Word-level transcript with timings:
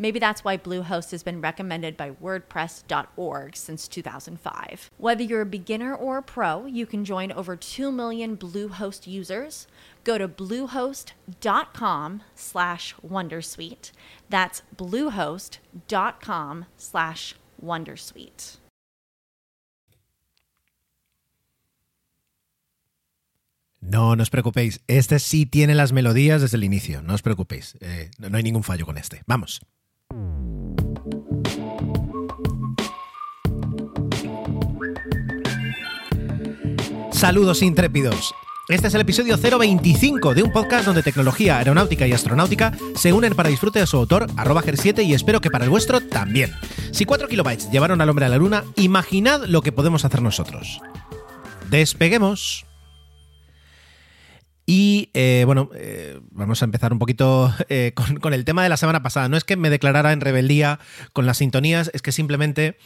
Maybe 0.00 0.18
that's 0.18 0.42
why 0.42 0.56
Bluehost 0.56 1.10
has 1.10 1.22
been 1.22 1.42
recommended 1.42 1.94
by 1.94 2.12
WordPress.org 2.12 3.54
since 3.54 3.86
2005. 3.86 4.90
Whether 4.96 5.22
you're 5.22 5.42
a 5.42 5.46
beginner 5.46 5.94
or 5.94 6.16
a 6.16 6.22
pro, 6.22 6.64
you 6.64 6.86
can 6.86 7.04
join 7.04 7.30
over 7.30 7.54
2 7.54 7.92
million 7.92 8.34
Bluehost 8.34 9.06
users. 9.06 9.66
Go 10.02 10.16
to 10.16 10.26
bluehost.com 10.26 12.22
slash 12.34 12.94
wondersuite. 13.06 13.92
That's 14.30 14.62
bluehost.com 14.74 16.64
slash 16.78 17.34
wondersuite. 17.62 18.56
No, 23.82 24.14
no 24.14 24.22
os 24.22 24.30
preocupéis. 24.30 24.80
Este 24.86 25.18
sí 25.18 25.44
tiene 25.44 25.74
las 25.74 25.92
melodías 25.92 26.40
desde 26.40 26.56
el 26.56 26.64
inicio. 26.64 27.02
No 27.02 27.12
os 27.12 27.20
preocupéis. 27.20 27.76
Eh, 27.80 28.10
no 28.18 28.34
hay 28.34 28.42
ningún 28.42 28.62
fallo 28.62 28.86
con 28.86 28.96
este. 28.96 29.22
Vamos. 29.26 29.60
Saludos 37.20 37.60
intrépidos. 37.60 38.34
Este 38.66 38.86
es 38.88 38.94
el 38.94 39.02
episodio 39.02 39.36
025 39.36 40.32
de 40.32 40.42
un 40.42 40.50
podcast 40.50 40.86
donde 40.86 41.02
tecnología, 41.02 41.58
aeronáutica 41.58 42.06
y 42.06 42.14
astronáutica 42.14 42.72
se 42.94 43.12
unen 43.12 43.34
para 43.34 43.50
disfrute 43.50 43.78
de 43.78 43.86
su 43.86 43.98
autor, 43.98 44.26
arroba 44.38 44.62
7 44.62 45.02
y 45.02 45.12
espero 45.12 45.42
que 45.42 45.50
para 45.50 45.64
el 45.64 45.70
vuestro 45.70 46.00
también. 46.00 46.50
Si 46.92 47.04
4 47.04 47.28
kilobytes 47.28 47.70
llevaron 47.70 48.00
al 48.00 48.08
hombre 48.08 48.24
a 48.24 48.30
la 48.30 48.38
luna, 48.38 48.64
imaginad 48.76 49.44
lo 49.44 49.60
que 49.60 49.70
podemos 49.70 50.06
hacer 50.06 50.22
nosotros. 50.22 50.80
Despeguemos. 51.68 52.64
Y 54.64 55.10
eh, 55.12 55.42
bueno, 55.44 55.68
eh, 55.74 56.20
vamos 56.30 56.62
a 56.62 56.64
empezar 56.64 56.94
un 56.94 56.98
poquito 56.98 57.52
eh, 57.68 57.92
con, 57.94 58.16
con, 58.16 58.32
el 58.32 58.46
tema 58.46 58.62
de 58.62 58.70
la 58.70 58.78
semana 58.78 59.02
pasada. 59.02 59.28
No 59.28 59.36
es 59.36 59.44
que 59.44 59.56
me 59.56 59.68
declarara 59.68 60.12
en 60.14 60.22
rebeldía 60.22 60.78
con 61.12 61.26
las 61.26 61.36
sintonías, 61.36 61.90
es 61.92 62.00
que 62.00 62.12
simplemente 62.12 62.78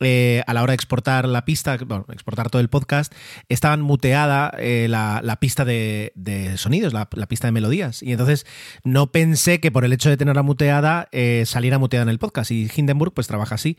eh, 0.00 0.42
a 0.46 0.54
la 0.54 0.62
hora 0.62 0.72
de 0.72 0.76
exportar 0.76 1.28
la 1.28 1.44
pista, 1.44 1.76
bueno, 1.86 2.06
exportar 2.10 2.50
todo 2.50 2.60
el 2.60 2.68
podcast, 2.68 3.12
estaban 3.48 3.82
muteada 3.82 4.52
eh, 4.58 4.86
la, 4.88 5.20
la, 5.22 5.36
pista 5.36 5.64
de, 5.64 6.12
de 6.14 6.56
sonidos, 6.56 6.92
la, 6.92 7.08
pista 7.08 7.48
de 7.48 7.52
melodías. 7.52 8.02
Y 8.02 8.12
entonces 8.12 8.46
no 8.82 9.12
pensé 9.12 9.60
que 9.60 9.70
por 9.70 9.84
el 9.84 9.92
hecho 9.92 10.08
de 10.08 10.16
tenerla 10.16 10.42
muteada 10.42 11.08
eh, 11.12 11.44
saliera 11.46 11.78
muteada 11.78 12.04
en 12.04 12.08
el 12.08 12.18
podcast. 12.18 12.50
Y 12.50 12.70
Hindenburg 12.74 13.12
pues 13.12 13.26
trabaja 13.26 13.54
así. 13.54 13.76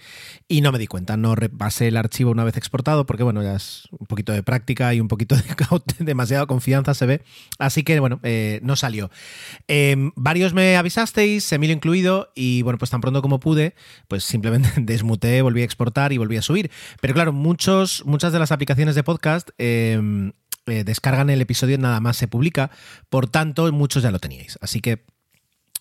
Y 0.47 0.61
no 0.61 0.71
me 0.71 0.79
di 0.79 0.87
cuenta, 0.87 1.17
no 1.17 1.35
repasé 1.35 1.87
el 1.87 1.97
archivo 1.97 2.31
una 2.31 2.43
vez 2.43 2.57
exportado, 2.57 3.05
porque 3.05 3.23
bueno, 3.23 3.41
ya 3.41 3.55
es 3.55 3.87
un 3.91 4.05
poquito 4.05 4.31
de 4.31 4.43
práctica 4.43 4.93
y 4.93 4.99
un 4.99 5.07
poquito 5.07 5.35
de 5.35 5.43
demasiada 5.99 6.45
confianza 6.45 6.93
se 6.93 7.05
ve. 7.05 7.21
Así 7.57 7.83
que 7.83 7.99
bueno, 7.99 8.19
eh, 8.23 8.59
no 8.63 8.75
salió. 8.75 9.09
Em, 9.67 10.11
varios 10.15 10.53
me 10.53 10.77
avisasteis, 10.77 11.51
Emilio 11.51 11.75
incluido, 11.75 12.31
y 12.35 12.61
bueno, 12.61 12.77
pues 12.77 12.91
tan 12.91 13.01
pronto 13.01 13.21
como 13.21 13.39
pude, 13.39 13.75
pues 14.07 14.23
simplemente 14.23 14.69
desmuteé, 14.77 15.41
volví 15.41 15.61
a 15.61 15.65
exportar 15.65 16.10
y 16.11 16.17
volví 16.17 16.37
a 16.37 16.41
subir. 16.41 16.71
Pero 17.01 17.13
claro, 17.13 17.33
muchos, 17.33 18.03
muchas 18.05 18.33
de 18.33 18.39
las 18.39 18.51
aplicaciones 18.51 18.95
de 18.95 19.03
podcast 19.03 19.49
eh, 19.57 20.31
eh, 20.67 20.83
descargan 20.83 21.29
el 21.29 21.41
episodio 21.41 21.77
nada 21.77 21.99
más 21.99 22.17
se 22.17 22.27
publica, 22.27 22.71
por 23.09 23.27
tanto, 23.27 23.71
muchos 23.71 24.03
ya 24.03 24.11
lo 24.11 24.19
teníais. 24.19 24.57
Así 24.61 24.81
que 24.81 25.05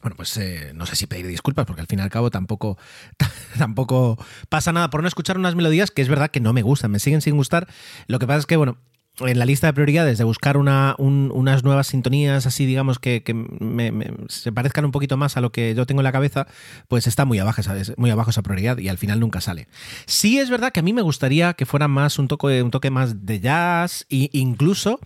bueno, 0.02 0.16
pues 0.16 0.34
eh, 0.38 0.72
no 0.74 0.86
sé 0.86 0.96
si 0.96 1.06
pedir 1.06 1.26
disculpas, 1.26 1.66
porque 1.66 1.82
al 1.82 1.86
fin 1.86 1.98
y 1.98 2.02
al 2.02 2.08
cabo 2.08 2.30
tampoco, 2.30 2.78
tampoco 3.58 4.18
pasa 4.48 4.72
nada 4.72 4.88
por 4.88 5.02
no 5.02 5.08
escuchar 5.08 5.36
unas 5.36 5.54
melodías 5.54 5.90
que 5.90 6.00
es 6.00 6.08
verdad 6.08 6.30
que 6.30 6.40
no 6.40 6.54
me 6.54 6.62
gustan, 6.62 6.90
me 6.90 6.98
siguen 6.98 7.20
sin 7.20 7.36
gustar. 7.36 7.68
Lo 8.06 8.18
que 8.18 8.26
pasa 8.26 8.38
es 8.38 8.46
que, 8.46 8.56
bueno, 8.56 8.78
en 9.20 9.38
la 9.38 9.44
lista 9.44 9.66
de 9.66 9.72
prioridades 9.72 10.18
de 10.18 10.24
buscar 10.24 10.56
una, 10.56 10.94
un, 10.98 11.30
unas 11.34 11.64
nuevas 11.64 11.88
sintonías 11.88 12.46
así, 12.46 12.66
digamos, 12.66 12.98
que, 12.98 13.22
que 13.22 13.34
me, 13.34 13.92
se 14.28 14.52
parezcan 14.52 14.84
un 14.84 14.92
poquito 14.92 15.16
más 15.16 15.36
a 15.36 15.40
lo 15.40 15.52
que 15.52 15.74
yo 15.74 15.86
tengo 15.86 16.00
en 16.00 16.04
la 16.04 16.12
cabeza, 16.12 16.46
pues 16.88 17.06
está 17.06 17.24
muy 17.24 17.38
abajo, 17.38 17.60
esa, 17.60 17.74
muy 17.96 18.10
abajo 18.10 18.30
esa 18.30 18.42
prioridad 18.42 18.78
y 18.78 18.88
al 18.88 18.98
final 18.98 19.20
nunca 19.20 19.40
sale. 19.40 19.68
Sí 20.06 20.38
es 20.38 20.50
verdad 20.50 20.72
que 20.72 20.80
a 20.80 20.82
mí 20.82 20.92
me 20.92 21.02
gustaría 21.02 21.54
que 21.54 21.66
fuera 21.66 21.88
más 21.88 22.18
un 22.18 22.28
toque, 22.28 22.62
un 22.62 22.70
toque 22.70 22.90
más 22.90 23.26
de 23.26 23.40
jazz 23.40 24.06
e 24.10 24.30
incluso... 24.32 25.00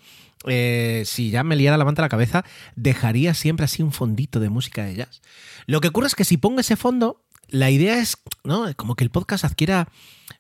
Eh, 0.47 1.05
si 1.07 1.31
ya 1.31 1.43
me 1.43 1.57
liara 1.57 1.79
la 1.79 1.87
manta 1.87 2.03
la 2.03 2.11
cabeza, 2.11 2.45
dejaría 2.77 3.33
siempre 3.33 3.65
así 3.65 3.83
un 3.83 3.93
fondito 3.93 4.41
de 4.41 4.51
música 4.51 4.85
de 4.85 4.97
jazz. 4.97 5.23
Lo 5.65 5.81
que 5.81 5.89
ocurre 5.89 6.09
es 6.09 6.15
que 6.15 6.27
si 6.27 6.37
pongo 6.37 6.61
ese 6.61 6.77
fondo, 6.77 7.24
la 7.49 7.71
idea 7.71 7.99
es, 7.99 8.19
¿no? 8.45 8.67
Como 8.77 8.95
que 8.97 9.05
el 9.05 9.11
podcast 9.11 9.45
adquiera 9.45 9.89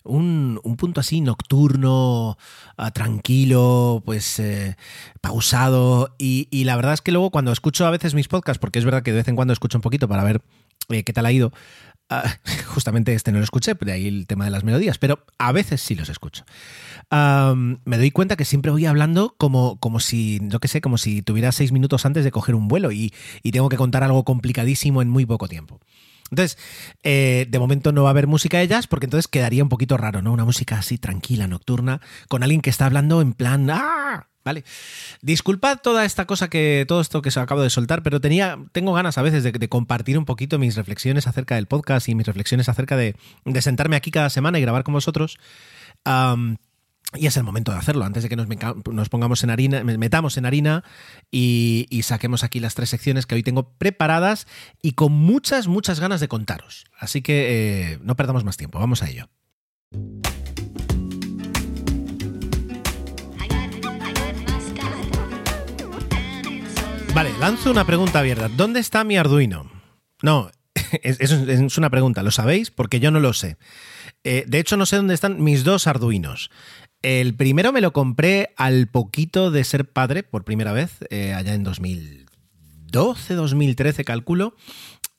un, 0.02 0.60
un 0.62 0.76
punto 0.76 1.00
así 1.00 1.20
nocturno, 1.20 2.36
uh, 2.78 2.90
tranquilo, 2.92 4.02
pues 4.04 4.38
eh, 4.38 4.76
pausado. 5.20 6.14
Y, 6.18 6.48
y, 6.50 6.64
la 6.64 6.76
verdad 6.76 6.94
es 6.94 7.02
que 7.02 7.12
luego 7.12 7.30
cuando 7.30 7.52
escucho 7.52 7.86
a 7.86 7.90
veces 7.90 8.14
mis 8.14 8.28
podcasts, 8.28 8.60
porque 8.60 8.78
es 8.78 8.84
verdad 8.84 9.02
que 9.02 9.12
de 9.12 9.18
vez 9.18 9.28
en 9.28 9.36
cuando 9.36 9.52
escucho 9.52 9.78
un 9.78 9.82
poquito 9.82 10.08
para 10.08 10.24
ver 10.24 10.42
eh, 10.90 11.04
qué 11.04 11.12
tal 11.12 11.26
ha 11.26 11.32
ido, 11.32 11.52
uh, 12.10 12.28
justamente 12.66 13.14
este 13.14 13.32
no 13.32 13.38
lo 13.38 13.44
escuché, 13.44 13.74
de 13.74 13.92
ahí 13.92 14.06
el 14.06 14.26
tema 14.26 14.44
de 14.44 14.50
las 14.50 14.64
melodías, 14.64 14.98
pero 14.98 15.24
a 15.38 15.52
veces 15.52 15.80
sí 15.80 15.94
los 15.94 16.08
escucho. 16.08 16.44
Me 17.10 17.96
doy 17.96 18.10
cuenta 18.10 18.36
que 18.36 18.44
siempre 18.44 18.72
voy 18.72 18.86
hablando 18.86 19.36
como, 19.38 19.78
como 19.78 20.00
si, 20.00 20.40
yo 20.42 20.58
qué 20.58 20.66
sé, 20.66 20.80
como 20.80 20.98
si 20.98 21.22
tuviera 21.22 21.52
seis 21.52 21.70
minutos 21.70 22.06
antes 22.06 22.24
de 22.24 22.32
coger 22.32 22.56
un 22.56 22.66
vuelo 22.66 22.90
y, 22.90 23.14
y 23.42 23.52
tengo 23.52 23.68
que 23.68 23.76
contar 23.76 24.02
algo 24.02 24.24
complicadísimo 24.24 25.00
en 25.00 25.10
muy 25.10 25.24
poco 25.24 25.46
tiempo. 25.46 25.78
Entonces, 26.34 26.58
eh, 27.02 27.46
de 27.48 27.58
momento 27.58 27.92
no 27.92 28.02
va 28.02 28.10
a 28.10 28.10
haber 28.10 28.26
música 28.26 28.58
de 28.58 28.68
jazz 28.68 28.86
porque 28.86 29.06
entonces 29.06 29.28
quedaría 29.28 29.62
un 29.62 29.68
poquito 29.68 29.96
raro, 29.96 30.20
¿no? 30.20 30.32
Una 30.32 30.44
música 30.44 30.78
así 30.78 30.98
tranquila, 30.98 31.46
nocturna, 31.46 32.00
con 32.28 32.42
alguien 32.42 32.60
que 32.60 32.70
está 32.70 32.86
hablando 32.86 33.20
en 33.20 33.32
plan 33.32 33.70
¡Ah! 33.70 34.26
Vale. 34.44 34.62
Disculpad 35.22 35.78
toda 35.78 36.04
esta 36.04 36.26
cosa 36.26 36.48
que. 36.48 36.84
todo 36.86 37.00
esto 37.00 37.22
que 37.22 37.30
se 37.30 37.40
acabo 37.40 37.62
de 37.62 37.70
soltar, 37.70 38.02
pero 38.02 38.20
tenía. 38.20 38.58
Tengo 38.72 38.92
ganas 38.92 39.16
a 39.16 39.22
veces 39.22 39.42
de, 39.42 39.68
compartir 39.70 40.18
un 40.18 40.26
poquito 40.26 40.58
mis 40.58 40.76
reflexiones 40.76 41.26
acerca 41.26 41.54
del 41.54 41.66
podcast 41.66 42.08
y 42.10 42.14
mis 42.14 42.26
reflexiones 42.26 42.68
acerca 42.68 42.96
de, 42.96 43.16
sentarme 43.60 43.96
aquí 43.96 44.10
cada 44.10 44.28
semana 44.28 44.58
y 44.58 44.62
grabar 44.62 44.84
con 44.84 44.92
vosotros. 44.92 45.38
Y 47.14 47.26
es 47.26 47.36
el 47.36 47.44
momento 47.44 47.72
de 47.72 47.78
hacerlo, 47.78 48.04
antes 48.04 48.22
de 48.22 48.28
que 48.28 48.36
nos, 48.36 49.08
pongamos 49.08 49.42
en 49.44 49.50
harina, 49.50 49.84
metamos 49.84 50.36
en 50.36 50.46
harina 50.46 50.84
y, 51.30 51.86
y, 51.90 52.02
saquemos 52.02 52.44
aquí 52.44 52.60
las 52.60 52.74
tres 52.74 52.88
secciones 52.88 53.26
que 53.26 53.34
hoy 53.34 53.42
tengo 53.42 53.70
preparadas 53.78 54.46
y 54.82 54.92
con 54.92 55.12
muchas, 55.12 55.68
muchas 55.68 56.00
ganas 56.00 56.20
de 56.20 56.28
contaros. 56.28 56.84
Así 56.98 57.22
que 57.22 57.92
eh, 57.92 57.98
no 58.02 58.16
perdamos 58.16 58.44
más 58.44 58.56
tiempo, 58.56 58.78
vamos 58.78 59.02
a 59.02 59.08
ello. 59.08 59.28
Vale, 67.14 67.30
lanzo 67.38 67.70
una 67.70 67.84
pregunta 67.84 68.18
abierta. 68.18 68.48
¿Dónde 68.48 68.80
está 68.80 69.04
mi 69.04 69.16
Arduino? 69.16 69.70
No, 70.20 70.50
es, 71.02 71.20
es 71.20 71.78
una 71.78 71.90
pregunta, 71.90 72.24
¿lo 72.24 72.32
sabéis? 72.32 72.72
Porque 72.72 72.98
yo 72.98 73.12
no 73.12 73.20
lo 73.20 73.32
sé. 73.32 73.56
Eh, 74.24 74.44
de 74.48 74.58
hecho, 74.58 74.76
no 74.78 74.86
sé 74.86 74.96
dónde 74.96 75.14
están 75.14 75.42
mis 75.42 75.64
dos 75.64 75.86
Arduinos. 75.86 76.50
El 77.04 77.34
primero 77.34 77.70
me 77.70 77.82
lo 77.82 77.92
compré 77.92 78.54
al 78.56 78.86
poquito 78.86 79.50
de 79.50 79.62
ser 79.64 79.84
padre, 79.84 80.22
por 80.22 80.42
primera 80.42 80.72
vez, 80.72 81.04
eh, 81.10 81.34
allá 81.34 81.52
en 81.52 81.62
2012, 81.62 83.34
2013, 83.34 84.04
calculo. 84.04 84.56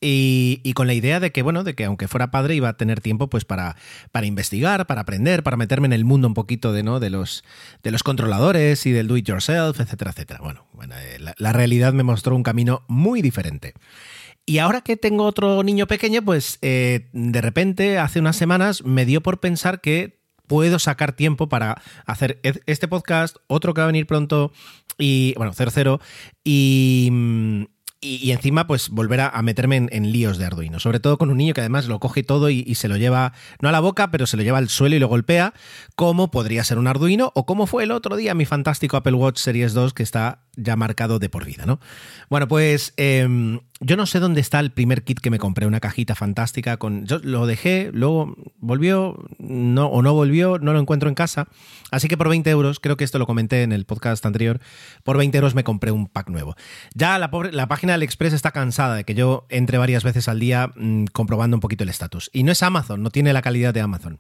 Y, 0.02 0.74
con 0.74 0.88
la 0.88 0.96
idea 0.96 1.20
de 1.20 1.32
que, 1.32 1.44
bueno, 1.44 1.64
de 1.64 1.76
que 1.76 1.86
aunque 1.86 2.08
fuera 2.08 2.32
padre 2.32 2.56
iba 2.56 2.70
a 2.70 2.78
tener 2.78 3.02
tiempo 3.02 3.30
pues 3.30 3.46
para, 3.46 3.76
para 4.12 4.26
investigar, 4.26 4.88
para 4.88 5.02
aprender, 5.02 5.44
para 5.44 5.58
meterme 5.58 5.86
en 5.86 5.94
el 5.94 6.06
mundo 6.06 6.28
un 6.28 6.34
poquito 6.34 6.74
de, 6.74 6.82
¿no? 6.82 7.00
de, 7.00 7.12
los, 7.12 7.44
de 7.84 7.92
los 7.92 8.02
controladores 8.02 8.84
y 8.88 8.92
del 8.92 9.08
do 9.08 9.18
it 9.18 9.28
yourself, 9.28 9.80
etcétera, 9.80 10.10
etcétera. 10.10 10.40
Bueno, 10.42 10.66
bueno 10.74 10.96
eh, 10.98 11.20
la, 11.20 11.36
la 11.38 11.54
realidad 11.54 11.94
me 11.94 12.04
mostró 12.04 12.36
un 12.36 12.44
camino 12.44 12.84
muy 12.88 13.22
diferente. 13.22 13.76
Y 14.48 14.58
ahora 14.58 14.82
que 14.82 14.98
tengo 14.98 15.24
otro 15.24 15.62
niño 15.62 15.86
pequeño, 15.86 16.24
pues 16.24 16.58
eh, 16.64 17.10
de 17.14 17.42
repente, 17.42 18.00
hace 18.00 18.20
unas 18.20 18.36
semanas, 18.36 18.84
me 18.84 19.06
dio 19.06 19.22
por 19.22 19.40
pensar 19.40 19.82
que 19.82 20.25
puedo 20.48 20.80
sacar 20.80 21.14
tiempo 21.14 21.50
para 21.50 21.82
hacer 22.06 22.40
este 22.44 22.88
podcast, 22.88 23.38
otro 23.48 23.74
que 23.74 23.82
va 23.82 23.86
a 23.86 23.88
venir 23.88 24.08
pronto, 24.08 24.52
y 24.98 25.34
bueno, 25.38 25.54
00, 25.54 26.00
y, 26.44 27.12
y, 28.06 28.32
encima, 28.32 28.68
pues 28.68 28.90
volver 28.90 29.22
a, 29.22 29.42
meterme 29.42 29.88
en, 29.90 30.12
líos 30.12 30.38
de 30.38 30.46
Arduino. 30.46 30.80
Sobre 30.80 31.00
todo 31.00 31.18
con 31.18 31.32
un 31.32 31.38
niño 31.38 31.54
que 31.54 31.62
además 31.62 31.88
lo 31.88 32.00
coge 32.00 32.24
todo 32.24 32.50
y, 32.50 32.76
se 32.76 32.88
lo 32.88 32.98
lleva, 32.98 33.34
no 33.62 33.70
a 33.70 33.72
la 33.72 33.80
boca, 33.80 34.12
pero 34.12 34.28
se 34.28 34.38
lo 34.38 34.44
lleva 34.44 34.60
al 34.60 34.70
suelo 34.70 34.96
y 34.96 35.00
lo 35.00 35.08
golpea, 35.08 35.54
como 35.96 36.30
podría 36.30 36.64
ser 36.64 36.78
un 36.78 36.88
Arduino, 36.88 37.32
o 37.36 37.46
como 37.46 37.66
fue 37.68 37.84
el 37.84 37.92
otro 37.92 38.16
día 38.16 38.34
mi 38.34 38.46
fantástico 38.46 38.98
Apple 38.98 39.14
Watch 39.14 39.40
Series 39.40 39.74
2 39.74 39.94
que 39.94 40.04
está 40.04 40.44
ya 40.56 40.76
marcado 40.76 41.20
de 41.20 41.30
por 41.30 41.46
vida, 41.46 41.66
¿no? 41.66 41.80
Bueno, 42.30 42.48
pues 42.48 42.94
em, 42.98 43.60
yo 43.86 43.98
no 43.98 44.06
sé 44.06 44.20
dónde 44.20 44.42
está 44.42 44.60
el 44.60 44.72
primer 44.72 45.04
kit 45.04 45.20
que 45.20 45.30
me 45.30 45.40
compré, 45.40 45.68
una 45.68 45.80
cajita 45.80 46.16
fantástica 46.16 46.78
con. 46.78 47.06
Yo 47.06 47.20
lo 47.20 47.46
dejé, 47.46 47.92
luego 47.94 48.36
volvió, 48.58 49.18
no, 49.38 49.88
o 49.88 50.02
no 50.02 50.14
volvió, 50.14 50.58
no 50.60 50.74
lo 50.74 50.80
encuentro 50.80 51.08
en 51.08 51.16
casa. 51.16 51.48
Así 51.92 52.08
que 52.08 52.18
por 52.18 52.30
20 52.30 52.50
euros, 52.50 52.80
creo 52.80 52.98
que 52.98 53.04
esto 53.04 53.20
lo 53.20 53.28
comenté 53.28 53.64
en 53.64 53.72
el 53.72 53.86
podcast 53.86 54.26
anterior, 54.26 54.60
por 55.04 55.18
20 55.18 55.38
euros 55.38 55.56
me 55.56 55.64
compré 55.64 55.92
un 55.92 56.08
pack 56.08 56.30
nuevo. 56.30 56.56
Ya 56.96 57.20
la, 57.20 57.30
la 57.52 57.68
página 57.68 57.94
del 57.94 58.04
Express 58.04 58.34
está 58.34 58.52
cansada 58.52 58.96
de 58.96 59.04
que 59.04 59.14
yo 59.14 59.46
entre 59.50 59.78
varias 59.78 60.04
veces 60.04 60.28
al 60.28 60.40
día 60.40 60.72
mm, 60.76 61.06
comprobando 61.14 61.58
un 61.58 61.62
poquito 61.62 61.84
el 61.84 61.90
estatus. 61.90 62.30
Y 62.34 62.44
no 62.44 62.52
es 62.52 62.64
Amazon, 62.64 63.04
no 63.04 63.12
tiene 63.12 63.34
la 63.34 63.42
calidad 63.42 63.74
de 63.74 63.82
Amazon. 63.82 64.20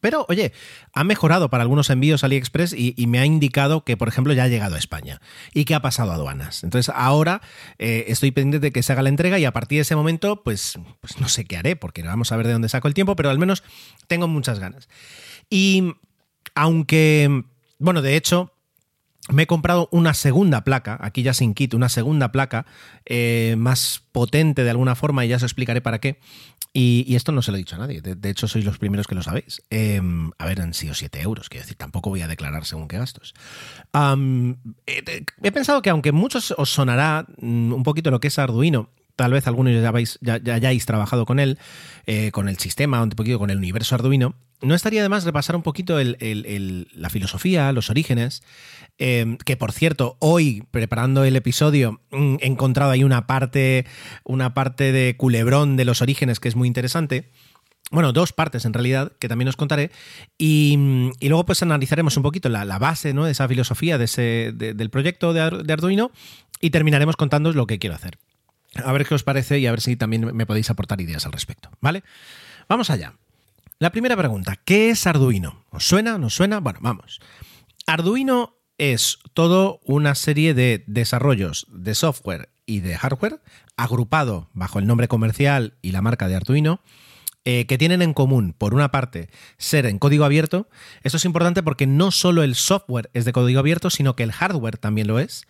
Pero, 0.00 0.26
oye, 0.28 0.52
ha 0.92 1.04
mejorado 1.04 1.48
para 1.50 1.62
algunos 1.62 1.90
envíos 1.90 2.24
AliExpress 2.24 2.72
y, 2.72 2.94
y, 2.96 3.06
me 3.06 3.18
ha 3.18 3.26
indicado 3.26 3.84
que, 3.84 3.96
por 3.96 4.08
ejemplo, 4.08 4.32
ya 4.32 4.44
ha 4.44 4.48
llegado 4.48 4.74
a 4.74 4.78
España 4.78 5.20
y 5.54 5.64
que 5.64 5.74
ha 5.74 5.80
pasado 5.80 6.12
a 6.12 6.14
aduanas. 6.14 6.64
Entonces, 6.64 6.92
ahora 6.94 7.40
eh, 7.78 8.04
estoy 8.08 8.30
pendiente 8.30 8.66
de 8.66 8.72
que 8.72 8.82
se 8.82 8.92
haga 8.92 9.02
la 9.02 9.08
entrega 9.08 9.38
y 9.38 9.44
a 9.44 9.52
partir 9.52 9.78
de 9.78 9.82
ese 9.82 9.96
momento, 9.96 10.42
pues, 10.42 10.78
pues 11.00 11.20
no 11.20 11.28
sé 11.28 11.44
qué 11.44 11.56
haré, 11.56 11.76
porque 11.76 12.02
vamos 12.02 12.32
a 12.32 12.36
ver 12.36 12.46
de 12.46 12.52
dónde 12.52 12.68
saco 12.68 12.88
el 12.88 12.94
tiempo, 12.94 13.16
pero 13.16 13.30
al 13.30 13.38
menos 13.38 13.62
tengo 14.06 14.28
muchas 14.28 14.58
ganas. 14.58 14.88
Y 15.50 15.94
aunque, 16.54 17.44
bueno, 17.78 18.02
de 18.02 18.16
hecho, 18.16 18.52
me 19.28 19.42
he 19.42 19.46
comprado 19.46 19.88
una 19.90 20.14
segunda 20.14 20.62
placa, 20.62 20.98
aquí 21.00 21.22
ya 21.22 21.34
sin 21.34 21.54
kit, 21.54 21.74
una 21.74 21.88
segunda 21.88 22.30
placa 22.30 22.66
eh, 23.04 23.56
más 23.58 24.02
potente 24.12 24.62
de 24.62 24.70
alguna 24.70 24.94
forma 24.94 25.24
y 25.24 25.28
ya 25.28 25.36
os 25.36 25.42
explicaré 25.42 25.80
para 25.80 26.00
qué. 26.00 26.18
Y, 26.78 27.16
esto 27.16 27.32
no 27.32 27.40
se 27.40 27.52
lo 27.52 27.56
he 27.56 27.60
dicho 27.60 27.76
a 27.76 27.78
nadie, 27.78 28.02
de, 28.02 28.28
hecho 28.28 28.46
sois 28.46 28.62
los 28.62 28.76
primeros 28.76 29.06
que 29.06 29.14
lo 29.14 29.22
sabéis. 29.22 29.62
Em, 29.70 30.30
a 30.36 30.44
ver, 30.44 30.60
han 30.60 30.74
sido 30.74 30.92
7 30.92 31.22
euros, 31.22 31.48
quiero 31.48 31.62
decir, 31.62 31.78
tampoco 31.78 32.10
voy 32.10 32.20
a 32.20 32.28
declarar 32.28 32.66
según 32.66 32.86
qué 32.86 32.98
gastos. 32.98 33.32
he, 34.84 35.52
pensado 35.52 35.80
que 35.80 35.88
aunque 35.88 36.12
muchos 36.12 36.50
os 36.50 36.68
sonará 36.68 37.24
mm, 37.38 37.72
un 37.72 37.82
poquito 37.82 38.10
lo 38.10 38.20
que 38.20 38.28
es 38.28 38.38
Arduino, 38.38 38.90
tal 39.16 39.32
vez 39.32 39.46
algunos 39.46 39.72
ya, 40.20 40.36
ya, 40.36 40.54
hayáis 40.54 40.84
trabajado 40.84 41.24
con 41.24 41.38
él, 41.38 41.58
eh, 42.04 42.30
con 42.30 42.46
el 42.46 42.58
sistema, 42.58 43.02
un 43.02 43.08
poquito 43.08 43.38
con 43.38 43.48
el 43.48 43.56
universo 43.56 43.94
Arduino, 43.94 44.34
no 44.60 44.74
estaría 44.74 45.02
de 45.02 45.08
más 45.08 45.24
repasar 45.24 45.56
un 45.56 45.62
poquito 45.62 45.98
la 45.98 47.10
filosofía, 47.10 47.72
los 47.72 47.88
orígenes, 47.88 48.42
em, 48.98 49.36
que 49.38 49.56
por 49.56 49.72
cierto, 49.72 50.16
hoy, 50.20 50.64
preparando 50.70 51.24
el 51.24 51.36
episodio, 51.36 52.00
mm, 52.10 52.36
he 52.40 52.46
encontrado 52.46 52.90
ahí 52.90 53.04
una 53.04 53.26
parte, 53.26 53.86
una 54.24 54.54
parte 54.54 54.92
de 54.92 55.16
culebrón 55.16 55.76
de 55.76 55.84
los 55.84 56.02
orígenes 56.02 56.40
que 56.40 56.48
es 56.48 56.56
muy 56.56 56.68
interesante. 56.68 57.30
Bueno, 57.90 58.12
dos 58.12 58.32
partes 58.32 58.64
en 58.64 58.72
realidad, 58.72 59.12
que 59.20 59.28
también 59.28 59.48
os 59.48 59.56
contaré. 59.56 59.92
Y, 60.38 60.76
mm, 60.76 61.10
luego 61.20 61.46
pues 61.46 61.62
analizaremos 61.62 62.16
un 62.16 62.22
poquito 62.22 62.48
la, 62.48 62.78
base 62.78 63.14
¿no? 63.14 63.24
de 63.24 63.32
esa 63.32 63.46
filosofía 63.46 63.96
de 63.98 64.04
ese, 64.06 64.52
del 64.52 64.90
proyecto 64.90 65.32
de, 65.32 65.40
Arduino 65.40 66.10
y 66.60 66.70
terminaremos 66.70 67.16
contándoos 67.16 67.54
lo 67.54 67.66
que 67.66 67.78
quiero 67.78 67.94
hacer. 67.94 68.18
A 68.84 68.92
ver 68.92 69.06
qué 69.06 69.14
os 69.14 69.22
parece 69.22 69.58
y 69.58 69.66
a 69.66 69.70
ver 69.70 69.80
si 69.80 69.96
también 69.96 70.34
me 70.34 70.46
podéis 70.46 70.68
aportar 70.68 71.00
ideas 71.00 71.24
al 71.26 71.32
respecto. 71.32 71.70
¿Vale? 71.80 72.02
Vamos 72.68 72.90
allá. 72.90 73.14
La 73.78 73.90
primera 73.90 74.16
pregunta, 74.16 74.56
¿qué 74.64 74.90
es 74.90 75.06
Arduino? 75.06 75.64
¿Os 75.70 75.86
suena? 75.86 76.18
¿Nos 76.18 76.34
suena? 76.34 76.60
Bueno, 76.60 76.80
vamos. 76.82 77.20
Arduino 77.86 78.55
es 78.78 79.18
todo 79.34 79.80
una 79.84 80.14
serie 80.14 80.54
de 80.54 80.84
desarrollos 80.86 81.66
de 81.70 81.94
software 81.94 82.50
y 82.66 82.80
de 82.80 82.96
hardware 82.96 83.40
agrupado 83.76 84.50
bajo 84.52 84.78
el 84.78 84.86
nombre 84.86 85.08
comercial 85.08 85.74
y 85.82 85.92
la 85.92 86.02
marca 86.02 86.28
de 86.28 86.36
Arduino 86.36 86.80
eh, 87.48 87.66
que 87.66 87.78
tienen 87.78 88.02
en 88.02 88.12
común, 88.12 88.56
por 88.58 88.74
una 88.74 88.90
parte, 88.90 89.30
ser 89.56 89.86
en 89.86 90.00
código 90.00 90.24
abierto. 90.24 90.68
Esto 91.04 91.18
es 91.18 91.24
importante 91.24 91.62
porque 91.62 91.86
no 91.86 92.10
solo 92.10 92.42
el 92.42 92.56
software 92.56 93.08
es 93.14 93.24
de 93.24 93.32
código 93.32 93.60
abierto, 93.60 93.88
sino 93.88 94.16
que 94.16 94.24
el 94.24 94.32
hardware 94.32 94.78
también 94.78 95.06
lo 95.06 95.20
es. 95.20 95.46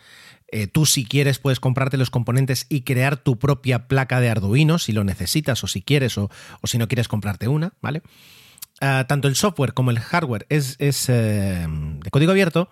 Eh, 0.49 0.67
tú 0.67 0.85
si 0.85 1.07
quieres 1.07 1.39
puedes 1.39 1.59
comprarte 1.59 1.97
los 1.97 2.11
componentes 2.11 2.67
y 2.69 2.83
crear 2.83 3.17
tu 3.17 3.39
propia 3.39 3.89
placa 3.89 4.21
de 4.21 4.29
Arduino 4.29 4.79
si 4.79 4.93
lo 4.93 5.05
necesitas 5.05 5.65
o 5.65 5.69
si 5.69 5.81
quieres 5.81 6.19
o, 6.19 6.29
si 6.65 6.77
no 6.77 6.87
quieres 6.87 7.09
comprarte 7.09 7.49
una, 7.49 7.73
¿vale? 7.81 8.03
Ah, 8.83 9.07
tanto 9.09 9.27
el 9.27 9.35
software 9.35 9.73
como 9.73 9.91
el 9.91 9.99
hardware 9.99 10.45
es, 10.51 10.77
eh, 10.79 11.67
de 11.67 12.11
código 12.11 12.33
abierto 12.33 12.69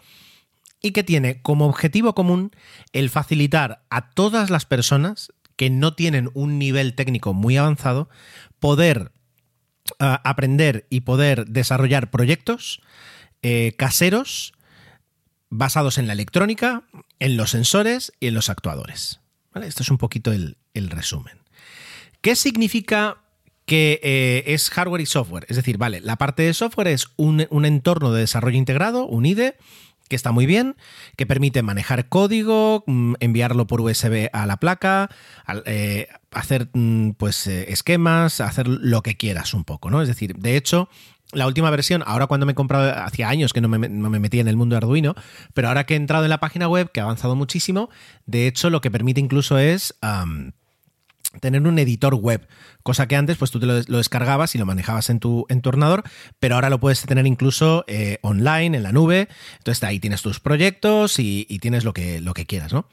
y 0.85 0.93
que 0.93 1.03
tiene 1.03 1.41
como 1.41 1.67
objetivo 1.67 2.15
común 2.15 2.51
el 2.93 3.09
facilitar 3.09 3.85
a 3.89 4.11
todas 4.11 4.51
las 4.51 4.67
personas 4.67 5.33
que 5.57 5.71
no 5.71 5.95
tienen 5.95 6.31
un 6.35 6.59
nivel 6.59 6.95
técnico 6.95 7.33
muy 7.33 7.57
avanzado 7.57 8.11
poder 8.61 9.11
ah, 9.99 10.21
aprender 10.25 10.87
y 10.91 11.01
poder 11.01 11.47
desarrollar 11.47 12.11
proyectos 12.11 12.83
eh, 13.43 13.73
caseros 13.79 14.53
basados 15.49 15.97
en 15.97 16.07
la 16.07 16.13
electrónica, 16.13 16.83
en 17.19 17.39
los 17.39 17.53
sensores 17.53 18.13
y 18.21 18.27
en 18.27 18.35
los 18.35 18.51
actuadores. 18.51 19.21
Esto 19.55 19.83
es 19.83 19.91
un 19.91 19.99
poquito 19.99 20.33
el, 20.33 20.57
resumen. 20.75 21.39
¿Qué 22.21 22.37
significa 22.37 23.23
que 23.65 24.01
eh, 24.03 24.43
es 24.49 24.69
hardware 24.69 25.01
y 25.01 25.07
software? 25.07 25.47
Es 25.49 25.57
decir, 25.57 25.79
vale, 25.79 26.01
la 26.01 26.17
parte 26.17 26.43
de 26.43 26.53
software 26.53 26.89
es 26.89 27.07
un, 27.17 27.41
entorno 27.65 28.13
de 28.13 28.21
desarrollo 28.21 28.59
integrado, 28.59 29.07
un 29.07 29.25
IDE, 29.25 29.57
que 30.09 30.17
está 30.17 30.33
muy 30.33 30.47
bien, 30.47 30.77
que 31.17 31.27
permite 31.27 31.63
manejar 31.63 32.09
código, 32.09 32.85
mm, 32.87 33.15
enviarlo 33.21 33.67
por 33.67 33.81
USB 33.81 34.29
a 34.33 34.47
la 34.47 34.59
placa, 34.59 35.11
eh, 35.67 36.09
hacer 36.31 36.69
mm, 36.73 37.11
pues 37.13 37.47
eh, 37.47 37.73
esquemas, 37.73 38.41
hacer 38.41 38.69
lo 38.69 39.03
que 39.03 39.17
quieras 39.17 39.55
un 39.55 39.65
poco, 39.65 39.91
¿no? 39.91 40.03
Es 40.03 40.09
decir, 40.09 40.37
de 40.37 40.57
hecho, 40.57 40.89
la 41.33 41.47
última 41.47 41.71
versión, 41.71 42.03
ahora 42.07 42.27
cuando 42.27 42.47
me 42.47 42.53
he 42.53 42.55
comprado, 42.55 42.93
hacía 43.05 43.29
años 43.29 43.53
que 43.53 43.61
no 43.61 43.69
me, 43.69 43.89
no 43.89 44.11
me, 44.11 44.19
metía 44.19 44.41
en 44.41 44.49
el 44.49 44.57
mundo 44.57 44.75
de 44.75 44.79
Arduino, 44.79 45.15
pero 45.53 45.69
ahora 45.69 45.85
que 45.85 45.95
he 45.95 45.97
entrado 45.97 46.25
en 46.25 46.31
la 46.31 46.39
página 46.39 46.69
web, 46.69 46.91
que 46.93 47.01
ha 47.01 47.05
avanzado 47.05 47.35
muchísimo, 47.35 47.89
de 48.27 48.47
hecho 48.47 48.71
lo 48.71 48.81
que 48.81 48.91
permite 48.91 49.21
incluso 49.21 49.59
es 49.59 49.95
tener 51.41 51.67
un 51.67 51.79
editor 51.79 52.15
web, 52.15 52.47
cosa 52.83 53.09
que 53.09 53.17
antes 53.17 53.37
pues 53.37 53.51
tú 53.51 53.61
te 53.61 53.67
lo, 53.67 53.75
descargabas 53.83 54.55
y 54.55 54.59
lo 54.59 54.67
manejabas 54.67 55.11
en 55.11 55.21
tu, 55.21 55.47
en 55.49 55.63
ordenador, 55.65 56.05
pero 56.39 56.55
ahora 56.55 56.71
lo 56.71 56.81
puedes 56.81 57.03
tener 57.03 57.27
incluso 57.27 57.85
eh, 57.87 58.19
online, 58.23 58.77
en 58.77 58.83
la 58.83 58.93
nube, 58.93 59.29
entonces 59.59 59.83
ahí 59.85 60.01
tienes 60.01 60.23
tus 60.23 60.41
proyectos 60.41 61.19
y, 61.19 61.45
tienes 61.61 61.85
lo 61.85 61.95
que, 61.95 62.21
lo 62.21 62.35
que 62.35 62.47
quieras, 62.47 62.73
¿no? 62.73 62.89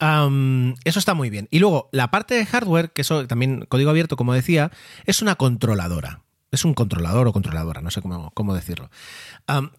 eso 0.00 0.98
está 0.98 1.14
muy 1.14 1.28
bien. 1.28 1.48
Y 1.50 1.58
luego, 1.58 1.88
la 1.90 2.10
parte 2.10 2.34
de 2.34 2.46
hardware, 2.46 2.92
que 2.92 3.02
eso 3.02 3.26
también 3.26 3.66
código 3.68 3.90
abierto, 3.90 4.16
como 4.16 4.32
decía, 4.32 4.70
es 5.06 5.22
una 5.22 5.34
controladora. 5.34 6.22
Es 6.52 6.64
un 6.64 6.72
controlador 6.72 7.26
o 7.26 7.32
controladora, 7.32 7.80
no 7.80 7.90
sé 7.90 8.00
cómo, 8.00 8.30
cómo 8.30 8.54
decirlo. 8.54 8.90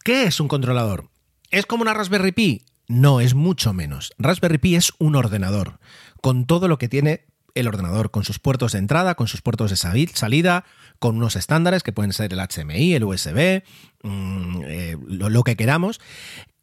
¿Qué 0.03 0.23
es 0.23 0.39
un 0.39 0.47
controlador? 0.49 1.09
¿Es 1.51 1.65
como 1.65 1.81
una 1.81 1.93
Raspberry 1.93 2.31
Pi? 2.31 2.65
No, 2.87 3.21
es 3.21 3.33
mucho 3.33 3.73
menos. 3.73 4.13
Raspberry 4.17 4.57
Pi 4.57 4.75
es 4.75 4.93
un 4.99 5.15
ordenador, 5.15 5.79
con 6.21 6.45
todo 6.45 6.67
lo 6.67 6.77
que 6.77 6.89
tiene 6.89 7.28
el 7.59 7.67
ordenador, 7.67 8.11
con 8.11 8.23
sus 8.23 8.39
puertos 8.39 8.73
de 8.73 8.79
entrada, 8.79 9.15
con 9.15 9.27
sus 9.27 9.41
puertos 9.41 9.69
de 9.69 9.77
salida, 9.77 10.65
con 10.99 11.17
unos 11.17 11.35
estándares 11.35 11.83
que 11.83 11.93
pueden 11.93 12.13
ser 12.13 12.33
el 12.33 12.39
HMI, 12.39 12.93
el 12.93 13.03
USB, 13.03 13.63
mm, 14.03 14.61
eh, 14.65 14.97
lo, 15.07 15.43
que 15.43 15.55
queramos, 15.55 15.99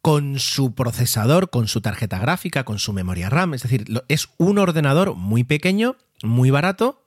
con 0.01 0.39
su 0.39 0.73
procesador, 0.75 1.49
con 1.49 1.67
su 1.67 1.81
tarjeta 1.81 2.19
gráfica, 2.19 2.63
con 2.63 2.79
su 2.79 2.93
memoria 2.93 3.29
RAM. 3.29 3.53
Es 3.53 3.63
decir, 3.63 3.85
es 4.07 4.29
un 4.37 4.57
ordenador 4.57 5.15
muy 5.15 5.43
pequeño, 5.43 5.95
muy 6.23 6.49
barato, 6.51 7.06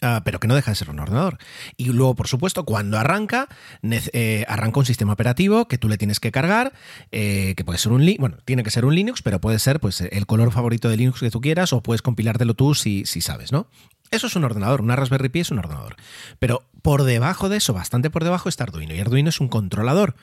Ah, 0.00 0.22
pero 0.24 0.40
que 0.40 0.48
no 0.48 0.54
deja 0.54 0.70
de 0.70 0.74
ser 0.76 0.90
un 0.90 1.00
ordenador. 1.00 1.38
Y 1.76 1.86
luego, 1.86 2.14
por 2.14 2.28
supuesto, 2.28 2.64
cuando 2.64 2.98
arranca, 2.98 3.48
eh, 3.82 4.44
arranca 4.48 4.80
un 4.80 4.86
sistema 4.86 5.12
operativo 5.12 5.66
que 5.68 5.78
tú 5.78 5.88
le 5.88 5.98
tienes 5.98 6.20
que 6.20 6.32
cargar, 6.32 6.72
eh, 7.12 7.54
que 7.56 7.64
puede 7.64 7.78
ser 7.78 7.92
un 7.92 8.04
bueno, 8.18 8.36
tiene 8.44 8.62
que 8.62 8.70
ser 8.70 8.84
un 8.84 8.94
Linux, 8.94 9.22
pero 9.22 9.40
puede 9.40 9.58
ser 9.58 9.80
pues 9.80 10.00
el 10.00 10.26
color 10.26 10.52
favorito 10.52 10.88
de 10.88 10.96
Linux 10.96 11.20
que 11.20 11.30
tú 11.30 11.40
quieras, 11.40 11.72
o 11.72 11.82
puedes 11.82 12.02
compilártelo 12.02 12.54
tú 12.54 12.74
si, 12.74 13.06
si 13.06 13.20
sabes, 13.20 13.50
¿no? 13.50 13.66
Eso 14.10 14.26
es 14.26 14.36
un 14.36 14.44
ordenador, 14.44 14.80
una 14.80 14.94
Raspberry 14.94 15.28
Pi 15.28 15.40
es 15.40 15.50
un 15.50 15.58
ordenador. 15.58 15.96
Pero 16.38 16.62
por 16.82 17.02
debajo 17.02 17.48
de 17.48 17.56
eso, 17.56 17.72
bastante 17.72 18.10
por 18.10 18.22
debajo, 18.22 18.48
está 18.48 18.64
Arduino. 18.64 18.94
Y 18.94 19.00
Arduino 19.00 19.28
es 19.28 19.40
un 19.40 19.48
controlador, 19.48 20.14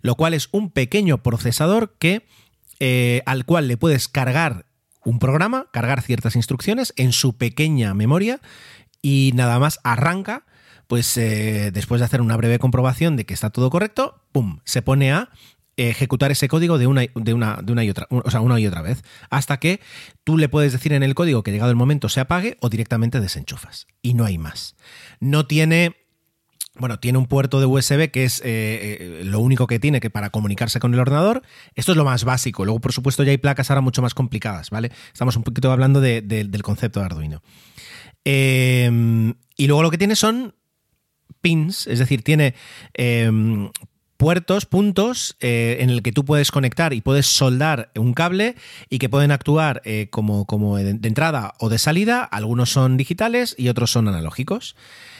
lo 0.00 0.14
cual 0.14 0.32
es 0.34 0.48
un 0.52 0.70
pequeño 0.70 1.22
procesador 1.22 1.94
que, 1.98 2.26
eh, 2.80 3.22
al 3.26 3.44
cual 3.44 3.68
le 3.68 3.76
puedes 3.76 4.08
cargar 4.08 4.66
un 5.04 5.18
programa, 5.18 5.66
cargar 5.72 6.02
ciertas 6.02 6.36
instrucciones 6.36 6.94
en 6.96 7.12
su 7.12 7.36
pequeña 7.36 7.92
memoria 7.94 8.40
y 9.04 9.32
nada 9.34 9.58
más 9.58 9.80
arranca, 9.84 10.46
pues 10.86 11.14
eh, 11.18 11.70
después 11.74 12.00
de 12.00 12.06
hacer 12.06 12.22
una 12.22 12.38
breve 12.38 12.58
comprobación 12.58 13.16
de 13.16 13.26
que 13.26 13.34
está 13.34 13.50
todo 13.50 13.68
correcto, 13.68 14.22
¡pum! 14.32 14.60
Se 14.64 14.80
pone 14.80 15.12
a 15.12 15.28
ejecutar 15.76 16.32
ese 16.32 16.48
código 16.48 16.78
de 16.78 16.86
una, 16.86 17.02
de 17.14 17.34
una, 17.34 17.58
de 17.62 17.72
una 17.72 17.84
y 17.84 17.90
otra, 17.90 18.06
o 18.08 18.30
sea, 18.30 18.40
una 18.40 18.58
y 18.58 18.66
otra 18.66 18.80
vez, 18.80 19.02
hasta 19.28 19.58
que 19.58 19.80
tú 20.24 20.38
le 20.38 20.48
puedes 20.48 20.72
decir 20.72 20.94
en 20.94 21.02
el 21.02 21.14
código 21.14 21.42
que 21.42 21.52
llegado 21.52 21.70
el 21.70 21.76
momento 21.76 22.08
se 22.08 22.20
apague 22.20 22.56
o 22.62 22.70
directamente 22.70 23.20
desenchufas. 23.20 23.88
Y 24.00 24.14
no 24.14 24.24
hay 24.24 24.38
más. 24.38 24.74
No 25.20 25.46
tiene 25.46 25.96
bueno, 26.76 26.98
tiene 26.98 27.18
un 27.18 27.26
puerto 27.26 27.60
de 27.60 27.66
USB 27.66 28.10
que 28.10 28.24
es 28.24 28.40
eh, 28.44 29.22
lo 29.24 29.38
único 29.38 29.66
que 29.66 29.78
tiene 29.78 30.00
que 30.00 30.10
para 30.10 30.30
comunicarse 30.30 30.80
con 30.80 30.94
el 30.94 30.98
ordenador. 30.98 31.42
Esto 31.74 31.92
es 31.92 31.98
lo 31.98 32.04
más 32.04 32.24
básico. 32.24 32.64
Luego, 32.64 32.80
por 32.80 32.92
supuesto, 32.92 33.22
ya 33.22 33.30
hay 33.30 33.38
placas 33.38 33.70
ahora 33.70 33.80
mucho 33.80 34.02
más 34.02 34.14
complicadas, 34.14 34.70
¿vale? 34.70 34.90
Estamos 35.12 35.36
un 35.36 35.44
poquito 35.44 35.70
hablando 35.70 36.00
del 36.00 36.62
concepto 36.62 37.00
de 37.00 37.06
Arduino. 37.06 37.42
Em, 38.24 39.34
y 39.56 39.66
luego 39.66 39.82
lo 39.82 39.90
que 39.90 39.98
tiene 39.98 40.16
son 40.16 40.54
pins, 41.40 41.86
es 41.86 41.98
decir, 41.98 42.22
tiene 42.22 42.54
em, 42.94 43.70
puertos, 44.16 44.64
puntos 44.64 45.36
eh, 45.40 45.78
en 45.80 45.90
el 45.90 46.02
que 46.02 46.12
tú 46.12 46.24
puedes 46.24 46.50
conectar 46.50 46.94
y 46.94 47.02
puedes 47.02 47.26
soldar 47.26 47.90
un 47.96 48.14
cable 48.14 48.56
y 48.88 48.98
que 48.98 49.08
pueden 49.08 49.30
actuar 49.30 49.82
eh, 49.84 50.08
como, 50.10 50.46
como 50.46 50.76
de, 50.78 50.90
entrada 50.90 51.52
o 51.58 51.68
de 51.68 51.78
salida. 51.78 52.24
Algunos 52.24 52.70
son 52.70 52.96
digitales 52.96 53.54
y 53.58 53.68
otros 53.68 53.90
son 53.90 54.08
analógicos. 54.08 54.76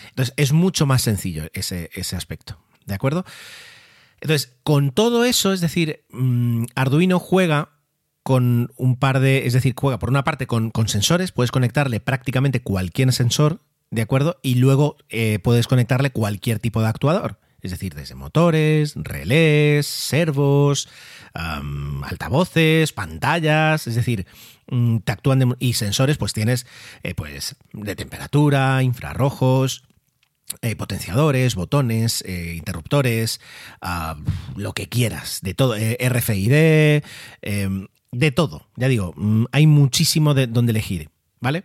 Entonces 0.09 0.33
es 0.39 0.53
mucho 0.53 0.87
más 0.87 1.03
sencillo 1.03 1.45
ese, 1.53 1.91
aspecto. 2.17 2.59
¿De 2.87 2.95
acuerdo? 2.95 3.25
Entonces, 4.21 4.57
con 4.63 4.91
todo 4.91 5.25
eso, 5.25 5.53
es 5.53 5.61
decir, 5.61 6.05
mm, 6.11 6.65
Arduino 6.75 7.19
juega 7.19 7.74
con 8.25 8.73
un 8.77 8.97
par 8.97 9.21
de, 9.21 9.47
es 9.47 9.53
decir, 9.53 9.75
juega 9.77 9.99
por 9.99 10.09
una 10.09 10.25
parte 10.25 10.47
con, 10.47 10.73
sensores, 10.87 11.31
puedes 11.31 11.53
conectarle 11.53 12.01
prácticamente 12.01 12.63
cualquier 12.63 13.13
sensor, 13.13 13.61
¿de 13.91 14.01
acuerdo? 14.01 14.39
Y 14.43 14.55
luego 14.57 14.97
eh, 15.11 15.39
puedes 15.41 15.69
conectarle 15.69 16.11
cualquier 16.11 16.59
tipo 16.59 16.81
de 16.81 16.89
actuador. 16.89 17.39
Es 17.61 17.71
decir, 17.71 17.95
desde 17.95 18.15
motores, 18.15 18.95
relés, 18.97 19.87
servos, 19.87 20.89
altavoces, 21.35 22.95
pantallas, 22.95 23.87
es 23.87 23.95
decir, 23.95 24.27
mm, 24.71 24.99
te 24.99 25.13
actúan 25.13 25.55
y 25.59 25.75
sensores, 25.75 26.17
pues 26.17 26.33
tienes 26.33 26.67
eh, 27.03 27.15
pues 27.15 27.57
de 27.75 27.95
temperatura, 27.95 28.83
infrarrojos, 28.83 29.85
eh, 30.63 30.77
potenciadores, 30.77 31.57
botones, 31.57 32.25
interruptores, 32.27 33.41
ah, 33.83 34.17
lo 34.57 34.73
que 34.73 34.89
quieras, 34.89 35.41
de 35.43 35.53
todo, 35.53 35.75
RFID, 35.75 37.03
em, 37.43 37.89
de 38.15 38.31
todo. 38.31 38.69
Ya 38.77 38.89
digo, 38.89 39.13
mm, 39.17 39.47
hay 39.53 39.67
muchísimo 39.67 40.35
de 40.35 40.47
donde 40.47 40.71
elegir, 40.71 41.11
¿vale? 41.41 41.65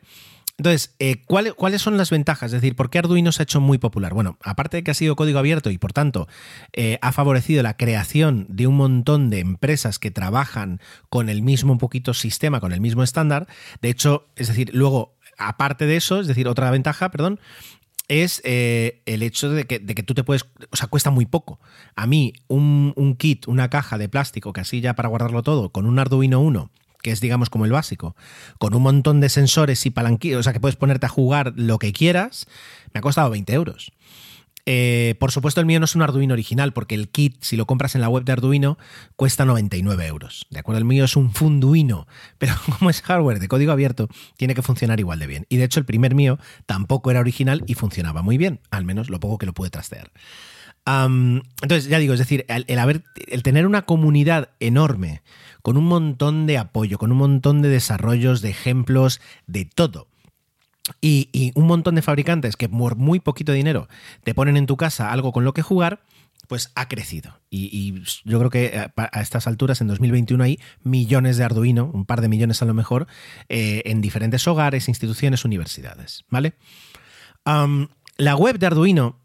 Entonces, 0.60 0.94
eh, 1.00 1.24
¿cuáles 1.26 1.82
son 1.82 1.96
las 1.96 2.10
ventajas? 2.10 2.48
Es 2.48 2.62
decir, 2.62 2.76
¿por 2.76 2.90
qué 2.90 3.00
Arduino 3.00 3.32
se 3.32 3.42
ha 3.42 3.44
hecho 3.44 3.62
muy 3.62 3.78
popular? 3.78 4.14
Bueno, 4.14 4.38
aparte 4.44 4.76
de 4.76 4.84
que 4.84 4.92
ha 4.92 4.94
sido 4.94 5.16
código 5.16 5.40
abierto 5.40 5.70
y 5.72 5.78
por 5.78 5.94
tanto 5.94 6.28
eh, 6.74 7.00
ha 7.02 7.14
favorecido 7.14 7.64
la 7.64 7.78
creación 7.78 8.46
de 8.50 8.68
un 8.68 8.76
montón 8.76 9.30
de 9.30 9.40
empresas 9.40 10.00
que 10.00 10.12
trabajan 10.12 10.82
con 11.10 11.30
el 11.30 11.44
mismo 11.44 11.72
un 11.72 11.78
poquito 11.78 12.14
sistema, 12.14 12.60
con 12.60 12.74
el 12.74 12.82
mismo 12.82 13.04
estándar. 13.04 13.48
De 13.82 13.90
hecho, 13.90 14.28
es 14.36 14.50
decir, 14.50 14.72
luego, 14.74 15.16
aparte 15.38 15.86
de 15.86 15.96
eso, 15.96 16.20
es 16.20 16.28
decir, 16.28 16.50
otra 16.50 16.70
ventaja, 16.72 17.10
perdón, 17.10 17.40
es 18.10 18.42
eh, 18.44 19.02
el 19.06 19.24
hecho 19.24 19.50
de 19.50 19.66
que, 19.66 19.80
tú 19.80 20.14
te 20.14 20.24
puedes, 20.26 20.46
o 20.72 20.76
sea, 20.76 20.88
cuesta 20.88 21.12
muy 21.12 21.26
poco. 21.26 21.60
A 21.96 22.06
mí, 22.08 22.34
un, 22.48 22.92
un, 22.98 23.16
kit, 23.16 23.48
una 23.48 23.70
caja 23.70 23.98
de 23.98 24.10
plástico, 24.10 24.52
que 24.52 24.62
así 24.62 24.82
ya 24.82 24.96
para 24.96 25.08
guardarlo 25.08 25.44
todo, 25.44 25.70
con 25.72 25.86
un 25.86 25.98
Arduino 26.00 26.42
1 26.42 26.70
que 27.02 27.12
es 27.12 27.22
digamos 27.22 27.50
como 27.50 27.64
el 27.64 27.72
básico, 27.72 28.16
con 28.58 28.74
un 28.74 28.84
montón 28.84 29.22
de 29.22 29.30
sensores 29.30 29.86
y 29.86 29.90
palanquillos, 29.90 30.42
o 30.42 30.44
sea 30.44 30.52
que 30.52 30.60
puedes 30.60 30.76
ponerte 30.76 31.06
a 31.06 31.10
jugar 31.10 31.54
lo 31.56 31.80
que 31.80 31.94
quieras, 31.94 32.46
me 32.94 33.00
ha 33.00 33.02
costado 33.02 33.30
20 33.30 33.54
euros. 33.54 33.94
Eh, 34.66 35.16
por 35.20 35.32
supuesto, 35.32 35.60
el 35.60 35.66
mío 35.66 35.80
no 35.80 35.86
es 35.86 35.96
un 35.96 36.02
Arduino 36.02 36.34
original, 36.34 36.74
porque 36.74 36.96
el 36.96 37.10
kit, 37.10 37.38
si 37.42 37.58
lo 37.58 37.66
compras 37.66 37.96
en 37.96 38.02
la 38.02 38.10
web 38.10 38.24
de 38.24 38.32
Arduino, 38.32 38.78
cuesta 39.16 39.46
99 39.46 40.06
euros. 40.06 40.46
¿De 40.50 40.60
acuerdo? 40.60 40.80
El 40.80 40.86
mío 40.86 41.06
es 41.06 41.16
un 41.16 41.32
Funduino, 41.32 42.08
pero 42.38 42.54
como 42.78 42.90
es 42.90 43.02
hardware 43.02 43.40
de 43.40 43.48
código 43.48 43.72
abierto, 43.72 44.10
tiene 44.38 44.56
que 44.56 44.62
funcionar 44.62 45.00
igual 45.00 45.20
de 45.20 45.28
bien. 45.28 45.46
Y 45.50 45.58
de 45.58 45.64
hecho, 45.64 45.80
el 45.80 45.86
primer 45.86 46.16
mío 46.16 46.38
tampoco 46.66 47.12
era 47.12 47.20
original 47.20 47.64
y 47.68 47.74
funcionaba 47.74 48.22
muy 48.22 48.38
bien, 48.38 48.60
al 48.72 48.86
menos 48.86 49.10
lo 49.10 49.20
poco 49.20 49.38
que 49.38 49.46
lo 49.46 49.54
pude 49.54 49.70
trastear. 49.70 50.12
entonces, 50.86 51.86
ya 51.86 52.00
digo, 52.00 52.14
es 52.14 52.20
decir, 52.20 52.46
el, 52.48 53.44
tener 53.44 53.66
una 53.66 53.84
comunidad 53.84 54.50
enorme 54.60 55.22
con 55.62 55.78
un 55.78 55.86
montón 55.86 56.48
de 56.48 56.58
apoyo, 56.58 56.98
con 56.98 57.12
un 57.12 57.18
montón 57.18 57.62
de 57.62 57.70
desarrollos, 57.70 58.42
de 58.42 58.50
ejemplos, 58.50 59.22
de 59.48 59.66
todo. 59.66 60.09
Y, 61.02 61.52
un 61.56 61.68
montón 61.68 61.96
de 61.96 62.02
fabricantes 62.02 62.56
que 62.56 62.70
por 62.70 62.96
muy 62.96 63.20
poquito 63.20 63.52
dinero 63.52 63.88
te 64.24 64.34
ponen 64.34 64.58
en 64.58 64.66
tu 64.66 64.78
casa 64.78 65.12
algo 65.12 65.32
con 65.32 65.44
lo 65.44 65.54
que 65.54 65.62
jugar, 65.62 66.02
pues 66.48 66.72
ha 66.76 66.88
crecido. 66.88 67.40
Y, 67.50 68.02
yo 68.26 68.40
creo 68.40 68.50
que 68.50 68.66
eh, 68.66 68.88
a, 68.96 69.22
estas 69.22 69.48
alturas, 69.48 69.82
en 69.82 69.88
2021, 69.88 70.44
hay 70.44 70.60
millones 70.84 71.38
de 71.38 71.44
Arduino, 71.44 71.90
un 71.94 72.06
par 72.06 72.22
de 72.22 72.30
millones 72.30 72.62
a 72.62 72.66
lo 72.66 72.74
mejor, 72.74 73.08
eh, 73.50 73.84
en 73.86 74.02
diferentes 74.02 74.48
hogares, 74.48 74.88
instituciones, 74.88 75.46
universidades. 75.46 76.26
¿Vale? 76.30 76.54
la 78.18 78.36
web 78.36 78.60
de 78.60 78.68
Arduino 78.68 79.20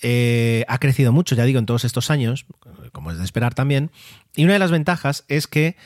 eh, 0.00 0.64
ha 0.68 0.78
crecido 0.78 1.12
mucho, 1.12 1.34
ya 1.34 1.44
digo, 1.44 1.58
en 1.58 1.66
todos 1.66 1.84
estos 1.84 2.10
años, 2.10 2.46
como 2.92 3.10
es 3.10 3.18
de 3.18 3.24
esperar 3.24 3.54
también. 3.54 3.90
Y 4.36 4.44
una 4.44 4.52
de 4.52 4.58
las 4.60 4.70
ventajas 4.70 5.24
es 5.28 5.46
que 5.48 5.76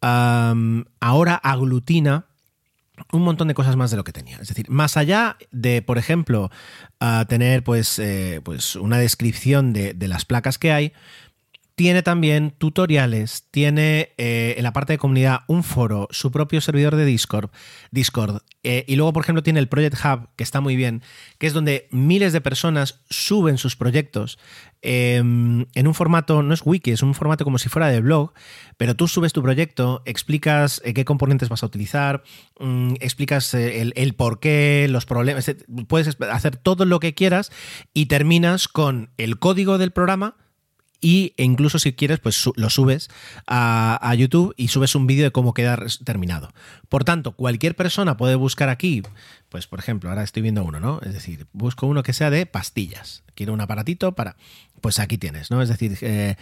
ahora 0.00 1.34
aglutina 1.34 2.26
un 3.12 3.22
montón 3.22 3.48
de 3.48 3.54
cosas 3.54 3.76
más 3.76 3.90
de 3.90 3.96
lo 3.96 4.04
que 4.04 4.12
tenía. 4.12 4.38
Es 4.38 4.48
decir, 4.48 4.70
más 4.70 4.96
allá 4.96 5.36
de, 5.50 5.82
por 5.82 5.98
ejemplo, 5.98 6.50
tener 7.28 7.62
pues, 7.62 7.98
eh, 7.98 8.40
pues 8.42 8.76
una 8.76 8.98
descripción 8.98 9.72
de, 9.72 9.94
de, 9.94 10.08
las 10.08 10.24
placas 10.24 10.58
que 10.58 10.72
hay, 10.72 10.92
tiene 11.76 12.02
también 12.02 12.52
tutoriales, 12.52 13.48
tiene 13.50 14.14
eh, 14.16 14.54
en 14.56 14.62
la 14.62 14.72
parte 14.72 14.94
de 14.94 14.98
comunidad 14.98 15.40
un 15.46 15.62
foro, 15.62 16.08
su 16.10 16.32
propio 16.32 16.62
servidor 16.62 16.96
de 16.96 17.04
Discord, 17.04 17.50
Discord 17.90 18.38
eh, 18.62 18.84
y 18.88 18.96
luego, 18.96 19.12
por 19.12 19.22
ejemplo, 19.22 19.42
tiene 19.42 19.60
el 19.60 19.68
Project 19.68 19.98
Hub, 20.02 20.30
que 20.36 20.42
está 20.42 20.62
muy 20.62 20.74
bien, 20.74 21.02
que 21.36 21.46
es 21.46 21.52
donde 21.52 21.86
miles 21.90 22.32
de 22.32 22.40
personas 22.40 23.02
suben 23.10 23.58
sus 23.58 23.76
proyectos 23.76 24.38
em, 24.80 25.66
en 25.74 25.86
un 25.86 25.92
formato, 25.92 26.42
no 26.42 26.54
es 26.54 26.62
wiki, 26.64 26.92
es 26.92 27.02
un 27.02 27.12
formato 27.12 27.44
como 27.44 27.58
si 27.58 27.68
fuera 27.68 27.88
de 27.88 28.00
blog, 28.00 28.32
pero 28.78 28.96
tú 28.96 29.06
subes 29.06 29.34
tu 29.34 29.42
proyecto, 29.42 30.02
explicas 30.06 30.80
eh, 30.82 30.94
qué 30.94 31.04
componentes 31.04 31.50
vas 31.50 31.62
a 31.62 31.66
utilizar, 31.66 32.22
mm, 32.58 32.94
explicas 33.00 33.52
el, 33.52 33.92
el 33.96 34.14
por 34.14 34.40
qué, 34.40 34.86
los 34.88 35.04
problemas, 35.04 35.54
puedes 35.88 36.16
hacer 36.22 36.56
todo 36.56 36.86
lo 36.86 37.00
que 37.00 37.12
quieras 37.12 37.52
y 37.92 38.06
terminas 38.06 38.66
con 38.66 39.10
el 39.18 39.38
código 39.38 39.76
del 39.76 39.90
programa 39.90 40.36
y 41.00 41.34
incluso 41.36 41.78
si 41.78 41.92
quieres, 41.92 42.20
pues 42.20 42.48
lo 42.56 42.70
subes 42.70 43.08
a, 43.46 44.14
YouTube 44.16 44.54
y 44.56 44.68
subes 44.68 44.94
un 44.94 45.06
vídeo 45.06 45.24
de 45.24 45.30
cómo 45.30 45.52
queda 45.54 45.78
terminado. 46.04 46.52
Por 46.88 47.04
tanto, 47.04 47.32
cualquier 47.32 47.76
persona 47.76 48.16
puede 48.16 48.34
buscar 48.34 48.68
aquí, 48.68 49.02
pues 49.48 49.66
por 49.66 49.78
ejemplo, 49.78 50.08
ahora 50.08 50.22
estoy 50.22 50.42
viendo 50.42 50.64
uno, 50.64 50.80
¿no? 50.80 51.00
Es 51.02 51.12
decir, 51.12 51.46
busco 51.52 51.86
uno 51.86 52.02
que 52.02 52.12
sea 52.12 52.30
de 52.30 52.46
pastillas. 52.46 53.22
Quiero 53.34 53.52
un 53.52 53.60
aparatito 53.60 54.12
para... 54.12 54.36
Pues 54.80 54.98
aquí 54.98 55.16
tienes, 55.16 55.50
¿no? 55.50 55.62
Es 55.62 55.70
decir, 55.70 55.96
eh, 56.02 56.36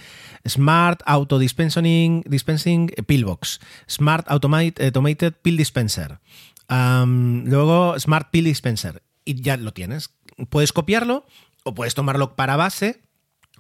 Smart 0.47 1.01
Auto 1.07 1.39
Dispensing, 1.39 2.25
dispensing 2.27 2.89
Pillbox, 3.07 3.61
Smart 3.89 4.27
Automated 4.29 5.35
Pill 5.41 5.57
Dispenser, 5.57 6.19
luego 6.69 7.99
Smart 7.99 8.31
Pill 8.31 8.45
Dispenser, 8.45 9.03
y 9.25 9.41
ya 9.41 9.57
lo 9.57 9.73
tienes. 9.73 10.11
Puedes 10.51 10.73
copiarlo 10.73 11.25
o 11.63 11.75
puedes 11.75 11.95
tomarlo 11.95 12.35
para 12.35 12.57
base 12.57 13.04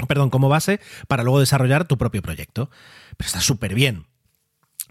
perdón, 0.09 0.31
como 0.31 0.49
base 0.49 0.81
para 1.09 1.23
luego 1.23 1.41
desarrollar 1.41 1.87
tu 1.87 1.99
propio 1.99 2.23
proyecto. 2.23 2.71
Pero 3.17 3.27
está 3.27 3.41
súper 3.41 3.75
bien. 3.75 4.07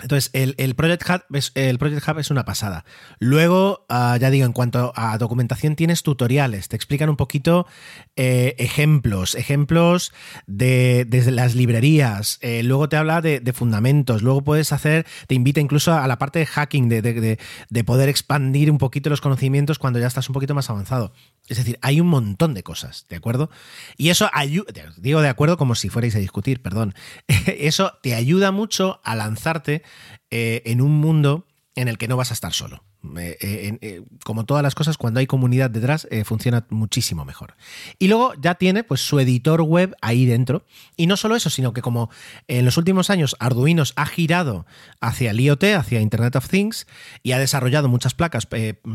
Entonces, 0.01 0.31
el, 0.33 0.75
Project 0.75 1.03
Hub 1.07 1.35
es, 1.35 1.51
el 1.53 1.77
Project 1.77 2.07
Hub 2.07 2.17
es 2.17 2.31
una 2.31 2.45
pasada. 2.45 2.83
Luego, 3.19 3.85
ah, 3.89 4.17
ya 4.19 4.31
digo, 4.31 4.45
en 4.45 4.51
cuanto 4.51 4.91
a 4.95 5.15
documentación, 5.19 5.75
tienes 5.75 6.01
tutoriales, 6.01 6.67
te 6.67 6.75
explican 6.75 7.09
un 7.09 7.15
poquito 7.15 7.67
eh, 8.15 8.55
ejemplos, 8.57 9.35
ejemplos 9.35 10.11
de, 10.47 11.07
las 11.31 11.53
librerías, 11.53 12.39
eh, 12.41 12.63
luego 12.63 12.89
te 12.89 12.97
habla 12.97 13.21
de, 13.21 13.53
fundamentos, 13.53 14.23
luego 14.23 14.43
puedes 14.43 14.71
hacer, 14.71 15.05
te 15.27 15.35
invita 15.35 15.61
incluso 15.61 15.93
a 15.93 16.07
la 16.07 16.17
parte 16.17 16.39
de 16.39 16.47
hacking, 16.47 16.89
de, 16.89 17.37
de 17.69 17.83
poder 17.83 18.09
expandir 18.09 18.71
un 18.71 18.79
poquito 18.79 19.11
los 19.11 19.21
conocimientos 19.21 19.77
cuando 19.77 19.99
ya 19.99 20.07
estás 20.07 20.27
un 20.27 20.33
poquito 20.33 20.55
más 20.55 20.71
avanzado. 20.71 21.13
Es 21.49 21.57
decir, 21.57 21.77
hay 21.81 21.99
un 21.99 22.07
montón 22.07 22.53
de 22.53 22.63
cosas, 22.63 23.05
¿de 23.09 23.17
acuerdo? 23.17 23.49
Y 23.97 24.09
eso 24.09 24.29
ayuda, 24.33 24.71
digo 24.95 25.21
de 25.21 25.27
acuerdo 25.27 25.57
como 25.57 25.75
si 25.75 25.89
fuerais 25.89 26.15
a 26.15 26.19
discutir, 26.19 26.61
perdón. 26.61 26.93
Eso 27.47 27.93
te 28.01 28.15
ayuda 28.15 28.51
mucho 28.51 29.01
a 29.03 29.15
lanzarte 29.15 29.83
eh, 30.31 30.61
en 30.65 30.79
un 30.79 30.95
mundo 30.95 31.45
en 31.75 31.89
el 31.89 31.97
que 31.97 32.07
no 32.07 32.15
vas 32.15 32.31
a 32.31 32.33
estar 32.33 32.53
solo. 32.53 32.83
Eh, 33.17 33.77
eh, 33.81 34.03
como 34.23 34.45
todas 34.45 34.63
las 34.63 34.73
cosas, 34.73 34.97
cuando 34.97 35.19
hay 35.19 35.27
comunidad 35.27 35.69
detrás, 35.69 36.07
funciona 36.23 36.65
muchísimo 36.69 37.25
mejor. 37.25 37.55
Y 37.99 38.07
luego 38.07 38.33
ya 38.39 38.55
tiene 38.55 38.85
pues 38.85 39.01
su 39.01 39.19
editor 39.19 39.63
web 39.63 39.97
ahí 40.01 40.25
dentro. 40.25 40.65
Y 40.95 41.07
no 41.07 41.17
solo 41.17 41.35
eso, 41.35 41.49
sino 41.49 41.73
que 41.73 41.81
como 41.81 42.09
en 42.47 42.63
los 42.63 42.77
últimos 42.77 43.09
años 43.09 43.35
Arduino 43.39 43.83
ha 43.97 44.05
girado 44.05 44.65
hacia 45.01 45.31
el 45.31 45.41
IoT, 45.41 45.63
hacia 45.75 45.99
Internet 45.99 46.37
of 46.37 46.47
Things, 46.47 46.87
y 47.21 47.33
ha 47.33 47.39
desarrollado 47.39 47.89
muchas 47.89 48.13
placas 48.13 48.47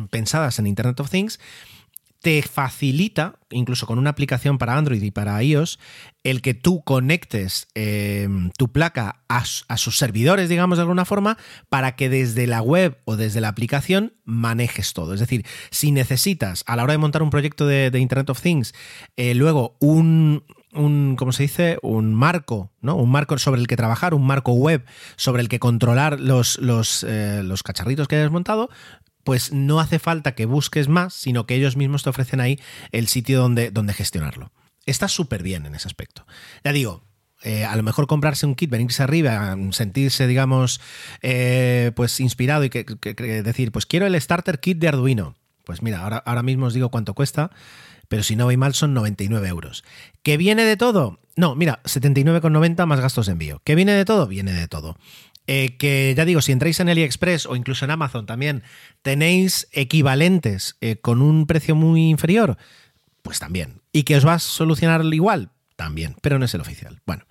pensadas 0.09 0.59
en 0.59 0.67
Internet 0.67 0.99
of 1.01 1.11
Things, 1.11 1.39
te 2.29 2.43
facilita, 2.43 3.37
incluso 3.49 3.87
con 3.87 3.99
una 3.99 4.11
aplicación 4.11 4.59
para 4.59 4.77
Android 4.77 5.03
y 5.03 5.11
para 5.11 5.43
iOS, 5.43 5.79
el 6.25 6.43
que 6.43 6.53
tú 6.53 6.83
conectes 6.85 7.69
em, 7.75 8.51
tu 8.59 8.71
placa 8.71 9.23
a, 9.31 9.47
sus 9.47 9.97
servidores, 9.97 10.51
digamos 10.51 10.77
de 10.77 10.83
alguna 10.83 11.07
forma, 11.07 11.39
para 11.71 11.97
que 11.97 12.11
desde 12.11 12.47
la 12.47 12.61
web 12.61 12.99
o 13.07 13.17
desde 13.17 13.41
la 13.41 13.49
aplicación 13.49 14.13
manejes 14.27 14.93
todo. 14.93 15.15
Es 15.15 15.21
decir, 15.21 15.47
si 15.71 15.91
necesitas 15.91 16.65
a 16.67 16.77
la 16.77 16.85
hora 16.85 16.93
de 16.93 16.99
montar 16.99 17.23
un 17.23 17.31
proyecto 17.31 17.67
de, 17.67 17.91
Internet 17.99 18.29
of 18.29 18.43
Things, 18.43 18.75
eh, 19.17 19.35
luego 19.35 19.79
un, 19.81 20.45
un, 20.75 21.17
¿cómo 21.17 21.33
se 21.33 21.45
dice? 21.45 21.79
Un 21.81 22.13
marco, 22.15 22.73
¿no? 22.83 22.97
Un 22.97 23.11
marco 23.11 23.39
sobre 23.39 23.63
el 23.63 23.69
que 23.69 23.77
trabajar, 23.77 24.13
un 24.13 24.27
marco 24.27 24.53
web 24.53 24.85
sobre 25.17 25.41
el 25.41 25.49
que 25.49 25.61
controlar 25.61 26.21
los, 26.21 26.59
los, 26.59 27.07
eh, 27.09 27.41
los 27.43 27.63
cacharritos 27.63 28.07
que 28.07 28.17
hayas 28.17 28.31
montado, 28.31 28.69
pues 29.29 29.53
no 29.53 29.79
hace 29.79 29.99
falta 29.99 30.35
que 30.35 30.47
busques 30.47 30.89
más, 30.89 31.13
sino 31.13 31.45
que 31.45 31.55
ellos 31.55 31.77
mismos 31.77 32.03
te 32.03 32.09
ofrecen 32.09 32.41
ahí 32.41 32.59
el 32.93 33.09
sitio 33.09 33.41
donde, 33.41 33.71
donde 33.71 33.93
gestionarlo. 33.93 34.53
Está 34.87 35.07
súper 35.07 35.43
bien 35.43 35.67
en 35.67 35.75
ese 35.75 35.87
aspecto. 35.87 36.27
Ya 36.65 36.73
digo, 36.73 37.05
eh, 37.43 37.67
a 37.67 37.77
lo 37.77 37.83
mejor 37.83 38.07
comprarse 38.07 38.47
un 38.47 38.55
kit, 38.55 38.71
venirse 38.71 39.03
arriba, 39.03 39.55
sentirse, 39.73 40.27
digamos, 40.27 40.81
eh, 41.21 41.93
pues 41.95 42.21
inspirado 42.21 42.65
y 42.65 42.71
que, 42.71 42.85
decir, 43.45 43.71
pues 43.71 43.85
quiero 43.85 44.07
el 44.07 44.19
starter 44.19 44.61
kit 44.61 44.79
de 44.79 44.89
Arduino. 44.89 45.37
Pues 45.65 45.83
mira, 45.83 46.05
ahora, 46.05 46.17
ahora 46.25 46.43
mismo 46.43 46.65
os 46.65 46.73
digo 46.73 46.91
cuánto 46.91 47.13
cuesta, 47.13 47.51
pero 48.09 48.23
si 48.23 48.35
no 48.35 48.47
voy 48.47 48.57
mal 48.57 48.73
son 48.73 48.95
99 48.95 49.47
euros. 49.47 49.85
¿Que 50.23 50.39
viene 50.39 50.65
de 50.65 50.79
todo? 50.79 51.21
No, 51.37 51.55
mira, 51.55 51.81
79,90 51.85 52.87
más 52.87 53.01
gastos 53.01 53.27
de 53.27 53.33
envío. 53.33 53.61
¿Que 53.63 53.75
viene 53.75 53.93
de 53.93 54.05
todo? 54.05 54.27
Viene 54.27 54.53
de 54.53 54.69
todo. 54.69 54.97
Eh, 55.51 55.79
que 55.79 56.13
ya 56.15 56.27
digo, 56.27 56.43
si 56.43 56.53
entráis 56.53 56.79
en 56.79 56.91
AliExpress 56.91 57.47
o 57.47 57.57
incluso 57.57 57.87
en 57.87 57.91
Amazon 57.91 58.27
también 58.27 58.63
tenéis 59.01 59.67
equivalentes 59.73 60.77
eh, 60.83 60.97
con 60.97 61.23
un 61.23 61.47
precio 61.47 61.75
muy 61.75 62.11
inferior, 62.11 62.59
pues 63.23 63.39
también. 63.39 63.81
¿Y 63.91 64.03
que 64.03 64.17
os 64.17 64.27
va 64.27 64.35
a 64.35 64.39
solucionar 64.41 65.03
igual? 65.07 65.51
También, 65.75 66.17
pero 66.21 66.39
no 66.39 66.45
es 66.45 66.53
el 66.53 66.61
oficial. 66.61 67.01
Bueno, 67.07 67.25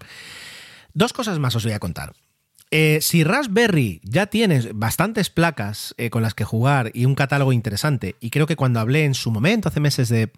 dos 0.96 1.14
cosas 1.14 1.38
más 1.38 1.56
os 1.56 1.64
voy 1.64 1.74
a 1.74 1.80
contar. 1.80 2.14
Eh, 2.72 3.00
si 3.02 3.24
Raspberry 3.24 4.02
ya 4.04 4.26
tienes 4.26 4.70
bastantes 4.74 5.30
placas 5.30 5.96
con 6.10 6.24
las 6.24 6.34
que 6.34 6.44
jugar 6.44 6.90
y 6.96 7.06
un 7.06 7.14
catálogo 7.14 7.54
interesante, 7.54 8.16
y 8.20 8.32
creo 8.32 8.48
que 8.48 8.56
cuando 8.56 8.80
hablé 8.80 9.06
en 9.06 9.14
su 9.14 9.30
momento, 9.30 9.70
hace 9.70 9.80
meses 9.80 10.10
de 10.10 10.32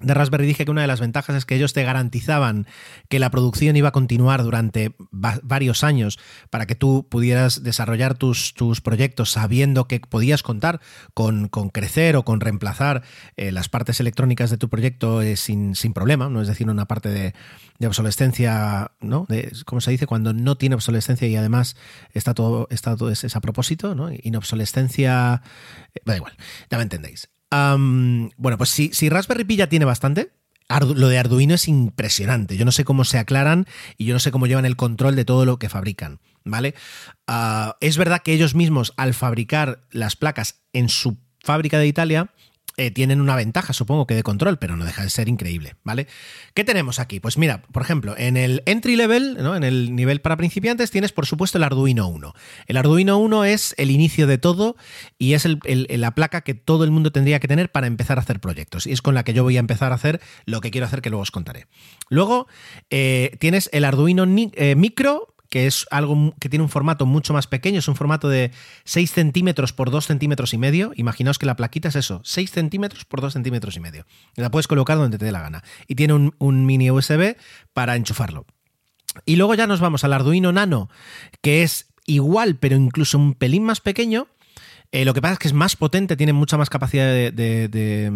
de 0.00 0.14
Raspberry 0.14 0.46
dije 0.46 0.64
que 0.64 0.70
una 0.70 0.80
de 0.80 0.86
las 0.86 1.00
ventajas 1.00 1.36
es 1.36 1.44
que 1.44 1.54
ellos 1.54 1.72
te 1.72 1.84
garantizaban 1.84 2.66
que 3.08 3.18
la 3.18 3.30
producción 3.30 3.76
iba 3.76 3.88
a 3.88 3.92
continuar 3.92 4.42
durante 4.42 4.94
varios 5.10 5.84
años 5.84 6.18
para 6.48 6.66
que 6.66 6.74
tú 6.74 7.06
pudieras 7.08 7.62
desarrollar 7.62 8.14
tus, 8.14 8.54
tus 8.54 8.80
proyectos 8.80 9.30
sabiendo 9.30 9.86
que 9.86 10.00
podías 10.00 10.42
contar 10.42 10.80
con, 11.14 11.48
crecer 11.72 12.16
o 12.16 12.24
con 12.24 12.40
reemplazar 12.40 13.02
eh, 13.36 13.52
las 13.52 13.68
partes 13.68 14.00
electrónicas 14.00 14.50
de 14.50 14.56
tu 14.56 14.68
proyecto 14.68 15.22
eh, 15.22 15.36
sin, 15.36 15.74
problema, 15.94 16.28
no 16.28 16.40
es 16.40 16.48
decir, 16.48 16.68
una 16.68 16.86
parte 16.86 17.08
de, 17.08 17.34
obsolescencia, 17.86 18.92
¿no? 19.00 19.26
¿Cómo 19.64 19.80
se 19.80 19.90
dice? 19.90 20.06
Cuando 20.06 20.32
no 20.32 20.56
tiene 20.56 20.74
obsolescencia 20.74 21.26
y 21.28 21.36
además 21.36 21.76
está 22.12 22.34
todo, 22.34 22.68
está 22.70 22.96
todo 22.96 23.10
es, 23.10 23.36
a 23.36 23.40
propósito, 23.40 23.94
¿no? 23.94 24.10
Inobsolescencia, 24.12 25.42
eh, 25.94 26.00
da 26.04 26.16
igual, 26.16 26.34
ya 26.70 26.76
me 26.76 26.82
entendéis 26.82 27.30
bueno, 27.50 28.58
pues 28.58 28.70
si, 28.70 29.08
Raspberry 29.08 29.44
Pi 29.44 29.56
ya 29.56 29.68
tiene 29.68 29.84
bastante, 29.84 30.32
lo 30.80 31.08
de 31.08 31.18
Arduino 31.18 31.54
es 31.54 31.66
impresionante. 31.68 32.56
Yo 32.56 32.64
no 32.64 32.72
sé 32.72 32.84
cómo 32.84 33.04
se 33.04 33.18
aclaran 33.18 33.66
y 33.96 34.04
yo 34.04 34.14
no 34.14 34.20
sé 34.20 34.30
cómo 34.30 34.46
llevan 34.46 34.66
el 34.66 34.76
control 34.76 35.16
de 35.16 35.24
todo 35.24 35.44
lo 35.44 35.58
que 35.58 35.68
fabrican, 35.68 36.20
¿vale? 36.44 36.74
Ah, 37.26 37.76
es 37.80 37.96
verdad 37.96 38.22
que 38.22 38.32
ellos 38.32 38.54
mismos, 38.54 38.92
al 38.96 39.14
fabricar 39.14 39.80
las 39.90 40.16
placas 40.16 40.62
en 40.72 40.88
su 40.88 41.18
fábrica 41.42 41.78
de 41.78 41.88
Italia, 41.88 42.30
eh, 42.80 42.90
tienen 42.90 43.20
una 43.20 43.36
ventaja, 43.36 43.74
supongo 43.74 44.06
que 44.06 44.14
de 44.14 44.22
control, 44.22 44.58
pero 44.58 44.74
no 44.74 44.86
deja 44.86 45.02
de 45.02 45.10
ser 45.10 45.28
increíble, 45.28 45.76
¿vale? 45.84 46.06
¿Qué 46.54 46.64
tenemos 46.64 46.98
aquí? 46.98 47.20
Pues 47.20 47.36
mira, 47.36 47.60
por 47.60 47.82
ejemplo, 47.82 48.14
en 48.16 48.38
el 48.38 48.62
entry 48.64 48.96
level, 48.96 49.36
¿no? 49.38 49.54
en 49.54 49.64
el 49.64 49.94
nivel 49.94 50.22
para 50.22 50.38
principiantes, 50.38 50.90
tienes 50.90 51.12
por 51.12 51.26
supuesto 51.26 51.58
el 51.58 51.64
Arduino 51.64 52.08
1. 52.08 52.32
El 52.68 52.76
Arduino 52.78 53.18
1 53.18 53.44
es 53.44 53.74
el 53.76 53.90
inicio 53.90 54.26
de 54.26 54.38
todo 54.38 54.76
y 55.18 55.34
es 55.34 55.46
la 55.66 56.14
placa 56.14 56.40
que 56.40 56.54
todo 56.54 56.84
el 56.84 56.90
mundo 56.90 57.12
tendría 57.12 57.38
que 57.38 57.48
tener 57.48 57.70
para 57.70 57.86
empezar 57.86 58.16
a 58.16 58.22
hacer 58.22 58.40
proyectos. 58.40 58.86
Y 58.86 58.92
es 58.92 59.02
con 59.02 59.14
la 59.14 59.24
que 59.24 59.34
yo 59.34 59.42
voy 59.42 59.58
a 59.58 59.60
empezar 59.60 59.92
a 59.92 59.96
hacer 59.96 60.22
lo 60.46 60.62
que 60.62 60.70
quiero 60.70 60.86
hacer, 60.86 61.02
que 61.02 61.10
luego 61.10 61.20
os 61.20 61.30
contaré. 61.30 61.66
Luego 62.08 62.48
eh, 62.88 63.36
tienes 63.40 63.68
el 63.74 63.84
Arduino 63.84 64.24
eh, 64.26 64.74
Micro, 64.74 65.34
que 65.50 65.66
es 65.66 65.86
algo 65.90 66.32
que 66.40 66.48
tiene 66.48 66.62
un 66.62 66.68
formato 66.68 67.04
mucho 67.04 67.34
más 67.34 67.46
pequeño, 67.46 67.80
es 67.80 67.88
un 67.88 67.96
formato 67.96 68.28
de 68.28 68.52
6 68.84 69.10
centímetros 69.10 69.72
por 69.72 69.90
2 69.90 70.06
centímetros 70.06 70.54
y 70.54 70.58
medio. 70.58 70.92
Imaginaos 70.94 71.38
que 71.38 71.46
la 71.46 71.56
plaquita 71.56 71.88
es 71.88 71.96
eso, 71.96 72.22
6 72.24 72.50
centímetros 72.50 73.04
por 73.04 73.20
2 73.20 73.32
centímetros 73.32 73.76
y 73.76 73.80
medio. 73.80 74.06
la 74.36 74.50
puedes 74.50 74.68
colocar 74.68 74.96
donde 74.96 75.18
te 75.18 75.24
dé 75.24 75.32
la 75.32 75.40
gana. 75.40 75.62
Y 75.88 75.96
tiene 75.96 76.14
un, 76.14 76.66
mini 76.66 76.90
USB 76.90 77.36
para 77.74 77.96
enchufarlo. 77.96 78.46
Y 79.26 79.36
luego 79.36 79.54
ya 79.54 79.66
nos 79.66 79.80
vamos 79.80 80.04
al 80.04 80.12
Arduino 80.12 80.52
Nano, 80.52 80.88
que 81.42 81.64
es 81.64 81.88
igual, 82.06 82.56
pero 82.56 82.76
incluso 82.76 83.18
un 83.18 83.34
pelín 83.34 83.64
más 83.64 83.80
pequeño, 83.80 84.28
eh, 84.92 85.04
lo 85.04 85.14
que 85.14 85.22
pasa 85.22 85.34
es 85.34 85.38
que 85.38 85.48
es 85.48 85.54
más 85.54 85.76
potente, 85.76 86.16
tiene 86.16 86.32
mucha 86.32 86.56
más 86.56 86.68
capacidad 86.68 87.06
de, 87.06 88.10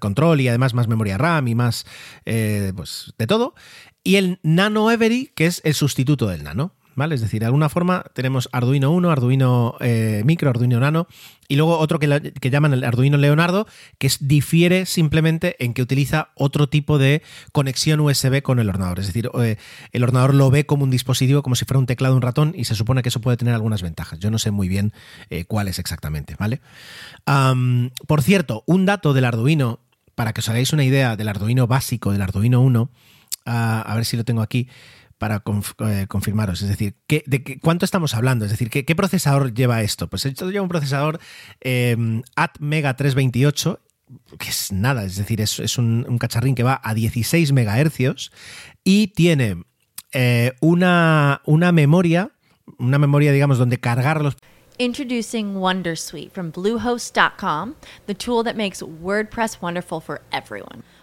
control 0.00 0.40
y 0.40 0.48
además 0.48 0.72
más 0.72 0.88
memoria 0.88 1.18
RAM 1.18 1.48
y 1.48 1.54
más 1.54 1.84
eh, 2.24 2.72
pues, 2.74 3.12
de 3.18 3.26
todo. 3.26 3.54
Y 4.02 4.16
el 4.16 4.38
Nano 4.42 4.90
Every, 4.90 5.32
que 5.34 5.46
es 5.46 5.60
el 5.64 5.74
sustituto 5.74 6.26
del 6.28 6.44
Nano. 6.44 6.74
¿Vale? 6.96 7.14
Es 7.14 7.20
decir, 7.20 7.40
de 7.40 7.46
alguna 7.46 7.68
forma 7.68 8.04
tenemos 8.14 8.48
Arduino 8.52 8.90
1, 8.90 9.10
Arduino 9.10 9.76
eh, 9.80 10.22
Micro, 10.26 10.50
Arduino 10.50 10.80
Nano 10.80 11.06
y 11.48 11.56
luego 11.56 11.78
otro 11.78 11.98
que, 11.98 12.50
llaman 12.50 12.72
el 12.72 12.84
Arduino 12.84 13.16
Leonardo, 13.16 13.66
que 13.98 14.06
es, 14.06 14.26
difiere 14.28 14.86
simplemente 14.86 15.56
en 15.64 15.72
que 15.72 15.82
utiliza 15.82 16.30
otro 16.34 16.68
tipo 16.68 16.98
de 16.98 17.22
conexión 17.52 18.00
USB 18.00 18.42
con 18.42 18.58
el 18.58 18.68
ordenador. 18.68 18.98
Es 18.98 19.06
decir, 19.06 19.30
eh, 19.40 19.56
el 19.92 20.02
ordenador 20.02 20.34
lo 20.34 20.50
ve 20.50 20.66
como 20.66 20.84
un 20.84 20.90
dispositivo, 20.90 21.42
como 21.42 21.54
si 21.54 21.64
fuera 21.64 21.78
un 21.78 21.86
teclado, 21.86 22.16
un 22.16 22.22
ratón, 22.22 22.52
y 22.54 22.64
se 22.64 22.74
supone 22.74 23.02
que 23.02 23.08
eso 23.08 23.20
puede 23.20 23.36
tener 23.36 23.54
algunas 23.54 23.82
ventajas. 23.82 24.18
Yo 24.18 24.30
no 24.30 24.38
sé 24.38 24.50
muy 24.50 24.68
bien 24.68 24.92
eh, 25.30 25.44
cuáles 25.44 25.78
exactamente, 25.78 26.36
¿vale? 26.38 26.60
por 28.06 28.22
cierto, 28.22 28.64
un 28.66 28.84
dato 28.84 29.14
del 29.14 29.24
Arduino, 29.24 29.80
para 30.14 30.32
que 30.32 30.40
os 30.40 30.48
hagáis 30.48 30.72
una 30.72 30.84
idea 30.84 31.16
del 31.16 31.28
Arduino 31.28 31.66
básico, 31.66 32.12
del 32.12 32.22
Arduino 32.22 32.60
1, 32.60 32.90
ah, 33.46 33.82
a 33.86 33.94
ver 33.94 34.04
si 34.04 34.16
lo 34.16 34.24
tengo 34.24 34.42
aquí 34.42 34.68
para 35.18 35.42
eh, 35.86 36.06
confirmaros. 36.08 36.62
Es 36.62 36.68
decir, 36.68 36.94
¿qué, 37.06 37.22
¿de 37.26 37.60
cuánto 37.60 37.84
estamos 37.84 38.14
hablando? 38.14 38.46
Es 38.46 38.50
decir, 38.50 38.70
¿qué, 38.70 38.94
procesador 38.96 39.52
lleva 39.52 39.82
esto? 39.82 40.08
Pues 40.08 40.24
esto 40.24 40.50
lleva 40.50 40.62
un 40.62 40.68
procesador 40.68 41.20
eh, 41.60 42.22
ATmega 42.36 42.96
328 42.96 43.80
que 44.38 44.48
es 44.48 44.72
nada, 44.72 45.04
es 45.04 45.16
decir, 45.16 45.40
es, 45.40 45.78
un, 45.78 46.18
cacharrín 46.18 46.54
que 46.54 46.62
va 46.62 46.80
a 46.82 46.94
16 46.94 47.52
megahercios 47.52 48.32
y 48.82 49.08
tiene 49.08 49.62
eh, 50.12 50.52
una, 50.60 51.42
una 51.44 51.72
memoria, 51.72 52.32
una 52.78 52.98
memoria, 52.98 53.32
digamos, 53.32 53.58
donde 53.58 53.78
cargar 53.78 54.22
los... 54.22 54.36
Introducing 54.78 55.56
Wondersuite 55.56 56.32
from 56.32 56.50
Bluehost.com, 56.50 57.74
the 58.06 58.14
tool 58.14 58.42
that 58.42 58.56
makes 58.56 58.82
WordPress 58.82 59.60
wonderful 59.60 60.00
for 60.00 60.22
everyone. 60.32 60.82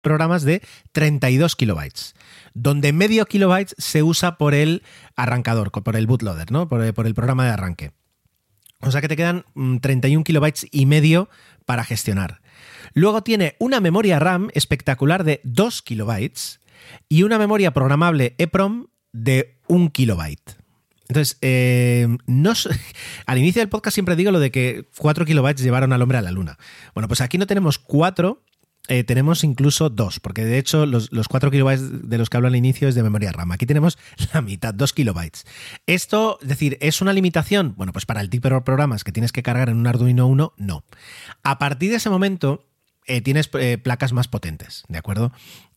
Programas 0.00 0.42
de 0.42 0.62
32 0.92 1.56
kilobytes, 1.56 2.14
donde 2.54 2.92
medio 2.92 3.26
kilobyte 3.26 3.74
se 3.78 4.02
usa 4.02 4.38
por 4.38 4.54
el 4.54 4.82
arrancador, 5.16 5.70
por 5.70 5.96
el 5.96 6.06
bootloader, 6.06 6.50
¿no? 6.50 6.68
por, 6.68 6.82
el 6.82 7.14
programa 7.14 7.44
de 7.44 7.50
arranque. 7.50 7.92
O 8.80 8.90
sea 8.90 9.00
que 9.00 9.08
te 9.08 9.16
quedan 9.16 9.44
31 9.80 10.24
kilobytes 10.24 10.66
y 10.70 10.86
medio 10.86 11.28
para 11.66 11.84
gestionar. 11.84 12.40
Luego 12.94 13.22
tiene 13.22 13.56
una 13.58 13.80
memoria 13.80 14.18
RAM 14.18 14.48
espectacular 14.54 15.24
de 15.24 15.40
2 15.44 15.82
kilobytes 15.82 16.60
y 17.08 17.24
una 17.24 17.38
memoria 17.38 17.72
programable 17.72 18.34
EPROM 18.38 18.86
de 19.12 19.58
1 19.66 19.90
kilobyte. 19.92 20.56
Entonces, 21.08 21.38
eh, 21.40 22.06
al 23.26 23.38
inicio 23.38 23.60
del 23.60 23.68
podcast 23.68 23.94
siempre 23.94 24.16
digo 24.16 24.30
lo 24.30 24.40
de 24.40 24.50
que 24.50 24.86
4 24.98 25.24
kilobytes 25.24 25.62
llevaron 25.62 25.92
al 25.92 26.02
hombre 26.02 26.18
a 26.18 26.22
la 26.22 26.30
luna. 26.30 26.58
Bueno, 26.94 27.08
pues 27.08 27.20
aquí 27.20 27.38
no 27.38 27.46
tenemos 27.46 27.78
4, 27.78 28.42
eh, 28.90 29.04
tenemos 29.04 29.44
incluso 29.44 29.90
dos, 29.90 30.18
porque 30.18 30.46
de 30.46 30.56
hecho 30.56 30.86
los, 30.86 31.12
los 31.12 31.28
4 31.28 31.50
kilobytes 31.50 32.08
de 32.08 32.16
los 32.16 32.30
que 32.30 32.38
hablo 32.38 32.48
al 32.48 32.56
inicio 32.56 32.88
es 32.88 32.94
de 32.94 33.02
memoria 33.02 33.32
RAM. 33.32 33.52
Aquí 33.52 33.66
tenemos 33.66 33.98
la 34.32 34.40
mitad, 34.40 34.72
2 34.72 34.92
kilobytes. 34.94 35.44
Esto, 35.86 36.38
es 36.40 36.48
decir, 36.48 36.78
¿es 36.80 37.02
una 37.02 37.12
limitación? 37.12 37.74
Bueno, 37.76 37.92
pues 37.92 38.06
para 38.06 38.22
el 38.22 38.30
tipo 38.30 38.48
de 38.48 38.60
programas 38.62 39.04
que 39.04 39.12
tienes 39.12 39.30
que 39.30 39.42
cargar 39.42 39.68
en 39.68 39.76
un 39.76 39.86
Arduino 39.86 40.26
1, 40.26 40.54
no. 40.56 40.84
A 41.42 41.58
partir 41.58 41.90
de 41.90 41.96
ese 41.96 42.08
momento 42.08 42.64
eh, 43.06 43.20
tienes 43.20 43.50
eh, 43.60 43.76
placas 43.76 44.14
más 44.14 44.26
potentes, 44.26 44.84
¿de 44.88 44.96
acuerdo? 44.96 45.32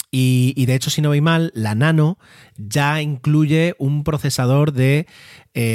Y, 0.09 0.53
y, 0.57 0.65
de 0.65 0.75
hecho, 0.75 0.89
si 0.89 1.01
no 1.01 1.09
voy 1.09 1.21
mal, 1.21 1.51
la 1.55 1.73
Nano 1.73 2.17
ya 2.57 3.01
incluye 3.01 3.75
un 3.77 4.03
procesador 4.03 4.73
de, 4.73 5.07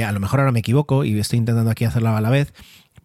a 0.07 0.13
lo 0.13 0.21
mejor 0.21 0.41
ahora 0.41 0.53
me 0.53 0.59
equivoco 0.59 1.05
y 1.05 1.19
estoy 1.19 1.39
intentando 1.39 1.71
aquí 1.71 1.87
hacerlo 1.87 2.11
a 2.11 2.21
la 2.21 2.29
vez, 2.29 2.53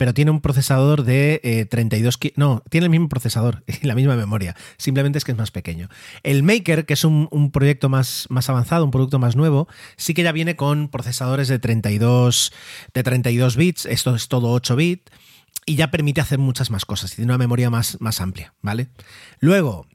pero 0.01 0.15
tiene 0.15 0.31
un 0.31 0.41
procesador 0.41 1.03
de 1.03 1.41
eh, 1.43 1.65
32... 1.65 2.17
No, 2.35 2.63
tiene 2.71 2.85
el 2.85 2.89
mismo 2.89 3.07
procesador 3.07 3.63
y 3.83 3.85
la 3.85 3.93
misma 3.93 4.15
memoria, 4.15 4.55
simplemente 4.77 5.19
es 5.19 5.23
que 5.23 5.31
es 5.31 5.37
más 5.37 5.51
pequeño. 5.51 5.89
El 6.23 6.41
Maker, 6.41 6.87
que 6.87 6.95
es 6.95 7.03
un, 7.03 7.51
proyecto 7.53 7.87
más, 7.87 8.25
más 8.31 8.49
avanzado, 8.49 8.83
un 8.83 8.89
producto 8.89 9.19
más 9.19 9.35
nuevo, 9.35 9.67
sí 9.97 10.15
que 10.15 10.23
ya 10.23 10.31
viene 10.31 10.55
con 10.55 10.89
procesadores 10.89 11.49
de 11.49 11.59
32, 11.59 12.51
de 12.95 13.03
32 13.03 13.55
bits, 13.55 13.85
esto 13.85 14.15
es 14.15 14.27
todo 14.27 14.49
8 14.53 14.75
bits, 14.75 15.11
y 15.67 15.75
ya 15.75 15.91
permite 15.91 16.19
hacer 16.19 16.39
muchas 16.39 16.71
más 16.71 16.83
cosas, 16.83 17.13
y 17.13 17.17
tiene 17.17 17.29
una 17.29 17.37
memoria 17.37 17.69
más, 17.69 18.01
más 18.01 18.21
amplia, 18.21 18.55
¿vale? 18.63 18.87
Luego, 19.39 19.85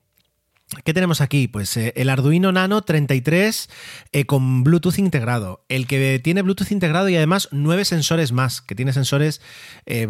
¿Qué 0.85 0.92
tenemos 0.92 1.20
aquí? 1.20 1.46
Pues 1.46 1.76
eh, 1.76 1.92
el 1.94 2.11
Arduino 2.11 2.50
Nano 2.50 2.83
33 2.83 3.70
eh, 4.11 4.24
con 4.24 4.64
Bluetooth 4.64 4.98
integrado. 4.98 5.64
El 5.68 5.87
que 5.87 6.18
tiene 6.18 6.42
Bluetooth 6.42 6.72
integrado 6.72 7.09
y 7.09 7.14
además 7.14 7.48
nueve 7.52 7.85
sensores 7.85 8.33
más, 8.33 8.62
que 8.62 8.74
tiene 8.74 8.92
sensores, 8.92 9.40
eh, 9.87 10.09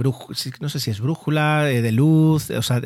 no 0.60 0.68
sé 0.70 0.80
si 0.80 0.90
es 0.90 1.00
brújula, 1.00 1.64
de 1.64 1.92
luz, 1.92 2.48
o 2.48 2.62
sea, 2.62 2.80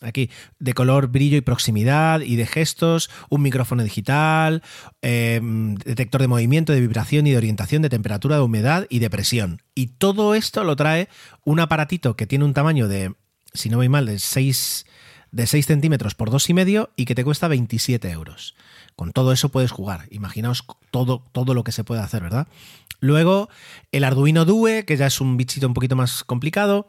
aquí, 0.00 0.30
de 0.58 0.72
color, 0.72 1.08
brillo 1.08 1.36
y 1.36 1.42
proximidad 1.42 2.22
y 2.22 2.36
de 2.36 2.46
gestos, 2.46 3.10
un 3.28 3.42
micrófono 3.42 3.84
digital, 3.84 4.62
em, 5.02 5.74
detector 5.74 6.22
de 6.22 6.28
movimiento, 6.28 6.72
de 6.72 6.80
vibración 6.80 7.26
y 7.26 7.32
de 7.32 7.36
orientación, 7.36 7.82
de 7.82 7.90
temperatura, 7.90 8.36
de 8.36 8.42
humedad 8.42 8.86
y 8.88 9.00
de 9.00 9.10
presión. 9.10 9.60
Y 9.74 9.88
todo 9.98 10.34
esto 10.34 10.64
lo 10.64 10.76
trae 10.76 11.10
un 11.44 11.60
aparatito 11.60 12.16
que 12.16 12.26
tiene 12.26 12.46
un 12.46 12.54
tamaño 12.54 12.88
de, 12.88 13.12
si 13.52 13.68
no 13.68 13.76
voy 13.76 13.90
mal, 13.90 14.06
de 14.06 14.18
6 14.18 14.86
de 15.32 15.46
6 15.46 15.66
centímetros 15.66 16.14
por 16.14 16.30
2,5 16.30 16.90
y 16.96 17.04
que 17.04 17.14
te 17.14 17.24
cuesta 17.24 17.48
27 17.48 18.10
euros. 18.10 18.54
Con 18.96 19.12
todo 19.12 19.32
eso 19.32 19.48
puedes 19.48 19.70
jugar. 19.70 20.06
Imaginaos 20.10 20.64
todo, 20.90 21.22
todo 21.32 21.54
lo 21.54 21.64
que 21.64 21.72
se 21.72 21.84
puede 21.84 22.02
hacer, 22.02 22.22
¿verdad? 22.22 22.48
Luego 23.00 23.48
el 23.92 24.04
Arduino 24.04 24.44
Due, 24.44 24.84
que 24.84 24.96
ya 24.96 25.06
es 25.06 25.20
un 25.20 25.36
bichito 25.36 25.66
un 25.66 25.74
poquito 25.74 25.96
más 25.96 26.22
complicado. 26.24 26.86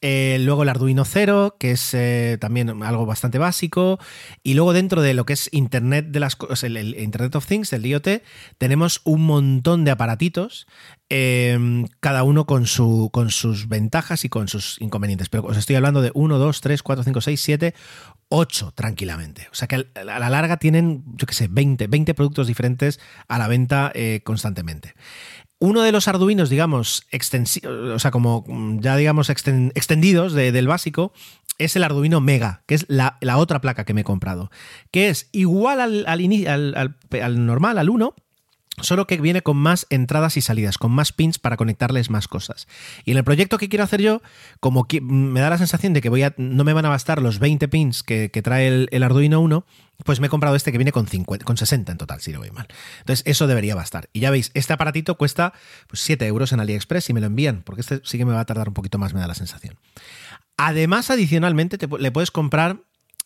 Eh, 0.00 0.38
luego 0.40 0.62
el 0.62 0.68
Arduino 0.68 1.04
Cero, 1.04 1.56
que 1.58 1.72
es 1.72 1.94
eh, 1.94 2.36
también 2.40 2.82
algo 2.82 3.06
bastante 3.06 3.38
básico. 3.38 3.98
Y 4.42 4.54
luego 4.54 4.72
dentro 4.72 5.02
de 5.02 5.14
lo 5.14 5.24
que 5.24 5.32
es 5.32 5.48
Internet 5.52 6.06
de 6.08 6.20
las 6.20 6.36
cosas, 6.36 6.64
el, 6.64 6.76
el, 6.76 6.98
Internet 6.98 7.34
of 7.36 7.46
Things, 7.46 7.72
el 7.72 7.86
IoT, 7.86 8.22
tenemos 8.58 9.00
un 9.04 9.24
montón 9.26 9.84
de 9.84 9.90
aparatitos, 9.90 10.66
eh, 11.10 11.84
cada 12.00 12.22
uno 12.22 12.46
con, 12.46 12.66
su, 12.66 13.10
con 13.12 13.30
sus 13.30 13.68
ventajas 13.68 14.24
y 14.24 14.28
con 14.28 14.48
sus 14.48 14.80
inconvenientes. 14.80 15.28
Pero 15.28 15.44
os 15.44 15.56
estoy 15.56 15.76
hablando 15.76 16.02
de 16.02 16.10
1, 16.14 16.38
2, 16.38 16.60
3, 16.60 16.82
4, 16.82 17.04
5, 17.04 17.20
6, 17.20 17.40
7, 17.40 17.74
8 18.28 18.72
tranquilamente. 18.74 19.48
O 19.52 19.54
sea 19.54 19.68
que 19.68 19.86
a 19.94 20.04
la 20.04 20.30
larga 20.30 20.56
tienen, 20.56 21.04
yo 21.14 21.26
qué 21.26 21.34
sé, 21.34 21.48
20, 21.48 21.86
20 21.86 22.14
productos 22.14 22.46
diferentes 22.46 23.00
a 23.28 23.38
la 23.38 23.48
venta 23.48 23.92
eh, 23.94 24.20
constantemente. 24.24 24.94
Uno 25.64 25.80
de 25.80 25.92
los 25.92 26.08
arduinos, 26.08 26.50
digamos, 26.50 27.06
o 27.10 27.98
sea, 27.98 28.10
como 28.10 28.44
ya 28.80 28.96
digamos 28.96 29.30
extendidos 29.30 30.34
de, 30.34 30.52
del 30.52 30.68
básico, 30.68 31.14
es 31.56 31.74
el 31.74 31.84
Arduino 31.84 32.20
Mega, 32.20 32.62
que 32.66 32.74
es 32.74 32.84
la, 32.88 33.16
otra 33.36 33.62
placa 33.62 33.86
que 33.86 33.94
me 33.94 34.02
he 34.02 34.04
comprado, 34.04 34.50
que 34.90 35.08
es 35.08 35.30
igual 35.32 35.80
al, 35.80 36.04
al, 36.06 36.74
al, 36.76 36.96
al 37.22 37.46
normal, 37.46 37.78
al 37.78 37.88
1, 37.88 38.14
Solo 38.80 39.06
que 39.06 39.20
viene 39.20 39.42
con 39.42 39.56
más 39.56 39.86
entradas 39.90 40.36
y 40.36 40.40
salidas, 40.40 40.78
con 40.78 40.90
más 40.90 41.12
pins 41.12 41.38
para 41.38 41.56
conectarles 41.56 42.10
más 42.10 42.26
cosas. 42.26 42.66
Y 43.04 43.12
en 43.12 43.18
el 43.18 43.24
proyecto 43.24 43.56
que 43.56 43.68
quiero 43.68 43.84
hacer 43.84 44.02
yo, 44.02 44.20
como 44.58 44.88
que 44.88 45.00
me 45.00 45.40
da 45.40 45.50
la 45.50 45.58
sensación 45.58 45.92
de 45.92 46.00
que 46.00 46.08
voy 46.08 46.24
a, 46.24 46.34
no 46.38 46.64
me 46.64 46.72
van 46.72 46.84
a 46.84 46.88
bastar 46.88 47.22
los 47.22 47.38
20 47.38 47.68
pins 47.68 48.02
que, 48.02 48.30
que 48.30 48.42
trae 48.42 48.88
el, 48.90 49.02
Arduino 49.02 49.40
1, 49.40 49.64
pues 50.04 50.18
me 50.18 50.26
he 50.26 50.30
comprado 50.30 50.56
este 50.56 50.72
que 50.72 50.78
viene 50.78 50.90
con, 50.90 51.06
50, 51.06 51.44
con 51.44 51.56
60 51.56 51.92
en 51.92 51.98
total, 51.98 52.20
si 52.20 52.32
no 52.32 52.40
voy 52.40 52.50
mal. 52.50 52.66
Entonces 52.98 53.22
eso 53.26 53.46
debería 53.46 53.76
bastar. 53.76 54.08
Y 54.12 54.20
ya 54.20 54.30
veis, 54.30 54.50
este 54.54 54.72
aparatito 54.72 55.16
cuesta 55.16 55.52
pues, 55.86 56.00
7 56.00 56.26
euros 56.26 56.52
en 56.52 56.58
AliExpress 56.58 57.10
y 57.10 57.12
me 57.12 57.20
lo 57.20 57.26
envían, 57.26 57.62
porque 57.62 57.80
este 57.80 58.00
sí 58.02 58.18
que 58.18 58.24
me 58.24 58.32
va 58.32 58.40
a 58.40 58.44
tardar 58.44 58.68
un 58.68 58.74
poquito 58.74 58.98
más, 58.98 59.14
me 59.14 59.20
da 59.20 59.28
la 59.28 59.34
sensación. 59.34 59.78
Además, 60.56 61.10
adicionalmente, 61.10 61.78
te, 61.78 61.86
le 61.86 62.10
puedes 62.10 62.32
comprar 62.32 62.78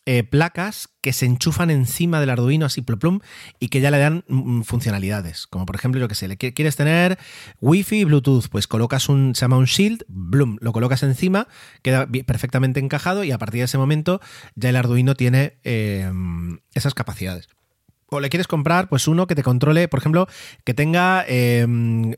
eh, 0.05 0.23
placas 0.23 0.89
que 1.01 1.13
se 1.13 1.25
enchufan 1.25 1.69
encima 1.69 2.19
del 2.19 2.29
Arduino 2.29 2.65
así 2.65 2.81
plum, 2.81 2.99
plum 2.99 3.19
y 3.59 3.67
que 3.67 3.81
ya 3.81 3.91
le 3.91 3.99
dan 3.99 4.23
mm, 4.27 4.61
funcionalidades. 4.61 5.47
Como 5.47 5.65
por 5.65 5.75
ejemplo, 5.75 5.99
yo 5.99 6.07
que 6.07 6.15
sé, 6.15 6.27
le 6.27 6.37
quieres 6.37 6.75
tener 6.75 7.19
Wi-Fi 7.61 7.99
y 7.99 8.03
Bluetooth, 8.05 8.47
pues 8.49 8.67
colocas 8.67 9.09
un, 9.09 9.35
se 9.35 9.41
llama 9.41 9.57
un 9.57 9.65
Shield, 9.65 10.03
bloom, 10.07 10.57
lo 10.61 10.73
colocas 10.73 11.03
encima, 11.03 11.47
queda 11.81 12.07
perfectamente 12.25 12.79
encajado 12.79 13.23
y 13.23 13.31
a 13.31 13.37
partir 13.37 13.59
de 13.59 13.65
ese 13.65 13.77
momento 13.77 14.19
ya 14.55 14.69
el 14.69 14.75
Arduino 14.75 15.15
tiene 15.15 15.59
eh, 15.63 16.11
esas 16.73 16.93
capacidades 16.93 17.49
o 18.09 18.19
le 18.19 18.29
quieres 18.29 18.47
comprar, 18.47 18.89
pues 18.89 19.07
uno 19.07 19.27
que 19.27 19.35
te 19.35 19.43
controle, 19.43 19.87
por 19.87 19.99
ejemplo, 19.99 20.27
que 20.63 20.73
tenga 20.73 21.25
eh, 21.27 21.65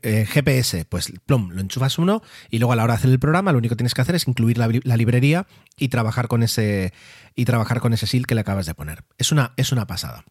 eh, 0.02 0.26
GPS, 0.26 0.84
pues 0.84 1.12
plum, 1.26 1.50
lo 1.50 1.60
enchufas 1.60 1.98
uno 1.98 2.22
y 2.50 2.58
luego 2.58 2.72
a 2.72 2.76
la 2.76 2.84
hora 2.84 2.94
de 2.94 2.98
hacer 2.98 3.10
el 3.10 3.18
programa 3.18 3.52
lo 3.52 3.58
único 3.58 3.72
que 3.72 3.78
tienes 3.78 3.94
que 3.94 4.00
hacer 4.00 4.14
es 4.14 4.26
incluir 4.28 4.58
la, 4.58 4.68
la, 4.84 4.96
librería 4.96 5.46
y 5.76 5.88
trabajar 5.88 6.28
con 6.28 6.42
ese 6.42 6.92
y 7.34 7.44
trabajar 7.44 7.80
con 7.80 7.92
ese 7.92 8.06
SIL 8.06 8.26
que 8.26 8.34
le 8.34 8.42
acabas 8.42 8.66
de 8.66 8.74
poner. 8.74 9.04
Es 9.18 9.32
una, 9.32 9.52
es 9.56 9.72
una 9.72 9.86
pasada. 9.86 10.24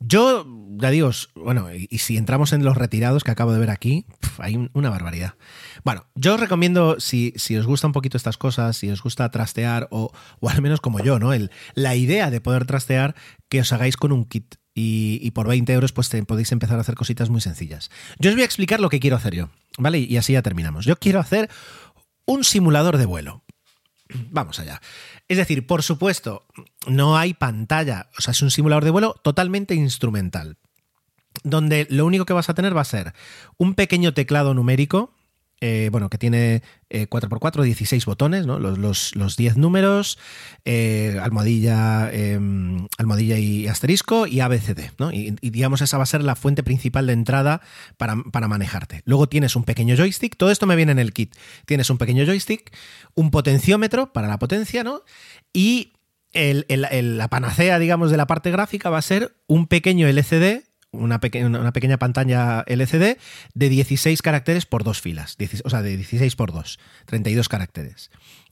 Yo, 0.00 0.46
ya 0.78 0.90
digo, 0.90 1.10
bueno, 1.34 1.68
y, 1.72 1.98
si 1.98 2.16
entramos 2.16 2.52
en 2.52 2.64
los 2.64 2.76
retirados 2.76 3.24
que 3.24 3.30
acabo 3.30 3.52
de 3.52 3.60
ver 3.60 3.70
aquí, 3.70 4.06
hay 4.38 4.68
una 4.72 4.90
barbaridad. 4.90 5.34
Bueno, 5.84 6.06
yo 6.14 6.34
os 6.34 6.40
recomiendo, 6.40 7.00
si, 7.00 7.32
si, 7.36 7.56
os 7.56 7.66
gusta 7.66 7.86
un 7.86 7.92
poquito 7.92 8.16
estas 8.16 8.38
cosas, 8.38 8.76
si 8.76 8.90
os 8.90 9.02
gusta 9.02 9.30
trastear, 9.30 9.88
o, 9.90 10.12
al 10.48 10.62
menos 10.62 10.80
como 10.80 11.00
yo, 11.00 11.18
¿no? 11.18 11.32
El, 11.32 11.50
la 11.74 11.94
idea 11.94 12.30
de 12.30 12.40
poder 12.40 12.66
trastear, 12.66 13.14
que 13.48 13.60
os 13.60 13.72
hagáis 13.72 13.96
con 13.96 14.12
un 14.12 14.24
kit. 14.24 14.56
Y, 14.76 15.30
por 15.30 15.46
20 15.46 15.72
euros, 15.72 15.92
pues 15.92 16.10
podéis 16.26 16.50
empezar 16.50 16.78
a 16.78 16.80
hacer 16.80 16.96
cositas 16.96 17.30
muy 17.30 17.40
sencillas. 17.40 17.90
Yo 18.18 18.30
os 18.30 18.34
voy 18.34 18.42
a 18.42 18.46
explicar 18.46 18.80
lo 18.80 18.88
que 18.88 18.98
quiero 18.98 19.16
hacer 19.16 19.32
yo, 19.32 19.50
¿vale? 19.78 20.00
Y 20.00 20.16
así 20.16 20.32
ya 20.32 20.42
terminamos. 20.42 20.84
Yo 20.84 20.96
quiero 20.96 21.20
hacer 21.20 21.48
un 22.26 22.42
simulador 22.42 22.98
de 22.98 23.06
vuelo. 23.06 23.44
Vamos 24.30 24.58
allá. 24.58 24.80
Es 25.34 25.38
decir, 25.38 25.66
por 25.66 25.82
supuesto, 25.82 26.46
no 26.86 27.16
hay 27.16 27.34
pantalla, 27.34 28.08
o 28.16 28.22
sea, 28.22 28.30
es 28.30 28.40
un 28.40 28.52
simulador 28.52 28.84
de 28.84 28.92
vuelo 28.92 29.16
totalmente 29.24 29.74
instrumental, 29.74 30.58
donde 31.42 31.88
lo 31.90 32.06
único 32.06 32.24
que 32.24 32.32
vas 32.32 32.48
a 32.48 32.54
tener 32.54 32.76
va 32.76 32.82
a 32.82 32.84
ser 32.84 33.14
un 33.58 33.74
pequeño 33.74 34.14
teclado 34.14 34.54
numérico, 34.54 35.13
eh, 35.66 35.88
bueno, 35.90 36.10
que 36.10 36.18
tiene 36.18 36.62
eh, 36.90 37.08
4x4, 37.08 37.62
16 37.62 38.04
botones, 38.04 38.44
los, 38.44 38.76
los, 38.76 39.16
los 39.16 39.36
10 39.38 39.56
números, 39.56 40.18
eh, 40.66 41.18
almohadilla, 41.22 42.10
almohadilla 42.98 43.38
y 43.38 43.66
asterisco 43.66 44.26
y 44.26 44.40
ABCD. 44.40 44.90
¿no? 44.98 45.10
Y, 45.10 45.30
digamos, 45.40 45.80
esa 45.80 45.96
va 45.96 46.02
a 46.02 46.06
ser 46.06 46.22
la 46.22 46.36
fuente 46.36 46.62
principal 46.62 47.06
de 47.06 47.14
entrada 47.14 47.62
para, 47.96 48.14
para, 48.30 48.46
manejarte. 48.46 49.00
Luego 49.06 49.26
tienes 49.26 49.56
un 49.56 49.64
pequeño 49.64 49.96
joystick, 49.96 50.36
todo 50.36 50.50
esto 50.50 50.66
me 50.66 50.76
viene 50.76 50.92
en 50.92 50.98
el 50.98 51.14
kit. 51.14 51.34
Tienes 51.64 51.88
un 51.88 51.96
pequeño 51.96 52.26
joystick, 52.26 52.70
un 53.14 53.30
potenciómetro 53.30 54.12
para 54.12 54.28
la 54.28 54.38
potencia, 54.38 54.84
¿no? 54.84 55.00
Y 55.54 55.94
la 56.34 57.28
panacea, 57.28 57.78
digamos, 57.78 58.10
de 58.10 58.18
la 58.18 58.26
parte 58.26 58.50
gráfica 58.50 58.90
va 58.90 58.98
a 58.98 59.02
ser 59.02 59.34
un 59.46 59.66
pequeño 59.66 60.08
LCD 60.08 60.62
una, 60.94 61.20
pequeña 61.20 61.98
pantalla 61.98 62.64
LCD 62.66 63.18
de 63.54 63.68
16 63.68 64.22
caracteres 64.22 64.66
por 64.66 64.84
dos 64.84 65.00
filas, 65.00 65.36
o 65.64 65.70
sea, 65.70 65.82
de 65.82 65.96
16 65.96 66.36
por 66.36 66.52
2, 66.52 66.78
32 67.06 67.48
caracteres. 67.48 68.10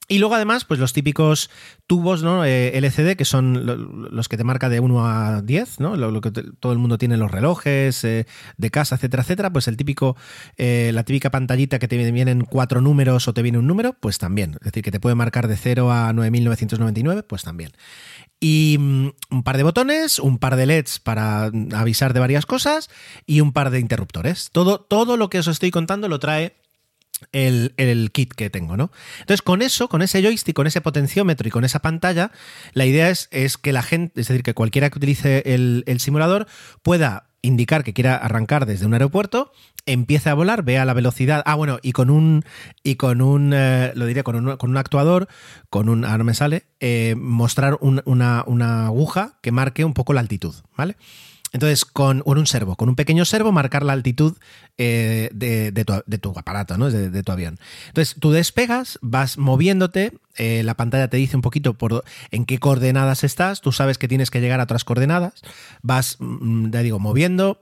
Y 0.09 0.19
luego 0.19 0.35
además, 0.35 0.65
pues 0.65 0.81
los 0.81 0.93
típicos 0.93 1.49
tubos 1.87 2.23
¿no? 2.23 2.45
Eh, 2.45 2.77
LCD, 2.77 3.17
que 3.17 3.25
son 3.25 4.11
los 4.11 4.29
que 4.29 4.37
te 4.37 4.45
marca 4.45 4.69
de 4.69 4.81
1 4.81 5.07
a 5.07 5.43
10, 5.43 5.81
¿no? 5.81 5.97
Lo, 5.97 6.21
que 6.21 6.31
todo 6.31 6.73
el 6.73 6.79
mundo 6.79 6.99
tiene 6.99 7.15
en 7.15 7.21
los 7.21 7.31
relojes 7.31 8.03
eh, 8.05 8.27
de 8.57 8.71
casa, 8.71 8.97
etcétera, 8.97 9.23
etcétera, 9.23 9.53
pues 9.53 9.69
el 9.69 9.77
típico, 9.77 10.17
eh, 10.57 10.91
la 10.93 11.05
típica 11.05 11.31
pantallita 11.31 11.79
que 11.79 11.89
te 11.89 12.11
vienen 12.11 12.45
cuatro 12.45 12.81
números 12.81 13.29
o 13.29 13.33
te 13.33 13.43
viene 13.43 13.59
un 13.59 13.67
número, 13.67 13.95
pues 13.95 14.19
también. 14.19 14.55
Es 14.61 14.67
decir, 14.67 14.83
que 14.83 14.91
te 14.91 15.01
puede 15.01 15.15
marcar 15.15 15.49
de 15.49 15.57
0 15.57 15.91
a 15.93 16.13
9999, 16.13 17.23
pues 17.23 17.43
también. 17.43 17.73
Y 18.45 18.77
mm, 18.77 19.11
un 19.31 19.43
par 19.45 19.57
de 19.57 19.63
botones, 19.63 20.19
un 20.19 20.39
par 20.39 20.57
de 20.57 20.67
LEDs 20.67 20.99
para 20.99 21.53
avisar 21.75 22.13
de 22.13 22.19
varias 22.19 22.45
cosas 22.45 22.91
y 23.25 23.41
un 23.41 23.53
par 23.53 23.71
de 23.71 23.79
interruptores. 23.79 24.51
Todo, 24.51 24.81
todo 24.81 25.17
lo 25.17 25.31
que 25.31 25.39
os 25.39 25.47
estoy 25.47 25.71
contando 25.71 26.09
lo 26.09 26.19
trae 26.19 26.57
el, 27.31 28.11
kit 28.13 28.35
que 28.35 28.51
tengo, 28.51 28.77
¿no? 28.77 28.91
Entonces, 29.21 29.43
con 29.43 29.63
eso, 29.63 29.89
con 29.89 30.03
ese 30.03 30.21
joystick, 30.21 30.57
con 30.57 30.67
ese 30.67 30.81
potenciómetro 30.81 31.47
y 31.47 31.53
con 31.53 31.65
esa 31.65 31.79
pantalla, 31.79 32.33
la 32.73 32.85
idea 32.85 33.11
es, 33.11 33.29
es 33.31 33.57
que 33.59 33.73
la 33.73 33.85
gente, 33.85 34.21
es 34.21 34.27
decir, 34.27 34.43
que 34.43 34.55
cualquiera 34.55 34.91
que 34.91 34.99
utilice 34.99 35.45
el, 35.47 35.85
simulador 36.01 36.49
pueda 36.83 37.29
indicar 37.43 37.85
que 37.85 37.93
quiera 37.93 38.17
arrancar 38.17 38.67
desde 38.67 38.87
un 38.87 38.95
aeropuerto, 38.95 39.53
empiece 39.85 40.31
a 40.31 40.35
volar, 40.35 40.63
vea 40.63 40.85
la 40.85 40.95
velocidad. 40.95 41.43
Ah, 41.45 41.57
bueno, 41.57 41.79
y 41.83 41.93
con 41.93 42.09
un. 42.09 42.45
Y 42.83 42.95
con 42.95 43.21
un. 43.21 43.53
Eh, 43.53 43.93
lo 43.95 44.07
diría, 44.07 44.23
con 44.23 44.37
un, 44.37 44.57
con 44.57 44.71
un 44.71 44.77
actuador, 44.77 45.29
con 45.69 45.89
un. 45.89 46.05
Ah, 46.05 46.17
no 46.17 46.25
me 46.25 46.35
sale. 46.35 46.65
Eh, 46.81 47.15
mostrar 47.19 47.79
una, 47.81 48.45
una 48.47 48.87
aguja 48.87 49.39
que 49.43 49.53
marque 49.53 49.85
un 49.85 49.95
poco 49.95 50.13
la 50.13 50.21
altitud, 50.21 50.55
¿vale? 50.77 50.97
Entonces, 51.53 51.85
con, 51.85 52.23
un 52.25 52.47
servo, 52.47 52.77
con 52.77 52.89
un 52.89 52.97
pequeño 52.97 53.25
servo, 53.27 53.53
marcar 53.53 53.85
la 53.85 53.93
altitud 53.93 54.37
eh, 54.79 55.29
de, 55.33 56.19
tu, 56.19 56.31
aparato, 56.31 56.79
¿no? 56.79 56.91
De, 56.91 57.23
tu 57.23 57.33
avión. 57.33 57.59
Entonces, 57.89 58.17
tú 58.19 58.31
despegas, 58.31 58.99
vas 59.03 59.37
moviéndote, 59.37 60.15
eh, 60.37 60.63
la 60.63 60.75
pantalla 60.75 61.09
te 61.09 61.19
dice 61.19 61.37
un 61.37 61.43
poquito 61.43 61.75
por 61.75 62.05
en 62.31 62.47
qué 62.47 62.59
coordenadas 62.59 63.23
estás, 63.23 63.61
tú 63.61 63.71
sabes 63.71 63.99
que 63.99 64.09
tienes 64.09 64.31
que 64.31 64.41
llegar 64.41 64.61
a 64.61 64.65
otras 64.65 64.85
coordenadas, 64.85 65.43
vas, 65.83 66.17
mm, 66.21 66.71
ya 66.71 66.83
digo, 66.83 66.99
moviendo, 66.99 67.61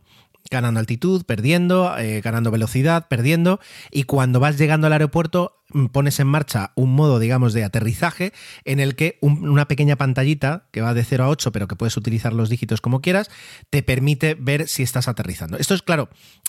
ganando 0.51 0.81
altitud, 0.81 1.25
perdiendo, 1.25 1.97
eh, 1.99 2.21
ganando 2.21 2.51
velocidad, 2.51 3.09
perdiendo, 3.09 3.61
y 3.91 4.05
cuando 4.05 4.41
vas 4.41 4.59
llegando 4.59 4.87
al 4.87 4.93
aeropuerto 4.93 5.63
mm, 5.73 5.87
pones 5.87 6.19
en 6.19 6.27
marcha 6.27 6.73
un 6.75 6.93
modo, 6.93 7.19
digamos, 7.19 7.53
de 7.53 7.65
aterrizaje 7.65 8.33
en 8.65 8.81
el 8.81 8.97
que 8.97 9.19
una 9.21 9.69
pequeña 9.69 9.97
pantallita 9.97 10.67
que 10.73 10.81
va 10.81 10.95
de 10.95 11.05
0 11.05 11.25
a 11.25 11.29
8, 11.29 11.53
pero 11.53 11.69
que 11.69 11.77
puedes 11.77 11.97
utilizar 11.97 12.33
los 12.33 12.49
dígitos 12.49 12.81
como 12.81 13.01
quieras, 13.01 13.31
te 13.71 13.83
permite 13.83 14.35
ver 14.35 14.67
si 14.67 14.83
estás 14.83 15.09
aterrizando. 15.09 15.57
Esto 15.57 15.75
es 15.75 15.83
claro, 15.83 16.09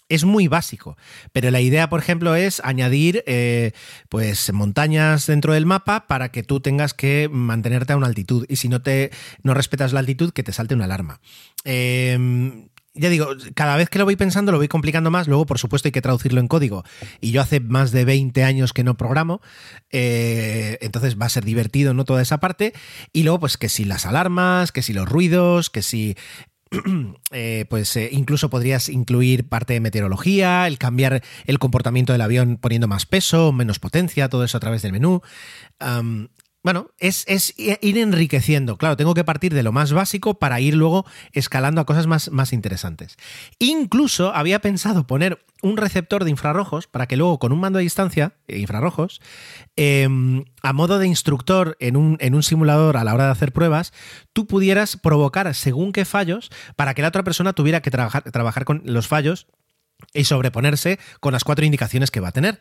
es 0.09 0.25
muy 0.25 0.47
básico, 0.47 0.97
pero 1.31 1.51
la 1.51 1.61
idea, 1.61 1.89
por 1.89 1.99
ejemplo, 1.99 2.35
es 2.35 2.59
añadir 2.63 3.23
eh, 3.27 3.71
pues 4.09 4.51
montañas 4.51 5.27
dentro 5.27 5.53
del 5.53 5.65
mapa 5.65 6.07
para 6.07 6.31
que 6.31 6.43
tú 6.43 6.59
tengas 6.59 6.93
que 6.93 7.29
mantenerte 7.31 7.93
a 7.93 7.97
una 7.97 8.07
altitud 8.07 8.45
y 8.49 8.55
si 8.55 8.67
no 8.67 8.81
te 8.81 9.11
no 9.43 9.53
respetas 9.53 9.93
la 9.93 9.99
altitud, 9.99 10.31
que 10.33 10.43
te 10.43 10.53
salte 10.53 10.73
una 10.73 10.85
alarma. 10.85 11.21
Eh, 11.63 12.67
ya 12.93 13.09
digo, 13.09 13.27
cada 13.55 13.77
vez 13.77 13.89
que 13.89 13.99
lo 13.99 14.05
voy 14.05 14.15
pensando 14.15 14.51
lo 14.51 14.57
voy 14.57 14.67
complicando 14.67 15.11
más. 15.11 15.27
Luego, 15.27 15.45
por 15.45 15.59
supuesto, 15.59 15.87
hay 15.87 15.91
que 15.91 16.01
traducirlo 16.01 16.41
en 16.41 16.47
código. 16.47 16.83
Y 17.21 17.31
yo 17.31 17.41
hace 17.41 17.59
más 17.59 17.91
de 17.91 18.05
20 18.05 18.43
años 18.43 18.73
que 18.73 18.83
no 18.83 18.97
programo. 18.97 19.41
Eh, 19.91 20.77
entonces 20.81 21.19
va 21.19 21.25
a 21.27 21.29
ser 21.29 21.45
divertido, 21.45 21.93
¿no? 21.93 22.03
Toda 22.03 22.21
esa 22.21 22.39
parte. 22.39 22.73
Y 23.13 23.23
luego, 23.23 23.39
pues 23.41 23.57
que 23.57 23.69
si 23.69 23.85
las 23.85 24.05
alarmas, 24.05 24.71
que 24.71 24.81
si 24.81 24.93
los 24.93 25.07
ruidos, 25.07 25.69
que 25.69 25.81
si 25.81 26.17
eh, 27.31 27.65
pues 27.69 27.95
eh, 27.95 28.09
incluso 28.11 28.49
podrías 28.49 28.89
incluir 28.89 29.47
parte 29.47 29.73
de 29.73 29.79
meteorología, 29.79 30.67
el 30.67 30.77
cambiar 30.77 31.21
el 31.45 31.59
comportamiento 31.59 32.13
del 32.13 32.21
avión 32.21 32.57
poniendo 32.57 32.87
más 32.87 33.05
peso, 33.05 33.51
menos 33.51 33.79
potencia, 33.79 34.29
todo 34.29 34.43
eso 34.43 34.57
a 34.57 34.61
través 34.61 34.81
del 34.81 34.91
menú. 34.91 35.21
Bueno, 36.63 36.91
es, 36.99 37.25
ir 37.57 37.97
enriqueciendo. 37.97 38.77
Claro, 38.77 38.95
tengo 38.95 39.15
que 39.15 39.23
partir 39.23 39.53
de 39.53 39.63
lo 39.63 39.71
más 39.71 39.93
básico 39.93 40.35
para 40.35 40.59
ir 40.59 40.75
luego 40.75 41.05
escalando 41.33 41.81
a 41.81 41.85
cosas 41.85 42.05
más, 42.05 42.29
más 42.31 42.53
interesantes. 42.53 43.17
Incluso 43.57 44.33
había 44.35 44.59
pensado 44.59 45.07
poner 45.07 45.43
un 45.63 45.77
receptor 45.77 46.23
de 46.23 46.29
infrarrojos 46.29 46.85
para 46.85 47.07
que 47.07 47.17
luego 47.17 47.39
con 47.39 47.51
un 47.51 47.59
mando 47.59 47.79
a 47.79 47.81
distancia, 47.81 48.33
eh, 48.47 48.59
infrarrojos, 48.59 49.21
em, 49.75 50.45
a 50.61 50.73
modo 50.73 50.99
de 50.99 51.07
instructor 51.07 51.77
en 51.79 51.97
un, 51.97 52.17
en 52.19 52.35
un, 52.35 52.43
simulador 52.43 52.97
a 52.97 53.03
la 53.03 53.13
hora 53.15 53.25
de 53.25 53.31
hacer 53.31 53.53
pruebas, 53.53 53.91
tú 54.33 54.45
pudieras 54.45 54.97
provocar 54.97 55.53
según 55.55 55.91
qué 55.91 56.05
fallos 56.05 56.51
para 56.75 56.93
que 56.93 57.01
la 57.01 57.07
otra 57.07 57.23
persona 57.23 57.53
tuviera 57.53 57.81
que 57.81 57.91
trabajar, 57.91 58.23
trabajar 58.31 58.65
con 58.65 58.81
los 58.85 59.07
fallos 59.07 59.47
y 60.13 60.25
sobreponerse 60.25 60.99
con 61.19 61.33
las 61.33 61.43
cuatro 61.43 61.65
indicaciones 61.65 62.11
que 62.11 62.19
va 62.19 62.29
a 62.29 62.31
tener. 62.31 62.59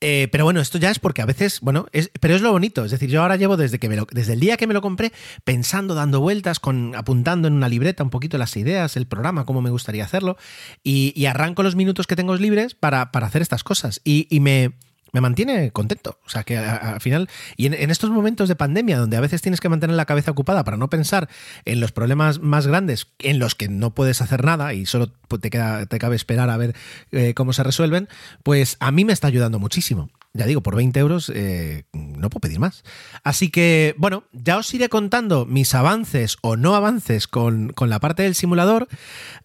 Eh, 0.00 0.28
pero 0.32 0.44
bueno, 0.44 0.60
esto 0.60 0.78
ya 0.78 0.90
es 0.90 0.98
porque 0.98 1.22
a 1.22 1.26
veces, 1.26 1.60
bueno, 1.60 1.86
es, 1.92 2.10
pero 2.20 2.34
es 2.34 2.42
lo 2.42 2.50
bonito. 2.50 2.84
Es 2.84 2.90
decir, 2.90 3.08
yo 3.08 3.22
ahora 3.22 3.36
llevo 3.36 3.56
desde 3.56 3.78
que 3.78 3.88
me 3.88 3.96
lo, 3.96 4.06
desde 4.10 4.32
el 4.32 4.40
día 4.40 4.56
que 4.56 4.66
me 4.66 4.74
lo 4.74 4.82
compré 4.82 5.12
pensando, 5.44 5.94
dando 5.94 6.20
vueltas, 6.20 6.58
con, 6.58 6.96
apuntando 6.96 7.46
en 7.46 7.54
una 7.54 7.68
libreta 7.68 8.02
un 8.02 8.10
poquito 8.10 8.36
las 8.36 8.56
ideas, 8.56 8.96
el 8.96 9.06
programa, 9.06 9.44
cómo 9.44 9.62
me 9.62 9.70
gustaría 9.70 10.04
hacerlo, 10.04 10.36
y, 10.82 11.24
arranco 11.26 11.62
los 11.62 11.76
minutos 11.76 12.06
que 12.06 12.16
tengo 12.16 12.34
libres 12.34 12.74
para, 12.74 13.12
para 13.12 13.28
hacer 13.28 13.42
estas 13.42 13.62
cosas. 13.62 14.00
y 14.04 14.26
me, 14.40 14.72
me 15.12 15.20
mantiene 15.20 15.70
contento. 15.70 16.18
O 16.26 16.30
sea, 16.30 16.42
que 16.42 16.56
al 16.56 17.00
final, 17.00 17.28
y 17.56 17.66
en, 17.66 17.90
estos 17.90 18.10
momentos 18.10 18.48
de 18.48 18.56
pandemia, 18.56 18.98
donde 18.98 19.16
a 19.16 19.20
veces 19.20 19.42
tienes 19.42 19.60
que 19.60 19.68
mantener 19.68 19.94
la 19.94 20.06
cabeza 20.06 20.30
ocupada 20.30 20.64
para 20.64 20.78
no 20.78 20.88
pensar 20.88 21.28
en 21.64 21.80
los 21.80 21.92
problemas 21.92 22.40
más 22.40 22.66
grandes 22.66 23.08
en 23.18 23.38
los 23.38 23.54
que 23.54 23.68
no 23.68 23.94
puedes 23.94 24.22
hacer 24.22 24.44
nada 24.44 24.72
y 24.74 24.86
solo 24.86 25.08
te, 25.40 25.50
queda, 25.50 25.86
te 25.86 25.98
cabe 25.98 26.16
esperar 26.16 26.50
a 26.50 26.56
ver 26.56 26.74
eh, 27.10 27.34
cómo 27.34 27.52
se 27.52 27.62
resuelven, 27.62 28.08
pues 28.42 28.76
a 28.80 28.90
mí 28.90 29.04
me 29.04 29.12
está 29.12 29.28
ayudando 29.28 29.58
muchísimo. 29.58 30.10
Ya 30.34 30.46
digo, 30.46 30.62
por 30.62 30.76
20 30.76 30.98
euros 30.98 31.30
eh, 31.34 31.84
no 31.92 32.30
puedo 32.30 32.40
pedir 32.40 32.58
más. 32.58 32.84
Así 33.22 33.50
que, 33.50 33.94
bueno, 33.98 34.24
ya 34.32 34.56
os 34.56 34.72
iré 34.72 34.88
contando 34.88 35.44
mis 35.44 35.74
avances 35.74 36.38
o 36.40 36.56
no 36.56 36.74
avances 36.74 37.28
con, 37.28 37.74
la 37.78 38.00
parte 38.00 38.22
del 38.22 38.34
simulador. 38.34 38.88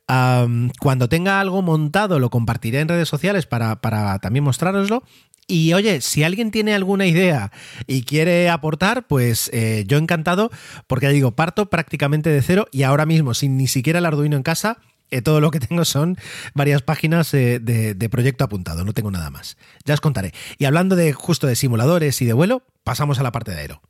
cuando 0.08 1.10
tenga 1.10 1.42
algo 1.42 1.62
montado, 1.62 2.20
lo 2.20 2.30
compartiré 2.30 2.80
en 2.80 2.88
redes 2.88 3.10
sociales 3.10 3.46
para, 3.46 3.82
para 3.82 4.20
también 4.20 4.46
mostraroslo. 4.46 5.04
Y 5.48 5.74
oye, 5.74 6.02
si 6.02 6.24
alguien 6.24 6.52
tiene 6.52 6.76
alguna 6.76 7.06
idea 7.06 7.54
y 7.88 8.04
quiere 8.04 8.50
aportar, 8.50 9.08
pues 9.08 9.50
eh, 9.54 9.86
yo 9.88 9.98
encantado, 9.98 10.52
porque 10.88 11.08
digo, 11.08 11.32
parto 11.32 11.70
prácticamente 11.70 12.30
de 12.30 12.42
cero 12.42 12.68
y 12.72 12.84
ahora 12.84 13.06
mismo, 13.06 13.34
sin 13.34 13.56
ni 13.56 13.68
siquiera 13.68 14.00
el 14.00 14.06
Arduino 14.06 14.36
en 14.36 14.44
casa, 14.44 14.80
eh, 15.10 15.22
todo 15.22 15.40
lo 15.40 15.50
que 15.52 15.62
tengo 15.62 15.86
son 15.86 16.18
varias 16.54 16.82
páginas 16.82 17.34
eh, 17.34 17.60
de, 17.62 17.94
de, 17.94 18.10
proyecto 18.10 18.44
apuntado, 18.44 18.84
no 18.84 18.94
tengo 18.94 19.10
nada 19.10 19.30
más. 19.30 19.58
Ya 19.86 19.94
os 19.94 20.02
contaré. 20.02 20.34
Y 20.58 20.66
hablando 20.66 20.98
de 20.98 21.14
justo 21.14 21.48
de 21.48 21.56
simuladores 21.56 22.22
y 22.22 22.26
de 22.26 22.34
vuelo, 22.34 22.64
pasamos 22.84 23.18
a 23.20 23.24
la 23.24 23.32
parte 23.32 23.52
de 23.52 23.62
aero. 23.62 23.82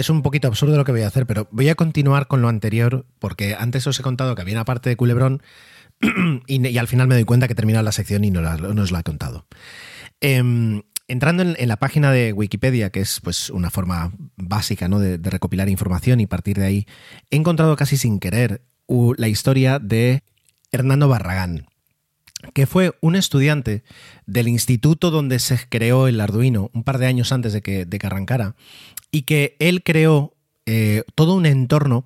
Es 0.00 0.10
un 0.10 0.22
poquito 0.22 0.48
absurdo 0.48 0.76
lo 0.76 0.84
que 0.84 0.92
voy 0.92 1.02
a 1.02 1.08
hacer, 1.08 1.26
pero 1.26 1.48
voy 1.50 1.68
a 1.68 1.74
continuar 1.74 2.26
con 2.26 2.42
lo 2.42 2.48
anterior, 2.48 3.06
porque 3.18 3.56
antes 3.58 3.86
os 3.86 3.98
he 3.98 4.02
contado 4.02 4.34
que 4.34 4.42
había 4.42 4.54
una 4.54 4.64
parte 4.64 4.88
de 4.88 4.96
Culebrón 4.96 5.42
y, 6.46 6.78
al 6.78 6.88
final 6.88 7.08
me 7.08 7.14
doy 7.14 7.24
cuenta 7.24 7.48
que 7.48 7.54
termina 7.54 7.82
la 7.82 7.92
sección 7.92 8.24
y 8.24 8.30
no, 8.30 8.40
os 8.82 8.92
la 8.92 9.00
he 9.00 9.02
contado. 9.02 9.46
Em, 10.20 10.82
entrando 11.08 11.42
en, 11.42 11.68
la 11.68 11.76
página 11.76 12.12
de 12.12 12.32
Wikipedia, 12.32 12.90
que 12.90 13.00
es 13.00 13.20
pues 13.20 13.50
una 13.50 13.70
forma 13.70 14.12
básica 14.36 14.88
¿no? 14.88 15.00
de, 15.00 15.18
recopilar 15.18 15.68
información 15.68 16.20
y 16.20 16.26
partir 16.26 16.58
de 16.58 16.66
ahí, 16.66 16.86
he 17.30 17.36
encontrado 17.36 17.74
casi 17.76 17.96
sin 17.96 18.20
querer 18.20 18.62
la 19.16 19.28
historia 19.28 19.78
de 19.78 20.22
Hernando 20.72 21.08
Barragán, 21.08 21.66
que 22.54 22.66
fue 22.66 22.92
un 23.00 23.16
estudiante 23.16 23.82
del 24.26 24.48
instituto 24.48 25.10
donde 25.10 25.38
se 25.38 25.58
creó 25.68 26.06
el 26.06 26.20
Arduino 26.20 26.70
un 26.72 26.84
par 26.84 26.98
de 26.98 27.06
años 27.06 27.32
antes 27.32 27.52
de 27.52 27.62
que, 27.62 27.84
de 27.84 27.98
que 27.98 28.06
arrancara 28.06 28.54
y 29.10 29.22
que 29.22 29.56
él 29.58 29.82
creó 29.82 30.34
eh, 30.70 31.02
todo 31.14 31.34
un 31.34 31.46
entorno 31.46 32.04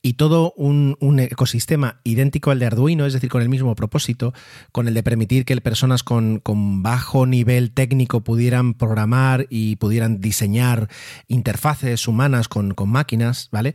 y 0.00 0.14
todo 0.14 0.54
un, 0.56 0.96
ecosistema 1.18 2.00
idéntico 2.04 2.50
al 2.50 2.58
de 2.58 2.64
Arduino, 2.64 3.04
es 3.04 3.12
decir, 3.12 3.28
con 3.28 3.42
el 3.42 3.50
mismo 3.50 3.74
propósito, 3.74 4.32
con 4.72 4.88
el 4.88 4.94
de 4.94 5.02
permitir 5.02 5.44
que 5.44 5.60
personas 5.60 6.02
con, 6.02 6.40
bajo 6.82 7.26
nivel 7.26 7.72
técnico 7.72 8.22
pudieran 8.22 8.72
programar 8.72 9.46
y 9.50 9.76
pudieran 9.76 10.20
diseñar 10.20 10.88
interfaces 11.26 12.08
humanas 12.08 12.48
con, 12.48 12.74
máquinas, 12.86 13.50
¿vale? 13.52 13.74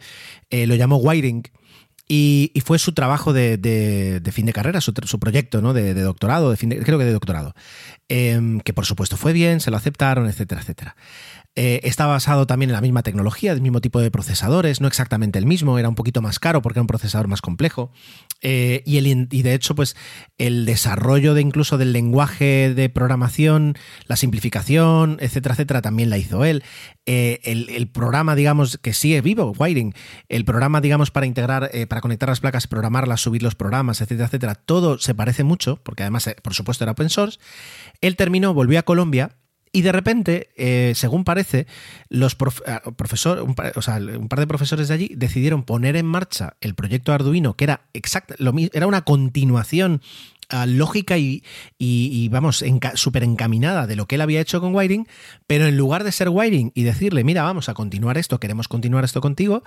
Eh, 0.49 0.65
lo 0.65 0.73
llamó 0.73 0.97
Wiring. 0.97 1.43
Y, 2.07 2.51
fue 2.65 2.79
su 2.79 2.93
trabajo 2.93 3.31
de, 3.33 4.21
fin 4.31 4.45
de 4.45 4.53
carrera, 4.53 4.81
su, 4.81 4.93
proyecto 5.19 5.61
¿no? 5.61 5.73
de, 5.73 5.93
doctorado, 5.93 6.51
de 6.51 6.57
fin 6.57 6.69
creo 6.69 6.99
que 6.99 7.05
de 7.05 7.13
doctorado, 7.13 7.53
em, 8.09 8.59
que 8.59 8.73
por 8.73 8.85
supuesto 8.85 9.15
fue 9.15 9.33
bien, 9.33 9.61
se 9.61 9.71
lo 9.71 9.77
aceptaron, 9.77 10.27
etcétera, 10.27 10.61
etcétera. 10.61 10.95
Eh, 11.55 11.81
está 11.83 12.07
basado 12.07 12.47
también 12.47 12.71
en 12.71 12.73
la 12.73 12.81
misma 12.81 13.03
tecnología, 13.03 13.51
el 13.51 13.61
mismo 13.61 13.79
tipo 13.79 14.01
de 14.01 14.09
procesadores, 14.09 14.81
no 14.81 14.87
exactamente 14.87 15.37
el 15.37 15.45
mismo, 15.45 15.77
era 15.77 15.87
un 15.87 15.93
poquito 15.93 16.21
más 16.21 16.39
caro 16.39 16.63
porque 16.63 16.79
era 16.79 16.83
un 16.83 16.87
procesador 16.87 17.27
más 17.27 17.41
complejo. 17.41 17.91
Eh, 18.43 18.84
y, 18.86 18.97
el, 18.97 19.08
y, 19.08 19.41
de 19.41 19.53
hecho, 19.53 19.73
pues 19.73 19.95
el 20.38 20.65
desarrollo 20.65 21.34
de 21.34 21.41
incluso 21.41 21.77
del 21.77 21.93
lenguaje 21.93 22.73
de 22.73 22.89
programación, 22.89 23.75
la 24.06 24.15
simplificación, 24.15 25.17
etcétera, 25.19 25.53
etcétera, 25.53 25.82
también 25.82 26.10
la 26.10 26.17
hizo 26.17 26.45
él. 26.45 26.63
Eh, 27.06 27.39
el, 27.43 27.88
programa, 27.88 28.36
digamos, 28.36 28.77
que 28.77 28.93
sigue 28.93 29.21
vivo, 29.21 29.53
Wiring, 29.58 29.93
el 30.29 30.45
programa, 30.45 30.82
digamos, 30.82 31.10
para 31.10 31.25
integrar, 31.25 31.71
para 31.88 32.01
conectar 32.01 32.29
las 32.29 32.41
placas, 32.41 32.67
programarlas, 32.67 33.21
subir 33.21 33.41
los 33.41 33.56
programas, 33.56 34.01
etcétera, 34.01 34.27
etcétera, 34.27 34.56
todo 34.56 34.99
se 34.99 35.15
parece 35.15 35.43
mucho, 35.43 35.79
porque 35.84 36.03
además, 36.03 36.29
por 36.43 36.53
supuesto, 36.53 36.84
era 36.84 36.91
open 36.91 37.10
source. 37.10 37.39
Él 38.01 38.15
terminó, 38.15 38.53
volvió 38.53 38.79
a 38.79 38.84
Colombia 38.84 39.38
y 39.75 39.81
de 39.81 39.91
repente, 39.91 40.49
eh, 40.55 40.93
según 40.95 41.23
parece, 41.23 41.65
los 42.07 42.33
eh, 42.33 42.79
profesor, 42.95 43.41
un, 43.41 43.55
par, 43.55 43.73
o 43.75 43.81
sea, 43.81 43.95
un 43.95 44.29
par 44.29 44.39
de 44.39 44.45
profesores 44.45 44.88
de 44.88 44.93
allí 44.93 45.12
decidieron 45.15 45.63
poner 45.63 45.95
en 45.95 46.05
marcha 46.05 46.55
el 46.62 46.75
proyecto 46.75 47.12
Arduino, 47.12 47.55
que 47.55 47.63
era 47.63 47.81
exacto, 47.93 48.36
lo, 48.38 48.53
era 48.71 48.86
una 48.86 49.01
continuación 49.01 50.01
lógica 50.65 51.17
y, 51.17 51.43
y, 51.77 52.29
vamos, 52.29 52.63
súper 52.95 53.23
encaminada 53.23 53.87
de 53.87 53.95
lo 53.95 54.07
que 54.07 54.15
él 54.15 54.21
había 54.21 54.41
hecho 54.41 54.61
con 54.61 54.75
Wiring, 54.75 55.07
pero 55.47 55.65
en 55.65 55.77
lugar 55.77 56.03
de 56.03 56.11
ser 56.11 56.29
Wiring 56.29 56.71
y 56.75 56.83
decirle, 56.83 57.23
mira, 57.23 57.43
vamos 57.43 57.69
a 57.69 57.73
continuar 57.73 58.17
esto, 58.17 58.39
queremos 58.39 58.67
continuar 58.67 59.03
esto 59.03 59.21
contigo, 59.21 59.63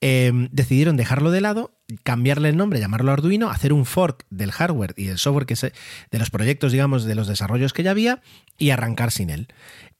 em, 0.00 0.48
decidieron 0.52 0.96
dejarlo 0.96 1.30
de 1.30 1.40
lado, 1.40 1.72
cambiarle 2.02 2.48
el 2.48 2.56
nombre, 2.56 2.80
llamarlo 2.80 3.12
Arduino, 3.12 3.50
hacer 3.50 3.72
un 3.72 3.84
fork 3.84 4.26
del 4.30 4.52
hardware 4.52 4.94
y 4.96 5.04
del 5.04 5.18
software 5.18 5.46
que 5.46 5.56
se, 5.56 5.72
de 6.10 6.18
los 6.18 6.30
proyectos, 6.30 6.72
digamos, 6.72 7.04
de 7.04 7.14
los 7.14 7.28
desarrollos 7.28 7.72
que 7.72 7.82
ya 7.82 7.92
había 7.92 8.20
y 8.58 8.70
arrancar 8.70 9.12
sin 9.12 9.30
él. 9.30 9.48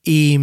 Y, 0.09 0.39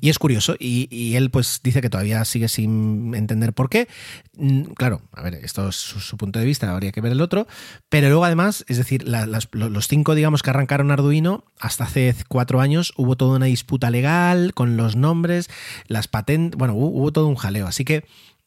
es 0.00 0.16
curioso, 0.20 0.54
y, 0.60 1.16
él 1.16 1.30
pues 1.30 1.58
dice 1.64 1.80
que 1.80 1.90
todavía 1.90 2.24
sigue 2.24 2.46
sin 2.46 3.16
entender 3.16 3.52
por 3.52 3.68
qué. 3.68 3.88
Mm, 4.36 4.62
claro, 4.76 5.02
a 5.12 5.22
ver, 5.22 5.34
esto 5.34 5.70
es 5.70 5.74
su, 5.74 6.16
punto 6.16 6.38
de 6.38 6.44
vista, 6.44 6.70
habría 6.70 6.92
que 6.92 7.00
ver 7.00 7.10
el 7.10 7.20
otro, 7.20 7.48
pero 7.88 8.06
luego 8.06 8.24
además, 8.24 8.64
es 8.68 8.76
decir, 8.76 9.04
los 9.08 9.88
cinco, 9.88 10.14
digamos, 10.14 10.44
que 10.44 10.50
arrancaron 10.50 10.92
Arduino, 10.92 11.42
hasta 11.58 11.82
hace 11.82 12.14
cuatro 12.28 12.60
años 12.60 12.92
hubo 12.96 13.16
toda 13.16 13.34
una 13.34 13.46
disputa 13.46 13.90
legal 13.90 14.54
con 14.54 14.76
los 14.76 14.94
nombres, 14.94 15.50
las 15.88 16.06
patentes, 16.06 16.56
bueno, 16.56 16.74
hubo, 16.74 17.10
todo 17.10 17.26
un 17.26 17.34
jaleo, 17.34 17.66
así 17.66 17.84
que 17.84 18.04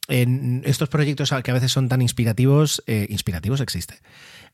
en 0.07 0.62
estos 0.63 0.88
proyectos 0.88 1.34
que 1.43 1.51
a 1.51 1.53
veces 1.53 1.73
son 1.73 1.89
tan 1.89 2.01
inspirativos, 2.01 2.81
eh, 2.88 3.07
inspirativos 3.10 3.60
existe. 3.60 3.95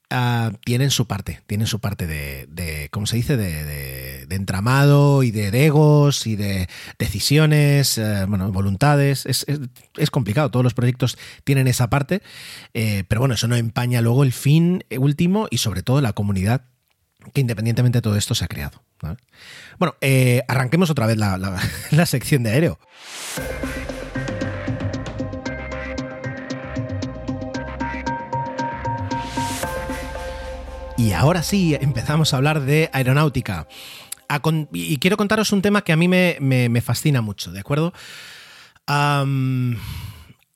Ah, 0.10 0.54
tienen 0.64 0.90
su 0.90 1.06
parte, 1.06 1.42
tienen 1.48 1.68
su 1.68 1.82
parte 1.82 2.08
de, 2.08 2.88
¿cómo 2.92 3.08
se 3.08 3.18
dice?, 3.18 3.36
de, 3.36 4.26
entramado 4.30 5.24
y 5.24 5.32
de, 5.32 5.66
egos 5.66 6.28
y 6.28 6.36
de 6.36 6.70
decisiones, 6.98 7.98
eh, 7.98 8.26
bueno, 8.28 8.52
voluntades. 8.52 9.26
Es, 9.26 10.12
complicado, 10.12 10.50
todos 10.50 10.64
los 10.64 10.74
proyectos 10.74 11.18
tienen 11.44 11.68
esa 11.68 11.90
parte, 11.90 12.22
eh, 12.74 13.04
pero 13.08 13.20
bueno, 13.20 13.34
eso 13.36 13.48
no 13.50 13.56
empaña 13.56 14.02
luego 14.02 14.24
el 14.24 14.32
fin 14.32 14.86
último 14.98 15.48
y 15.52 15.58
sobre 15.58 15.84
todo 15.84 16.00
la 16.00 16.14
comunidad 16.14 16.62
que 17.34 17.42
independientemente 17.42 17.98
de 17.98 18.02
todo 18.02 18.16
esto 18.16 18.34
se 18.34 18.46
ha 18.46 18.48
creado. 18.48 18.82
Bueno, 19.78 19.96
eh, 20.00 20.44
arranquemos 20.48 20.90
otra 20.90 21.06
vez 21.06 21.18
la, 21.18 21.38
la 21.38 22.06
sección 22.06 22.44
de 22.44 22.52
aéreo. 22.52 22.80
Y 30.98 31.12
ahora 31.12 31.44
sí, 31.44 31.78
empezamos 31.80 32.34
a 32.34 32.38
hablar 32.38 32.62
de 32.62 32.90
aeronáutica. 32.92 33.68
y 34.74 34.98
quiero 34.98 35.16
contaros 35.16 35.52
un 35.52 35.62
tema 35.62 35.84
que 35.84 35.94
a 35.94 35.96
mí 35.96 36.08
me, 36.08 36.82
fascina 36.82 37.22
mucho, 37.22 37.52
¿de 37.52 37.60
acuerdo? 37.60 37.94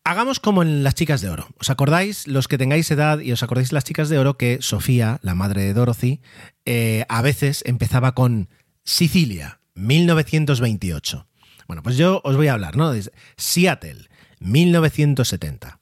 hagamos 0.03 0.39
como 0.39 0.63
en 0.63 0.83
Las 0.83 0.95
Chicas 0.95 1.21
de 1.21 1.29
Oro. 1.29 1.47
¿Os 1.59 1.69
acordáis, 1.69 2.27
los 2.27 2.47
que 2.47 2.57
tengáis 2.57 2.89
edad 2.89 3.19
y 3.19 3.31
os 3.31 3.43
acordáis 3.43 3.71
Las 3.71 3.83
Chicas 3.83 4.09
de 4.09 4.17
Oro, 4.17 4.35
que 4.35 4.57
Sofía, 4.61 5.19
la 5.21 5.35
madre 5.35 5.61
de 5.61 5.73
Dorothy, 5.73 6.21
eh, 6.65 7.05
a 7.07 7.21
veces 7.21 7.61
empezaba 7.67 8.13
con 8.15 8.49
Sicilia, 8.83 9.59
1928? 9.75 11.27
Bueno, 11.67 11.83
pues 11.83 11.97
yo 11.97 12.19
os 12.23 12.35
voy 12.35 12.47
a 12.47 12.53
hablar, 12.53 12.77
¿no? 12.77 12.91
Seattle, 13.37 14.09
1970. 14.39 15.79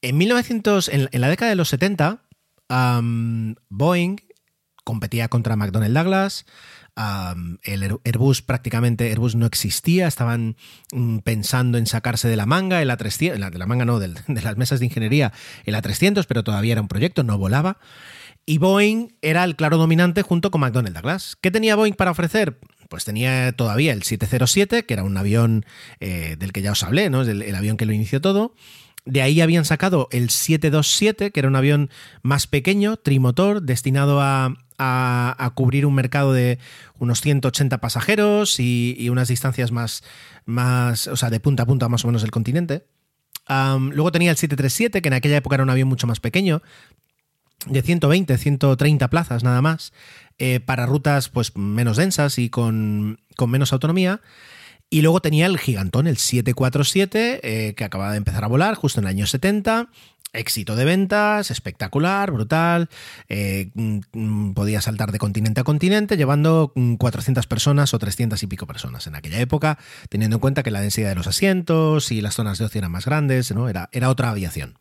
En, 0.00 0.18
1900, 0.18 0.88
en 0.88 1.20
la 1.20 1.28
década 1.28 1.50
de 1.50 1.56
los 1.56 1.68
70, 1.68 2.22
Boeing 2.68 4.16
competía 4.84 5.28
contra 5.28 5.56
McDonnell 5.56 5.94
Douglas. 5.94 6.44
el 7.62 7.98
Airbus 8.04 8.42
prácticamente 8.42 9.10
Airbus 9.10 9.34
no 9.34 9.46
existía, 9.46 10.08
estaban 10.08 10.56
mm, 10.92 11.18
pensando 11.18 11.78
en 11.78 11.86
sacarse 11.86 12.28
de 12.28 12.36
la 12.36 12.46
manga, 12.46 12.82
el 12.82 12.90
A300, 12.90 13.50
de 13.50 13.58
la 13.58 13.66
manga 13.66 13.84
no, 13.84 13.98
de, 13.98 14.08
las 14.26 14.56
mesas 14.56 14.80
de 14.80 14.86
ingeniería, 14.86 15.32
el 15.64 15.74
A300, 15.74 16.26
pero 16.26 16.44
todavía 16.44 16.72
era 16.72 16.82
un 16.82 16.88
proyecto, 16.88 17.22
no 17.22 17.38
volaba. 17.38 17.78
Y 18.44 18.58
Boeing 18.58 19.14
era 19.22 19.44
el 19.44 19.54
claro 19.54 19.78
dominante 19.78 20.22
junto 20.22 20.50
con 20.50 20.60
McDonnell 20.60 20.94
Douglas. 20.94 21.36
¿Qué 21.40 21.52
tenía 21.52 21.76
Boeing 21.76 21.94
para 21.94 22.10
ofrecer? 22.10 22.58
Pues 22.88 23.04
tenía 23.04 23.52
todavía 23.52 23.92
el 23.92 24.02
707, 24.02 24.84
que 24.84 24.94
era 24.94 25.04
un 25.04 25.16
avión 25.16 25.64
eh, 26.00 26.36
del 26.38 26.52
que 26.52 26.60
ya 26.60 26.72
os 26.72 26.82
hablé, 26.82 27.08
¿no? 27.08 27.22
el 27.22 27.54
avión 27.54 27.76
que 27.76 27.86
lo 27.86 27.92
inició 27.92 28.20
todo. 28.20 28.54
De 29.04 29.20
ahí 29.20 29.40
habían 29.40 29.64
sacado 29.64 30.08
el 30.12 30.30
727, 30.30 31.32
que 31.32 31.40
era 31.40 31.48
un 31.48 31.56
avión 31.56 31.90
más 32.22 32.46
pequeño, 32.46 32.96
trimotor, 32.96 33.62
destinado 33.62 34.20
a, 34.20 34.54
cubrir 35.54 35.86
un 35.86 35.94
mercado 35.94 36.32
de 36.32 36.58
unos 36.98 37.20
180 37.20 37.78
pasajeros 37.78 38.58
y, 38.58 39.08
unas 39.10 39.28
distancias 39.28 39.70
más, 39.70 40.02
más, 40.44 41.06
o 41.06 41.16
sea, 41.16 41.30
de 41.30 41.40
punta 41.40 41.64
a 41.64 41.66
punta 41.66 41.88
más 41.88 42.04
o 42.04 42.08
menos 42.08 42.22
del 42.22 42.30
continente. 42.30 42.84
luego 43.48 44.12
tenía 44.12 44.30
el 44.30 44.36
737, 44.36 45.02
que 45.02 45.08
en 45.08 45.14
aquella 45.14 45.36
época 45.36 45.56
era 45.56 45.64
un 45.64 45.70
avión 45.70 45.88
mucho 45.88 46.06
más 46.06 46.20
pequeño, 46.20 46.62
de 47.66 47.82
120, 47.82 48.36
130 48.38 49.08
plazas 49.08 49.44
nada 49.44 49.62
más, 49.62 49.92
eh, 50.38 50.60
para 50.60 50.86
rutas 50.86 51.28
pues 51.28 51.56
menos 51.56 51.96
densas 51.96 52.38
y 52.38 52.50
con, 52.50 53.20
con 53.36 53.50
menos 53.50 53.72
autonomía. 53.72 54.20
Y 54.92 55.00
luego 55.00 55.22
tenía 55.22 55.46
el 55.46 55.58
gigantón, 55.58 56.06
el 56.06 56.18
747, 56.18 57.40
eh, 57.42 57.72
que 57.72 57.82
acababa 57.82 58.10
de 58.10 58.18
empezar 58.18 58.44
a 58.44 58.46
volar 58.46 58.74
justo 58.74 59.00
en 59.00 59.06
el 59.06 59.08
año 59.14 59.26
70. 59.26 59.88
Éxito 60.34 60.76
de 60.76 60.84
ventas, 60.84 61.50
espectacular, 61.50 62.30
brutal. 62.30 62.90
Eh, 63.30 63.70
mm, 63.72 64.52
podía 64.52 64.82
saltar 64.82 65.10
de 65.10 65.18
continente 65.18 65.62
a 65.62 65.64
continente, 65.64 66.18
llevando 66.18 66.74
400 66.98 67.46
mm, 67.46 67.48
personas 67.48 67.94
o 67.94 67.98
300 67.98 68.42
y 68.42 68.46
pico 68.46 68.66
personas 68.66 69.06
en 69.06 69.14
aquella 69.14 69.40
época, 69.40 69.78
teniendo 70.10 70.36
en 70.36 70.40
cuenta 70.40 70.62
que 70.62 70.70
la 70.70 70.82
densidad 70.82 71.08
de 71.08 71.14
los 71.14 71.26
asientos 71.26 72.12
y 72.12 72.20
las 72.20 72.34
zonas 72.34 72.58
de 72.58 72.66
ocio 72.66 72.80
eran 72.80 72.92
más 72.92 73.06
grandes, 73.06 73.50
¿no? 73.54 73.70
Era, 73.70 73.88
era 73.92 74.10
otra 74.10 74.28
aviación. 74.28 74.78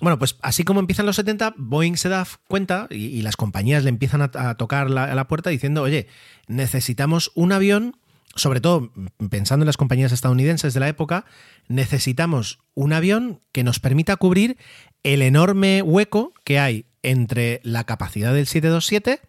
Bueno, 0.00 0.18
pues 0.18 0.36
así 0.42 0.64
como 0.64 0.80
empiezan 0.80 1.06
los 1.06 1.16
70, 1.16 1.54
Boeing 1.56 1.96
se 1.96 2.08
da 2.08 2.26
cuenta 2.48 2.86
y, 2.90 3.22
las 3.22 3.36
compañías 3.36 3.82
le 3.82 3.88
empiezan 3.88 4.22
a, 4.22 4.54
tocar 4.56 4.90
la, 4.90 5.04
a 5.04 5.14
la 5.14 5.26
puerta 5.26 5.50
diciendo, 5.50 5.82
oye, 5.82 6.06
necesitamos 6.48 7.32
un 7.34 7.52
avión, 7.52 7.96
sobre 8.34 8.60
todo 8.60 8.92
pensando 9.30 9.64
en 9.64 9.66
las 9.66 9.78
compañías 9.78 10.12
estadounidenses 10.12 10.74
de 10.74 10.80
la 10.80 10.88
época, 10.88 11.24
necesitamos 11.68 12.58
un 12.74 12.92
avión 12.92 13.40
que 13.52 13.64
nos 13.64 13.80
permita 13.80 14.16
cubrir 14.16 14.58
el 15.02 15.22
enorme 15.22 15.80
hueco 15.82 16.34
que 16.44 16.58
hay 16.58 16.86
entre 17.02 17.60
la 17.62 17.84
capacidad 17.84 18.34
del 18.34 18.46
727 18.46 19.20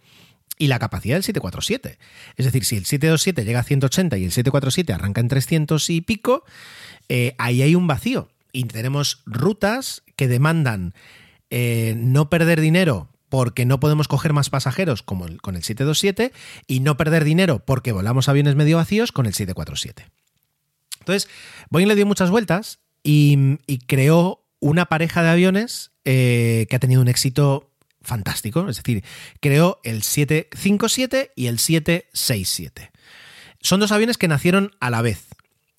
y 0.57 0.67
la 0.67 0.79
capacidad 0.79 1.15
del 1.15 1.23
747. 1.23 1.99
Es 2.35 2.45
decir, 2.45 2.65
si 2.65 2.75
el 2.77 2.85
727 2.85 3.45
llega 3.45 3.59
a 3.59 3.63
180 3.63 4.17
y 4.17 4.25
el 4.25 4.31
747 4.31 4.93
arranca 4.93 5.21
en 5.21 5.27
300 5.27 5.89
y 5.91 6.01
pico, 6.01 6.43
eh, 7.09 7.35
ahí 7.37 7.61
hay 7.61 7.75
un 7.75 7.87
vacío. 7.87 8.29
Y 8.51 8.63
tenemos 8.63 9.21
rutas 9.25 10.03
que 10.17 10.27
demandan 10.27 10.93
eh, 11.49 11.95
no 11.97 12.29
perder 12.29 12.59
dinero 12.59 13.09
porque 13.29 13.65
no 13.65 13.79
podemos 13.79 14.07
coger 14.07 14.33
más 14.33 14.49
pasajeros 14.49 15.03
como 15.03 15.25
con 15.41 15.55
el 15.55 15.63
727 15.63 16.33
y 16.67 16.81
no 16.81 16.97
perder 16.97 17.23
dinero 17.23 17.63
porque 17.65 17.93
volamos 17.93 18.27
aviones 18.27 18.55
medio 18.55 18.77
vacíos 18.77 19.13
con 19.13 19.25
el 19.25 19.33
747. 19.33 20.09
Entonces, 20.99 21.29
Boeing 21.69 21.87
le 21.87 21.95
dio 21.95 22.05
muchas 22.05 22.29
vueltas 22.29 22.79
y, 23.03 23.57
creó 23.87 24.43
una 24.59 24.87
pareja 24.87 25.23
de 25.23 25.29
aviones 25.29 25.91
eh, 26.03 26.65
que 26.69 26.75
ha 26.75 26.79
tenido 26.79 27.01
un 27.01 27.07
éxito 27.07 27.71
fantástico. 28.01 28.67
Es 28.67 28.77
decir, 28.77 29.03
creó 29.39 29.79
el 29.83 30.03
757 30.03 31.31
y 31.35 31.47
el 31.47 31.59
767. 31.59 32.91
Son 33.61 33.79
dos 33.79 33.91
aviones 33.91 34.17
que 34.17 34.27
nacieron 34.27 34.75
a 34.79 34.89
la 34.89 35.01
vez 35.01 35.27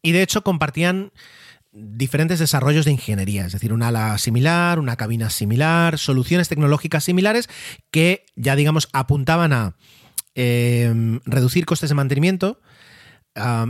y 0.02 0.12
de 0.12 0.22
hecho 0.22 0.42
compartían 0.42 1.12
diferentes 1.72 2.38
desarrollos 2.38 2.84
de 2.84 2.92
ingeniería, 2.92 3.46
es 3.46 3.52
decir, 3.52 3.72
una 3.72 3.88
ala 3.88 4.16
similar, 4.18 4.78
una 4.78 4.96
cabina 4.96 5.30
similar, 5.30 5.98
soluciones 5.98 6.48
tecnológicas 6.48 7.04
similares 7.04 7.48
que 7.90 8.24
ya 8.36 8.56
digamos 8.56 8.88
apuntaban 8.92 9.52
a 9.52 9.76
em, 10.34 11.20
reducir 11.24 11.66
costes 11.66 11.90
de 11.90 11.94
mantenimiento 11.94 12.60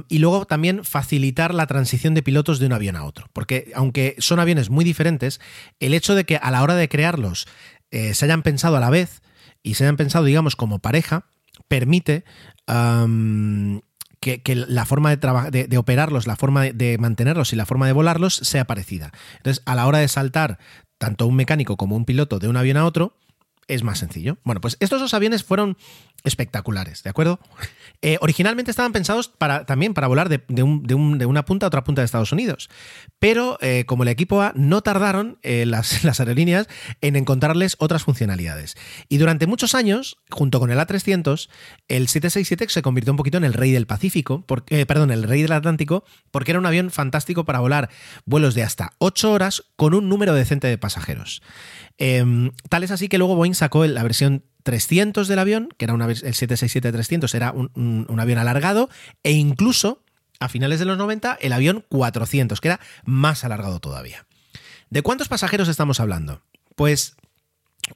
y 0.09 0.19
luego 0.19 0.47
también 0.47 0.85
facilitar 0.85 1.53
la 1.55 1.67
transición 1.67 2.15
de 2.15 2.23
pilotos 2.23 2.59
de 2.59 2.67
un 2.67 2.73
avión 2.73 2.97
a 2.97 3.05
otro. 3.05 3.29
Porque 3.33 3.71
aunque 3.75 4.17
son 4.19 4.41
aviones 4.41 4.71
muy 4.71 4.85
diferentes, 4.85 5.41
el 5.79 5.95
hecho 5.95 6.15
de 6.15 6.25
que 6.25 6.37
a 6.37 6.51
la 6.51 6.63
hora 6.63 6.75
de 6.75 6.89
crearlos 6.89 7.47
eh, 7.91 8.15
se 8.15 8.25
hayan 8.25 8.43
pensado 8.43 8.77
a 8.77 8.81
la 8.81 8.91
vez 8.91 9.21
y 9.63 9.75
se 9.75 9.85
hayan 9.85 9.97
pensado, 9.97 10.25
digamos, 10.25 10.57
como 10.57 10.79
pareja, 10.79 11.27
permite 11.69 12.25
que, 14.37 14.55
la 14.55 14.85
forma 14.85 15.15
de, 15.15 15.67
de, 15.67 15.79
operarlos, 15.79 16.27
la 16.27 16.37
forma 16.37 16.65
de 16.65 16.99
mantenerlos 16.99 17.53
y 17.53 17.57
la 17.57 17.67
forma 17.67 17.87
de 17.87 17.93
volarlos 17.93 18.35
sea 18.35 18.67
parecida. 18.67 19.13
Entonces, 19.39 19.63
a 19.67 19.75
la 19.75 19.87
hora 19.87 19.99
de 19.99 20.09
saltar 20.09 20.59
tanto 20.99 21.27
un 21.27 21.37
mecánico 21.37 21.77
como 21.77 21.97
un 21.97 22.05
piloto 22.05 22.39
de 22.39 22.49
un 22.49 22.57
avión 22.57 22.77
a 22.77 22.85
otro, 22.85 23.17
es 23.69 23.83
más 23.83 23.99
sencillo. 23.99 24.39
Bueno, 24.45 24.61
pues 24.61 24.77
estos 24.81 25.01
dos 25.01 25.15
aviones 25.15 25.45
fueron 25.45 25.77
espectaculares, 26.25 27.03
¿de 27.03 27.11
acuerdo? 27.11 27.39
Eh, 28.01 28.17
originalmente 28.21 28.71
estaban 28.71 28.93
pensados 28.93 29.27
para, 29.27 29.67
también 29.67 29.93
para 29.93 30.07
volar 30.07 30.29
de, 30.29 30.63
una 30.63 31.45
punta 31.45 31.67
a 31.67 31.69
otra 31.69 31.83
punta 31.83 32.01
de 32.01 32.07
Estados 32.07 32.31
Unidos, 32.31 32.71
pero 33.19 33.59
eh, 33.61 33.85
como 33.87 34.05
el 34.05 34.09
equipo 34.09 34.41
A 34.41 34.53
no 34.55 34.83
tardaron 34.83 35.39
eh, 35.43 35.67
las, 35.67 36.05
aerolíneas 36.21 36.69
en 37.01 37.17
encontrarles 37.17 37.75
otras 37.81 38.05
funcionalidades. 38.05 38.77
Y 39.09 39.19
durante 39.19 39.49
muchos 39.49 39.75
años, 39.75 40.19
junto 40.31 40.61
con 40.61 40.71
el 40.71 40.79
A300, 40.79 41.49
el 41.89 42.07
767 42.07 42.69
se 42.69 42.83
convirtió 42.83 43.13
un 43.13 43.17
poquito 43.17 43.37
en 43.37 43.45
el 43.45 43.55
rey 43.55 43.73
del 43.73 43.89
Pacífico, 43.89 44.47
perdón, 44.47 45.11
el 45.11 45.25
rey 45.25 45.43
del 45.43 45.53
Atlántico, 45.53 46.05
porque 46.31 46.53
era 46.53 46.61
un 46.61 46.67
avión 46.67 46.93
fantástico 46.93 47.45
para 47.45 47.59
volar 47.59 47.91
vuelos 48.25 48.55
de 48.55 48.63
hasta 48.63 48.93
8 48.99 49.33
horas 49.33 49.65
con 49.75 49.95
un 49.95 50.09
número 50.09 50.35
decente 50.35 50.69
de 50.69 50.79
pasajeros. 50.79 51.43
Em, 51.97 52.53
tal 52.69 52.85
es 52.85 52.93
así 52.93 53.09
que 53.09 53.19
luego 53.19 53.35
Boeing 53.35 53.55
sacó 53.55 53.85
la 53.85 54.05
versión 54.05 54.45
300 54.69 55.29
del 55.29 55.39
avión, 55.39 55.71
que 55.79 55.87
era 55.87 55.95
una, 55.95 56.05
el 56.05 56.15
767-300, 56.15 57.33
era 57.33 57.53
un, 57.53 58.21
avión 58.21 58.37
alargado, 58.37 58.91
e 59.23 59.33
incluso 59.33 60.03
a 60.41 60.51
finales 60.51 60.79
de 60.79 60.85
los 60.85 60.99
90 60.99 61.39
el 61.41 61.55
avión 61.55 61.87
400, 61.89 62.61
que 62.61 62.69
era 62.69 62.81
más 63.07 63.45
alargado 63.45 63.81
todavía. 63.81 64.27
¿De 64.91 65.01
cuántos 65.01 65.29
pasajeros 65.29 65.69
estamos 65.69 66.01
hablando? 66.01 66.43
Pues 66.77 67.17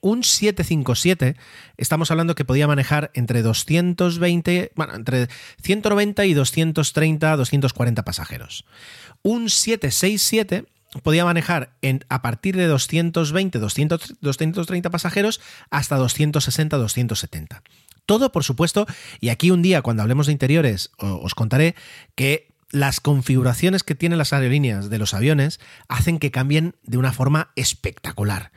un 0.00 0.24
757 0.24 1.36
estamos 1.76 2.10
hablando 2.10 2.34
que 2.34 2.46
podía 2.46 2.66
manejar 2.66 3.10
entre 3.12 3.42
220, 3.42 4.72
bueno, 4.74 4.94
entre 4.94 5.28
190 5.62 6.24
y 6.24 6.32
230, 6.32 7.36
240 7.36 8.02
pasajeros. 8.02 8.64
Un 9.20 9.50
767 9.50 10.64
podía 11.02 11.24
manejar 11.24 11.72
a 12.08 12.22
partir 12.22 12.56
de 12.56 12.66
220, 12.66 13.58
200, 13.58 14.14
230 14.20 14.90
pasajeros 14.90 15.40
hasta 15.70 15.96
260, 15.96 16.76
270. 16.76 17.62
Todo, 18.04 18.32
por 18.32 18.44
supuesto, 18.44 18.86
y 19.20 19.30
aquí 19.30 19.50
un 19.50 19.62
día 19.62 19.82
cuando 19.82 20.02
hablemos 20.02 20.26
de 20.26 20.32
interiores 20.32 20.90
os 20.98 21.34
contaré 21.34 21.74
que 22.14 22.52
las 22.70 23.00
configuraciones 23.00 23.84
que 23.84 23.94
tienen 23.94 24.18
las 24.18 24.32
aerolíneas 24.32 24.90
de 24.90 24.98
los 24.98 25.14
aviones 25.14 25.60
hacen 25.88 26.18
que 26.18 26.30
cambien 26.30 26.74
de 26.82 26.98
una 26.98 27.12
forma 27.12 27.50
espectacular 27.54 28.50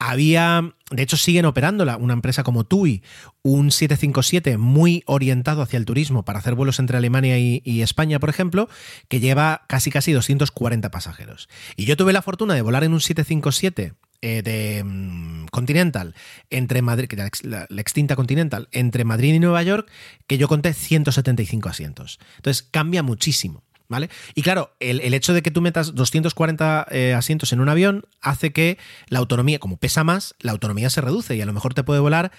había, 0.00 0.72
de 0.90 1.02
hecho 1.02 1.18
siguen 1.18 1.44
operándola, 1.44 1.98
una 1.98 2.14
empresa 2.14 2.42
como 2.42 2.64
TUI, 2.64 3.02
un 3.42 3.70
757 3.70 4.56
muy 4.56 5.04
orientado 5.06 5.60
hacia 5.60 5.76
el 5.76 5.84
turismo 5.84 6.24
para 6.24 6.38
hacer 6.38 6.54
vuelos 6.54 6.78
entre 6.78 6.96
Alemania 6.96 7.38
y, 7.38 7.82
España, 7.82 8.18
por 8.18 8.30
ejemplo, 8.30 8.68
que 9.08 9.20
lleva 9.20 9.62
casi 9.68 9.90
casi 9.90 10.12
240 10.12 10.90
pasajeros. 10.90 11.50
Y 11.76 11.84
yo 11.84 11.98
tuve 11.98 12.14
la 12.14 12.22
fortuna 12.22 12.54
de 12.54 12.62
volar 12.62 12.82
en 12.82 12.94
un 12.94 13.00
757 13.00 13.92
eh, 14.22 14.42
de 14.42 14.82
mm, 14.82 15.46
Continental 15.50 16.14
entre 16.48 16.80
Madrid, 16.80 17.10
la, 17.42 17.66
la, 17.68 17.80
extinta 17.80 18.16
Continental, 18.16 18.68
entre 18.72 19.04
Madrid 19.04 19.34
y 19.34 19.38
Nueva 19.38 19.62
York, 19.62 19.86
que 20.26 20.38
yo 20.38 20.48
conté 20.48 20.72
175 20.72 21.68
asientos. 21.68 22.18
Entonces 22.36 22.62
cambia 22.62 23.02
muchísimo. 23.02 23.64
¿Vale? 23.90 24.08
Y 24.36 24.42
claro, 24.42 24.72
el, 24.78 25.12
hecho 25.12 25.34
de 25.34 25.42
que 25.42 25.50
tú 25.50 25.60
metas 25.60 25.96
240 25.96 26.86
eh, 26.92 27.12
asientos 27.12 27.52
en 27.52 27.60
un 27.60 27.68
avión 27.68 28.04
hace 28.20 28.52
que 28.52 28.78
la 29.08 29.18
autonomía, 29.18 29.58
como 29.58 29.78
pesa 29.78 30.04
más, 30.04 30.36
la 30.38 30.52
autonomía 30.52 30.88
se 30.90 31.00
reduce 31.00 31.34
y 31.34 31.40
a 31.40 31.46
lo 31.46 31.52
mejor 31.52 31.74
te 31.74 31.82
puede 31.82 31.98
volar 31.98 32.30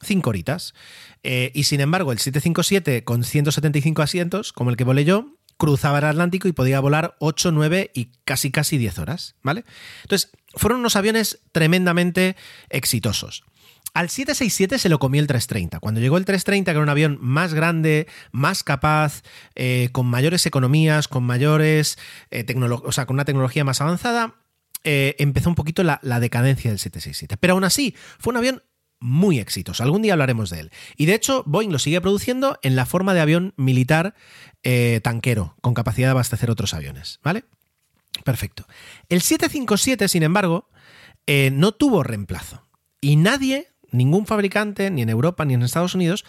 5 0.00 0.30
horitas. 0.30 0.72
Eh, 1.22 1.52
y 1.54 1.64
sin 1.64 1.82
embargo, 1.82 2.10
el 2.10 2.18
757 2.18 3.04
con 3.04 3.22
175 3.22 4.00
asientos, 4.00 4.54
como 4.54 4.70
el 4.70 4.78
que 4.78 4.84
volé 4.84 5.04
yo, 5.04 5.36
cruzaba 5.58 5.98
el 5.98 6.06
Atlántico 6.06 6.48
y 6.48 6.52
podía 6.52 6.80
volar 6.80 7.16
8, 7.18 7.52
9 7.52 7.90
y 7.92 8.08
casi 8.24 8.50
casi 8.50 8.78
10 8.78 8.98
horas, 8.98 9.34
¿vale? 9.42 9.66
Entonces, 10.04 10.30
fueron 10.54 10.80
unos 10.80 10.96
aviones 10.96 11.40
tremendamente 11.52 12.34
exitosos. 12.70 13.44
Al 13.94 14.10
767 14.10 14.80
se 14.80 14.88
lo 14.88 14.98
comió 14.98 15.20
el 15.20 15.28
330. 15.28 15.78
Cuando 15.78 16.00
llegó 16.00 16.16
el 16.16 16.24
330, 16.24 16.72
que 16.72 16.76
era 16.76 16.82
un 16.82 16.88
avión 16.88 17.16
más 17.20 17.54
grande, 17.54 18.08
más 18.32 18.64
capaz, 18.64 19.22
eh, 19.54 19.88
con 19.92 20.06
mayores 20.06 20.46
economías, 20.46 21.06
con 21.06 21.22
mayores 21.22 21.96
eh, 22.32 22.44
o 22.82 22.90
sea, 22.90 23.06
con 23.06 23.14
una 23.14 23.24
tecnología 23.24 23.62
más 23.62 23.80
avanzada, 23.80 24.34
eh, 24.82 25.14
empezó 25.20 25.48
un 25.48 25.54
poquito 25.54 25.84
la, 25.84 26.00
decadencia 26.18 26.72
del 26.72 26.80
767. 26.80 27.36
Pero 27.36 27.54
aún 27.54 27.62
así, 27.62 27.94
fue 28.18 28.32
un 28.32 28.38
avión 28.38 28.64
muy 28.98 29.38
exitoso. 29.38 29.84
Algún 29.84 30.02
día 30.02 30.14
hablaremos 30.14 30.50
de 30.50 30.58
él. 30.58 30.70
Y 30.96 31.06
de 31.06 31.14
hecho, 31.14 31.44
Boeing 31.46 31.70
lo 31.70 31.78
sigue 31.78 32.00
produciendo 32.00 32.58
en 32.62 32.74
la 32.74 32.86
forma 32.86 33.14
de 33.14 33.20
avión 33.20 33.54
militar 33.56 34.14
tanquero, 35.02 35.56
con 35.60 35.74
capacidad 35.74 36.08
de 36.08 36.12
abastecer 36.12 36.50
otros 36.50 36.72
aviones. 36.72 37.20
¿Vale? 37.22 37.44
Perfecto. 38.24 38.66
El 39.10 39.20
757, 39.20 40.08
sin 40.08 40.22
embargo, 40.22 40.70
no 41.52 41.72
tuvo 41.72 42.02
reemplazo. 42.02 42.66
Y 43.02 43.16
nadie 43.16 43.73
ningún 43.94 44.26
fabricante, 44.26 44.90
ni 44.90 45.02
en 45.02 45.08
Europa 45.08 45.44
ni 45.44 45.54
en 45.54 45.62
Estados 45.62 45.94
Unidos, 45.94 46.24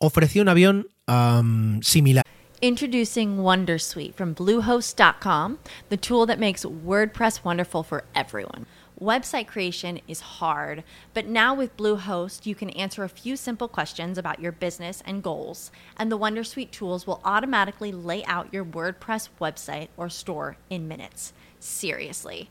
ofreció 0.00 0.42
un 0.42 0.48
avión 0.48 0.88
um, 1.08 1.80
similar. 1.82 2.24
Introducing 2.60 3.38
Wondersuite 3.38 4.14
from 4.14 4.34
Bluehost.com, 4.34 5.58
the 5.90 5.96
tool 5.96 6.26
that 6.26 6.38
makes 6.38 6.64
WordPress 6.64 7.44
wonderful 7.44 7.82
for 7.82 8.04
everyone. 8.14 8.66
Website 9.00 9.48
creation 9.48 10.00
is 10.06 10.20
hard, 10.20 10.84
but 11.14 11.26
now 11.26 11.52
with 11.52 11.76
Bluehost, 11.76 12.46
you 12.46 12.54
can 12.54 12.70
answer 12.70 13.02
a 13.02 13.08
few 13.08 13.36
simple 13.36 13.66
questions 13.66 14.16
about 14.16 14.40
your 14.40 14.52
business 14.52 15.02
and 15.04 15.22
goals, 15.22 15.72
and 15.98 16.10
the 16.10 16.18
Wondersuite 16.18 16.70
tools 16.70 17.06
will 17.06 17.20
automatically 17.24 17.90
lay 17.90 18.24
out 18.24 18.52
your 18.52 18.64
WordPress 18.64 19.28
website 19.40 19.88
or 19.96 20.08
store 20.08 20.56
in 20.70 20.86
minutes. 20.86 21.32
Seriously. 21.58 22.50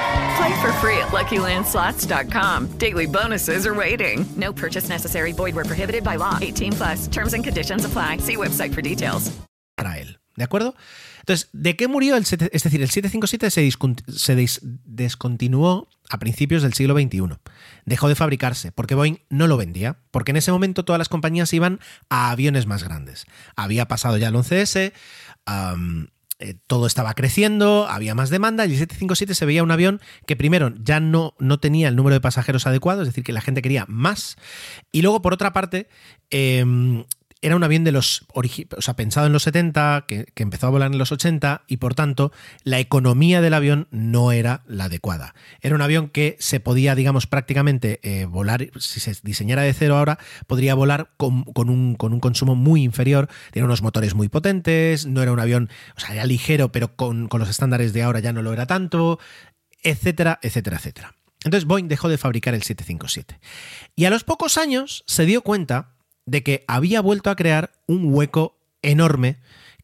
Free 0.81 0.97
at 0.97 1.11
LuckyLandSlots.com. 1.11 2.77
Daily 2.77 3.07
bonuses 3.07 3.65
are 3.65 3.73
waiting. 3.73 4.25
No 4.35 4.51
purchase 4.53 4.89
necessary. 4.89 5.33
Void 5.33 5.55
prohibited 5.55 6.03
by 6.03 6.17
law. 6.17 6.37
18 6.41 6.73
plus. 6.73 7.07
Terms 7.07 7.33
and 7.33 7.43
conditions 7.43 7.85
apply. 7.85 8.17
See 8.17 8.35
website 8.35 8.73
for 8.73 8.81
details. 8.81 9.31
Para 9.75 9.99
él, 9.99 10.19
¿de 10.35 10.43
acuerdo? 10.43 10.75
Entonces, 11.19 11.49
¿de 11.53 11.75
qué 11.75 11.87
murió 11.87 12.15
el... 12.15 12.23
Es 12.23 12.63
decir, 12.63 12.81
el 12.81 12.89
757 12.89 13.51
se, 13.51 13.69
se 14.07 14.35
descontinuó 14.85 15.87
a 16.09 16.19
principios 16.19 16.63
del 16.63 16.73
siglo 16.73 16.95
XXI. 16.95 17.37
Dejó 17.85 18.07
de 18.09 18.15
fabricarse 18.15 18.71
porque 18.71 18.95
Boeing 18.95 19.19
no 19.29 19.47
lo 19.47 19.57
vendía, 19.57 19.97
porque 20.11 20.31
en 20.31 20.37
ese 20.37 20.51
momento 20.51 20.83
todas 20.83 20.99
las 20.99 21.09
compañías 21.09 21.53
iban 21.53 21.79
a 22.09 22.31
aviones 22.31 22.65
más 22.65 22.83
grandes. 22.83 23.25
Había 23.55 23.87
pasado 23.87 24.17
ya 24.17 24.27
el 24.29 24.35
11S, 24.35 24.93
eh, 26.41 26.55
todo 26.65 26.87
estaba 26.87 27.13
creciendo, 27.13 27.87
había 27.87 28.15
más 28.15 28.31
demanda 28.31 28.65
y 28.65 28.71
el 28.71 28.77
757 28.77 29.35
se 29.35 29.45
veía 29.45 29.61
un 29.61 29.69
avión 29.69 30.01
que 30.25 30.35
primero 30.35 30.73
ya 30.81 30.99
no, 30.99 31.35
no 31.37 31.59
tenía 31.59 31.87
el 31.87 31.95
número 31.95 32.15
de 32.15 32.21
pasajeros 32.21 32.65
adecuado, 32.65 33.03
es 33.03 33.09
decir, 33.09 33.23
que 33.23 33.31
la 33.31 33.41
gente 33.41 33.61
quería 33.61 33.85
más. 33.87 34.37
Y 34.91 35.03
luego, 35.03 35.21
por 35.21 35.33
otra 35.33 35.53
parte, 35.53 35.87
em, 36.31 37.05
era 37.41 37.55
un 37.55 37.63
avión 37.63 37.83
de 37.83 37.91
los 37.91 38.25
o 38.33 38.81
sea, 38.81 38.95
pensado 38.95 39.25
en 39.27 39.33
los 39.33 39.43
70, 39.43 40.05
que, 40.07 40.25
que, 40.33 40.43
empezó 40.43 40.67
a 40.67 40.69
volar 40.69 40.91
en 40.91 40.97
los 40.97 41.11
80 41.11 41.63
y 41.67 41.77
por 41.77 41.95
tanto 41.95 42.31
la 42.63 42.79
economía 42.79 43.41
del 43.41 43.55
avión 43.55 43.87
no 43.89 44.31
era 44.31 44.63
la 44.67 44.85
adecuada. 44.85 45.33
Era 45.61 45.75
un 45.75 45.81
avión 45.81 46.09
que 46.09 46.37
se 46.39 46.59
podía, 46.59 46.93
digamos, 46.93 47.25
prácticamente 47.25 47.99
eh, 48.03 48.25
volar, 48.25 48.69
si 48.79 48.99
se 48.99 49.15
diseñara 49.23 49.63
de 49.63 49.73
cero 49.73 49.97
ahora, 49.97 50.19
podría 50.45 50.75
volar 50.75 51.11
con, 51.17 51.43
con, 51.43 51.69
un, 51.69 51.95
con, 51.95 52.13
un, 52.13 52.19
consumo 52.19 52.55
muy 52.55 52.83
inferior, 52.83 53.27
tenía 53.51 53.65
unos 53.65 53.81
motores 53.81 54.13
muy 54.13 54.29
potentes, 54.29 55.07
no 55.07 55.23
era 55.23 55.31
un 55.31 55.39
avión, 55.39 55.69
o 55.97 55.99
sea, 55.99 56.13
era 56.13 56.25
ligero, 56.25 56.71
pero 56.71 56.95
con, 56.95 57.27
con 57.27 57.39
los 57.39 57.49
estándares 57.49 57.93
de 57.93 58.03
ahora 58.03 58.19
ya 58.19 58.33
no 58.33 58.43
lo 58.43 58.53
era 58.53 58.67
tanto, 58.67 59.19
etcétera, 59.81 60.39
etcétera, 60.43 60.77
etcétera. 60.77 61.15
Entonces 61.43 61.65
Boeing 61.65 61.87
dejó 61.87 62.07
de 62.07 62.19
fabricar 62.19 62.53
el 62.53 62.61
757. 62.61 63.39
Y 63.95 64.05
a 64.05 64.11
los 64.11 64.23
pocos 64.23 64.59
años 64.59 65.03
se 65.07 65.25
dio 65.25 65.41
cuenta 65.41 65.95
de 66.25 66.43
que 66.43 66.63
había 66.67 67.01
vuelto 67.01 67.29
a 67.29 67.35
crear 67.35 67.71
un 67.87 68.13
hueco 68.13 68.57
enorme 68.81 69.37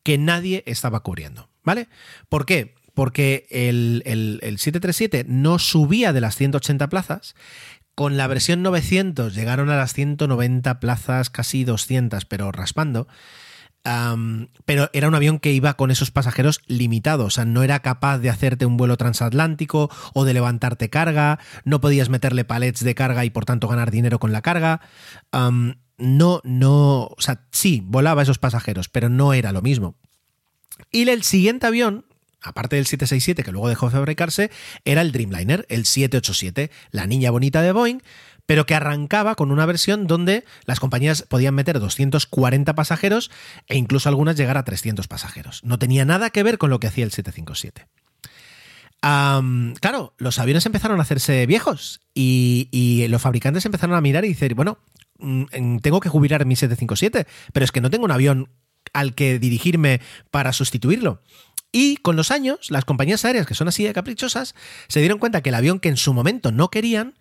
que 0.03 0.17
nadie 0.17 0.63
estaba 0.65 1.01
cubriendo. 1.01 1.49
¿Vale? 1.63 1.89
¿Por 2.29 2.45
qué? 2.45 2.75
Porque 2.93 3.45
el, 3.49 4.01
el, 4.05 4.39
el 4.41 4.57
737 4.57 5.25
no 5.27 5.59
subía 5.59 6.13
de 6.13 6.21
las 6.21 6.35
180 6.35 6.87
plazas. 6.87 7.35
Con 7.93 8.15
la 8.15 8.27
versión 8.27 8.61
900 8.61 9.35
llegaron 9.35 9.69
a 9.69 9.75
las 9.75 9.93
190 9.93 10.79
plazas, 10.79 11.29
casi 11.29 11.63
200, 11.63 12.25
pero 12.25 12.51
raspando. 12.51 13.07
Pero 14.65 14.89
era 14.91 15.07
un 15.07 15.15
avión 15.15 15.39
que 15.39 15.53
iba 15.53 15.75
con 15.75 15.91
esos 15.91 16.11
pasajeros 16.11 16.61
limitados, 16.67 17.25
o 17.25 17.29
sea, 17.29 17.45
no 17.45 17.63
era 17.63 17.79
capaz 17.79 18.17
de 18.19 18.29
hacerte 18.29 18.65
un 18.65 18.75
vuelo 18.75 18.97
transatlántico 18.97 19.89
o 20.13 20.25
de 20.25 20.33
levantarte 20.33 20.89
carga, 20.89 21.39
no 21.63 21.79
podías 21.79 22.09
meterle 22.09 22.43
palets 22.43 22.83
de 22.83 22.95
carga 22.95 23.23
y 23.23 23.29
por 23.29 23.45
tanto 23.45 23.67
ganar 23.67 23.91
dinero 23.91 24.19
con 24.19 24.33
la 24.33 24.41
carga. 24.41 24.81
No, 25.97 26.41
no, 26.43 27.05
o 27.05 27.21
sea, 27.21 27.41
sí, 27.51 27.81
volaba 27.85 28.21
esos 28.21 28.37
pasajeros, 28.37 28.89
pero 28.89 29.09
no 29.09 29.33
era 29.33 29.51
lo 29.51 29.61
mismo. 29.61 29.95
Y 30.91 31.07
el 31.09 31.23
siguiente 31.23 31.67
avión, 31.67 32.05
aparte 32.41 32.75
del 32.75 32.85
767 32.85 33.43
que 33.43 33.51
luego 33.51 33.69
dejó 33.69 33.87
de 33.87 33.93
fabricarse, 33.93 34.51
era 34.85 35.01
el 35.01 35.11
Dreamliner, 35.11 35.65
el 35.69 35.85
787, 35.85 36.71
la 36.91 37.07
niña 37.07 37.31
bonita 37.31 37.61
de 37.61 37.71
Boeing, 37.71 38.01
pero 38.45 38.65
que 38.65 38.75
arrancaba 38.75 39.35
con 39.35 39.51
una 39.51 39.65
versión 39.65 40.07
donde 40.07 40.45
las 40.65 40.79
compañías 40.79 41.23
podían 41.23 41.53
meter 41.53 41.79
240 41.79 42.75
pasajeros 42.75 43.29
e 43.67 43.75
incluso 43.75 44.07
algunas 44.07 44.37
llegar 44.37 44.57
a 44.57 44.63
300 44.63 45.07
pasajeros. 45.07 45.63
No 45.63 45.77
tenía 45.77 46.05
nada 46.05 46.29
que 46.29 46.43
ver 46.43 46.57
con 46.57 46.69
lo 46.69 46.79
que 46.79 46.87
hacía 46.87 47.03
el 47.03 47.11
757. 47.11 47.87
Um, 49.03 49.73
claro, 49.75 50.15
los 50.17 50.39
aviones 50.39 50.65
empezaron 50.65 50.99
a 50.99 51.03
hacerse 51.03 51.45
viejos 51.45 52.01
y, 52.15 52.67
y, 52.71 53.07
los 53.09 53.21
fabricantes 53.21 53.65
empezaron 53.65 53.95
a 53.95 54.01
mirar 54.01 54.25
y 54.25 54.29
decir, 54.29 54.55
bueno, 54.55 54.79
tengo 55.81 55.99
que 55.99 56.09
jubilar 56.09 56.45
mi 56.45 56.55
757, 56.55 57.27
pero 57.53 57.63
es 57.63 57.71
que 57.71 57.81
no 57.81 57.89
tengo 57.89 58.05
un 58.05 58.11
avión 58.11 58.49
al 58.93 59.15
que 59.15 59.39
dirigirme 59.39 60.01
para 60.31 60.53
sustituirlo. 60.53 61.21
Y 61.71 61.97
con 61.97 62.15
los 62.15 62.31
años, 62.31 62.71
las 62.71 62.85
compañías 62.85 63.25
aéreas 63.25 63.45
que 63.45 63.53
son 63.53 63.67
así 63.67 63.83
de 63.83 63.93
caprichosas 63.93 64.55
se 64.87 64.99
dieron 64.99 65.19
cuenta 65.19 65.41
que 65.41 65.49
el 65.49 65.55
avión 65.55 65.79
que 65.79 65.89
en 65.89 65.97
su 65.97 66.13
momento 66.13 66.51
no 66.51 66.69
querían 66.69 67.15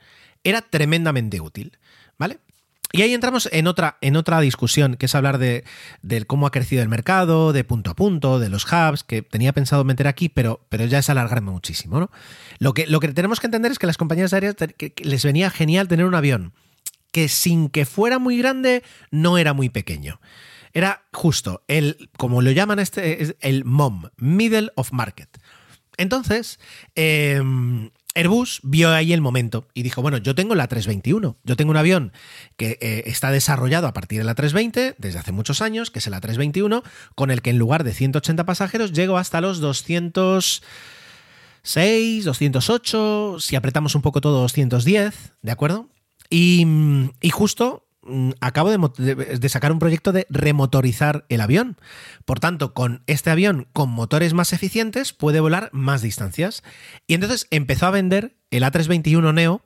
era 0.44 0.62
tremendamente 0.62 1.40
útil, 1.40 1.78
¿vale? 2.18 2.38
Y 2.92 3.02
ahí 3.02 3.12
entramos 3.12 3.48
en 3.52 3.66
otra, 3.66 3.98
en 4.00 4.16
otra 4.16 4.40
discusión, 4.40 4.94
que 4.94 5.06
es 5.06 5.14
hablar 5.16 5.38
de, 5.38 5.64
de, 6.02 6.24
cómo 6.24 6.46
ha 6.46 6.52
crecido 6.52 6.82
el 6.82 6.88
mercado, 6.88 7.52
de 7.52 7.64
punto 7.64 7.90
a 7.90 7.96
punto, 7.96 8.38
de 8.38 8.48
los 8.48 8.64
hubs, 8.64 9.02
que 9.02 9.22
tenía 9.22 9.52
pensado 9.52 9.82
meter 9.82 10.06
aquí, 10.06 10.28
pero, 10.28 10.64
pero 10.68 10.84
ya 10.84 11.00
es 11.00 11.10
alargarme 11.10 11.50
muchísimo. 11.50 11.98
¿no? 11.98 12.10
Lo, 12.60 12.74
que, 12.74 12.86
lo 12.86 13.00
que 13.00 13.08
tenemos 13.08 13.40
que 13.40 13.48
entender 13.48 13.72
es 13.72 13.80
que 13.80 13.88
las 13.88 13.96
compañías 13.96 14.32
aéreas 14.32 14.54
que 14.54 14.94
les 15.02 15.24
venía 15.24 15.50
genial 15.50 15.88
tener 15.88 16.06
un 16.06 16.14
avión 16.14 16.52
que 17.12 17.28
sin 17.28 17.68
que 17.68 17.84
fuera 17.84 18.18
muy 18.18 18.38
grande, 18.38 18.82
no 19.10 19.38
era 19.38 19.52
muy 19.52 19.68
pequeño. 19.68 20.20
Era 20.72 21.06
justo, 21.12 21.62
el, 21.68 22.10
como 22.18 22.42
lo 22.42 22.50
llaman 22.50 22.78
este, 22.78 23.36
el 23.40 23.64
MOM, 23.64 24.08
Middle 24.18 24.70
of 24.74 24.92
Market. 24.92 25.38
Entonces, 25.96 26.60
eh, 26.94 27.40
Airbus 28.16 28.60
vio 28.62 28.92
ahí 28.92 29.12
el 29.12 29.20
momento 29.20 29.68
y 29.74 29.82
dijo, 29.82 30.00
bueno, 30.00 30.16
yo 30.16 30.34
tengo 30.34 30.54
la 30.54 30.68
321, 30.68 31.36
yo 31.44 31.56
tengo 31.56 31.70
un 31.70 31.76
avión 31.76 32.12
que 32.56 32.78
eh, 32.80 33.02
está 33.06 33.30
desarrollado 33.30 33.86
a 33.86 33.92
partir 33.92 34.18
de 34.18 34.24
la 34.24 34.34
320 34.34 34.94
desde 34.98 35.18
hace 35.18 35.32
muchos 35.32 35.60
años, 35.60 35.90
que 35.90 35.98
es 35.98 36.06
la 36.08 36.20
321, 36.20 36.82
con 37.14 37.30
el 37.30 37.42
que 37.42 37.50
en 37.50 37.58
lugar 37.58 37.84
de 37.84 37.92
180 37.92 38.46
pasajeros 38.46 38.92
llego 38.92 39.18
hasta 39.18 39.42
los 39.42 39.60
206, 39.60 42.24
208, 42.24 43.36
si 43.38 43.54
apretamos 43.54 43.94
un 43.94 44.00
poco 44.00 44.22
todo 44.22 44.40
210, 44.40 45.34
¿de 45.42 45.52
acuerdo? 45.52 45.90
Y, 46.30 46.66
justo 47.32 47.86
Mm, 48.08 48.30
acabo 48.40 48.70
de, 48.70 49.14
de, 49.14 49.48
sacar 49.48 49.72
un 49.72 49.80
proyecto 49.80 50.12
de 50.12 50.26
remotorizar 50.30 51.26
el 51.28 51.40
avión. 51.40 51.76
Por 52.24 52.38
tanto, 52.38 52.72
con 52.72 53.02
este 53.06 53.30
avión 53.30 53.66
con 53.72 53.90
motores 53.90 54.32
más 54.32 54.52
eficientes 54.52 55.12
puede 55.12 55.40
volar 55.40 55.70
más 55.72 56.02
distancias. 56.02 56.62
Y 57.06 57.14
entonces 57.14 57.48
empezó 57.50 57.86
a 57.86 57.90
vender 57.90 58.36
el 58.50 58.62
A321 58.62 59.34
Neo 59.34 59.64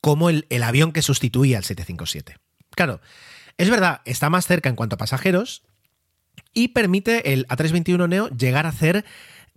como 0.00 0.30
el, 0.30 0.46
el 0.48 0.62
avión 0.62 0.92
que 0.92 1.02
sustituía 1.02 1.58
al 1.58 1.64
757. 1.64 2.40
Claro, 2.70 3.00
es 3.58 3.68
verdad, 3.68 4.00
está 4.04 4.30
más 4.30 4.46
cerca 4.46 4.68
en 4.68 4.76
cuanto 4.76 4.94
a 4.94 4.98
pasajeros 4.98 5.62
y 6.54 6.68
permite 6.68 7.34
el 7.34 7.46
A321 7.48 8.08
Neo 8.08 8.28
llegar 8.30 8.64
a 8.64 8.70
hacer 8.70 9.04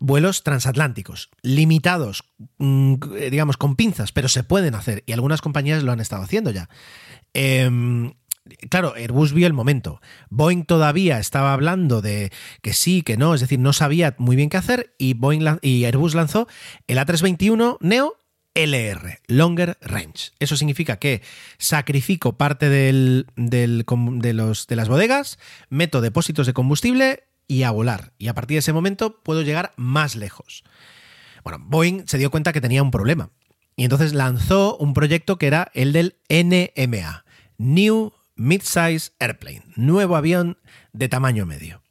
vuelos 0.01 0.43
transatlánticos, 0.43 1.29
limitados, 1.43 2.25
mm, 2.57 2.95
digamos, 3.29 3.55
con 3.55 3.77
pinzas, 3.77 4.11
pero 4.11 4.27
se 4.27 4.43
pueden 4.43 4.75
hacer 4.75 5.03
y 5.05 5.13
algunas 5.13 5.41
compañías 5.41 5.83
lo 5.83 5.93
han 5.93 6.01
estado 6.01 6.23
haciendo 6.23 6.51
ya. 6.51 6.67
Eh, 7.33 7.69
claro, 8.69 8.93
Airbus 8.95 9.33
vio 9.33 9.47
el 9.47 9.53
momento. 9.53 10.01
Boeing 10.29 10.65
todavía 10.65 11.19
estaba 11.19 11.53
hablando 11.53 12.01
de 12.01 12.31
que 12.61 12.73
sí, 12.73 13.03
que 13.03 13.15
no, 13.15 13.33
es 13.33 13.41
decir, 13.41 13.59
no 13.59 13.73
sabía 13.73 14.15
muy 14.17 14.35
bien 14.35 14.49
qué 14.49 14.57
hacer 14.57 14.93
y, 14.97 15.13
Boeing 15.13 15.59
y 15.61 15.85
Airbus 15.85 16.15
lanzó 16.15 16.47
el 16.87 16.97
A321 16.97 17.77
Neo 17.79 18.17
LR, 18.53 19.19
Longer 19.27 19.77
Range. 19.81 20.31
Eso 20.39 20.57
significa 20.57 20.97
que 20.97 21.21
sacrifico 21.57 22.37
parte 22.37 22.69
del, 22.69 23.27
de, 23.37 24.33
los, 24.33 24.67
de 24.67 24.75
las 24.75 24.89
bodegas, 24.89 25.39
meto 25.69 26.01
depósitos 26.01 26.47
de 26.47 26.53
combustible 26.53 27.23
y 27.51 27.63
a 27.63 27.71
volar. 27.71 28.13
Y 28.17 28.29
a 28.29 28.33
partir 28.33 28.55
de 28.55 28.59
ese 28.59 28.71
momento 28.71 29.19
puedo 29.23 29.41
llegar 29.41 29.73
más 29.75 30.15
lejos. 30.15 30.63
Bueno, 31.43 31.59
Boeing 31.59 32.07
se 32.07 32.17
dio 32.17 32.31
cuenta 32.31 32.53
que 32.53 32.61
tenía 32.61 32.81
un 32.81 32.91
problema. 32.91 33.29
Y 33.75 33.83
entonces 33.83 34.13
lanzó 34.13 34.77
un 34.77 34.93
proyecto 34.93 35.37
que 35.37 35.47
era 35.47 35.69
el 35.73 35.91
del 35.91 36.15
NMA, 36.29 37.25
New 37.57 38.13
Midsize 38.35 39.11
Airplane, 39.19 39.63
nuevo 39.75 40.15
avión 40.15 40.59
de 40.93 41.09
tamaño 41.09 41.45
medio. 41.45 41.81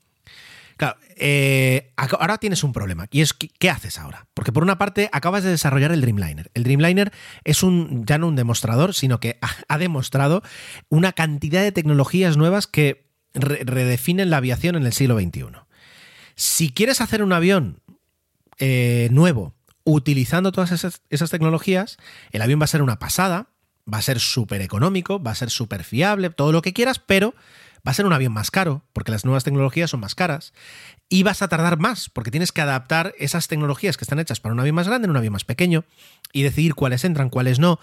Claro, 0.79 0.97
eh, 1.17 1.93
ahora 1.97 2.39
tienes 2.39 2.65
un 2.65 2.73
problema. 2.73 3.07
Y 3.11 3.21
es, 3.21 3.35
¿qué 3.35 3.69
haces 3.69 3.99
ahora? 3.99 4.29
Porque 4.33 4.53
por 4.53 4.63
una 4.63 4.79
parte 4.79 5.11
acabas 5.13 5.45
de 5.45 5.51
desarrollar 5.51 5.93
el 5.93 6.01
Dreamliner. 6.01 6.51
El 6.55 6.65
Dreamliner 6.65 7.13
es 7.45 7.63
un, 7.63 8.07
ya 8.07 8.17
no 8.17 8.29
un 8.29 8.37
demostrador, 8.37 8.95
sino 8.95 9.21
que 9.21 9.39
ha, 9.43 9.51
ha 9.69 9.77
demostrado 9.77 10.43
una 10.89 11.13
cantidad 11.13 11.61
de 11.61 11.73
tecnologías 11.73 12.39
nuevas 12.39 12.67
que 12.67 13.10
re 13.35 13.63
redefinen 13.65 14.31
la 14.31 14.39
aviación 14.39 14.77
en 14.77 14.87
el 14.87 14.93
siglo 14.93 15.19
XXI. 15.19 15.47
Si 16.35 16.71
quieres 16.71 17.01
hacer 17.01 17.23
un 17.23 17.33
avión 17.33 17.81
eh, 18.59 19.09
nuevo 19.11 19.55
utilizando 19.85 20.53
todas 20.53 20.73
esas, 20.73 21.31
tecnologías, 21.31 21.97
el 22.33 22.43
avión 22.43 22.61
va 22.61 22.65
a 22.65 22.69
ser 22.69 22.83
una 22.83 22.99
pasada, 22.99 23.49
va 23.93 23.99
a 23.99 24.03
ser 24.03 24.21
súper 24.21 24.61
económico, 24.61 25.23
va 25.23 25.33
a 25.33 25.35
ser 25.35 25.51
súper 25.51 25.85
fiable, 25.85 26.31
todo 26.31 26.53
lo 26.53 26.63
que 26.63 26.73
quieras, 26.73 26.99
pero 26.99 27.35
va 27.87 27.93
a 27.93 27.95
ser 27.95 28.05
un 28.05 28.13
avión 28.13 28.33
más 28.33 28.51
caro, 28.51 28.85
porque 28.93 29.11
las 29.11 29.25
nuevas 29.25 29.43
tecnologías 29.45 29.91
son 29.91 30.01
más 30.01 30.15
caras, 30.15 30.53
y 31.09 31.23
vas 31.23 31.43
a 31.43 31.49
tardar 31.49 31.79
más, 31.79 32.11
porque 32.11 32.31
tienes 32.31 32.53
que 32.53 32.61
adaptar 32.61 33.15
esas 33.19 33.49
tecnologías 33.49 33.97
que 33.97 34.05
están 34.05 34.19
hechas 34.19 34.39
para 34.39 34.53
un 34.53 34.61
avión 34.61 34.77
más 34.77 34.87
grande 34.87 35.07
en 35.07 35.11
un 35.11 35.17
avión 35.17 35.33
más 35.33 35.45
pequeño, 35.45 35.85
y 36.33 36.43
decidir 36.43 36.75
cuáles 36.75 37.05
entran, 37.05 37.31
cuáles 37.31 37.59
no. 37.59 37.81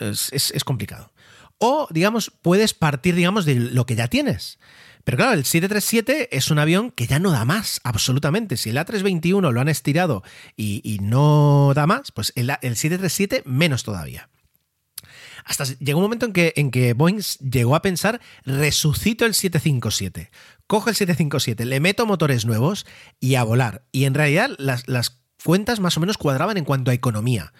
Es 0.00 0.64
complicado. 0.64 1.10
O, 1.66 1.88
digamos, 1.90 2.30
puedes 2.42 2.74
partir, 2.74 3.14
digamos, 3.14 3.46
de 3.46 3.54
lo 3.54 3.86
que 3.86 3.96
ya 3.96 4.08
tienes. 4.08 4.58
Pero 5.02 5.16
claro, 5.16 5.32
el 5.32 5.46
737 5.46 6.36
es 6.36 6.50
un 6.50 6.58
avión 6.58 6.90
que 6.90 7.06
ya 7.06 7.18
no 7.18 7.30
da 7.30 7.46
más, 7.46 7.80
absolutamente. 7.84 8.58
Si 8.58 8.68
el 8.68 8.76
A321 8.76 9.50
lo 9.50 9.60
han 9.62 9.70
estirado 9.70 10.22
y, 10.58 10.98
no 11.00 11.72
da 11.74 11.86
más, 11.86 12.12
pues 12.12 12.34
el, 12.36 12.50
el, 12.50 12.76
737 12.76 13.44
menos 13.46 13.82
todavía. 13.82 14.28
Hasta 15.46 15.64
llegó 15.78 16.00
un 16.00 16.04
momento 16.04 16.26
en 16.26 16.34
que, 16.34 16.52
en 16.56 16.70
que 16.70 16.92
Boeing 16.92 17.22
llegó 17.40 17.76
a 17.76 17.80
pensar, 17.80 18.20
resucito 18.44 19.24
el 19.24 19.32
757, 19.32 20.30
cojo 20.66 20.90
el 20.90 20.96
757, 20.96 21.64
le 21.64 21.80
meto 21.80 22.04
motores 22.04 22.44
nuevos 22.44 22.84
y 23.20 23.36
a 23.36 23.42
volar. 23.42 23.86
Y 23.90 24.04
en 24.04 24.12
realidad 24.12 24.50
las, 24.58 24.86
las 24.86 25.22
cuentas 25.42 25.80
más 25.80 25.96
o 25.96 26.00
menos 26.00 26.18
cuadraban 26.18 26.58
en 26.58 26.66
cuanto 26.66 26.90
a 26.90 26.94
economía 26.94 27.54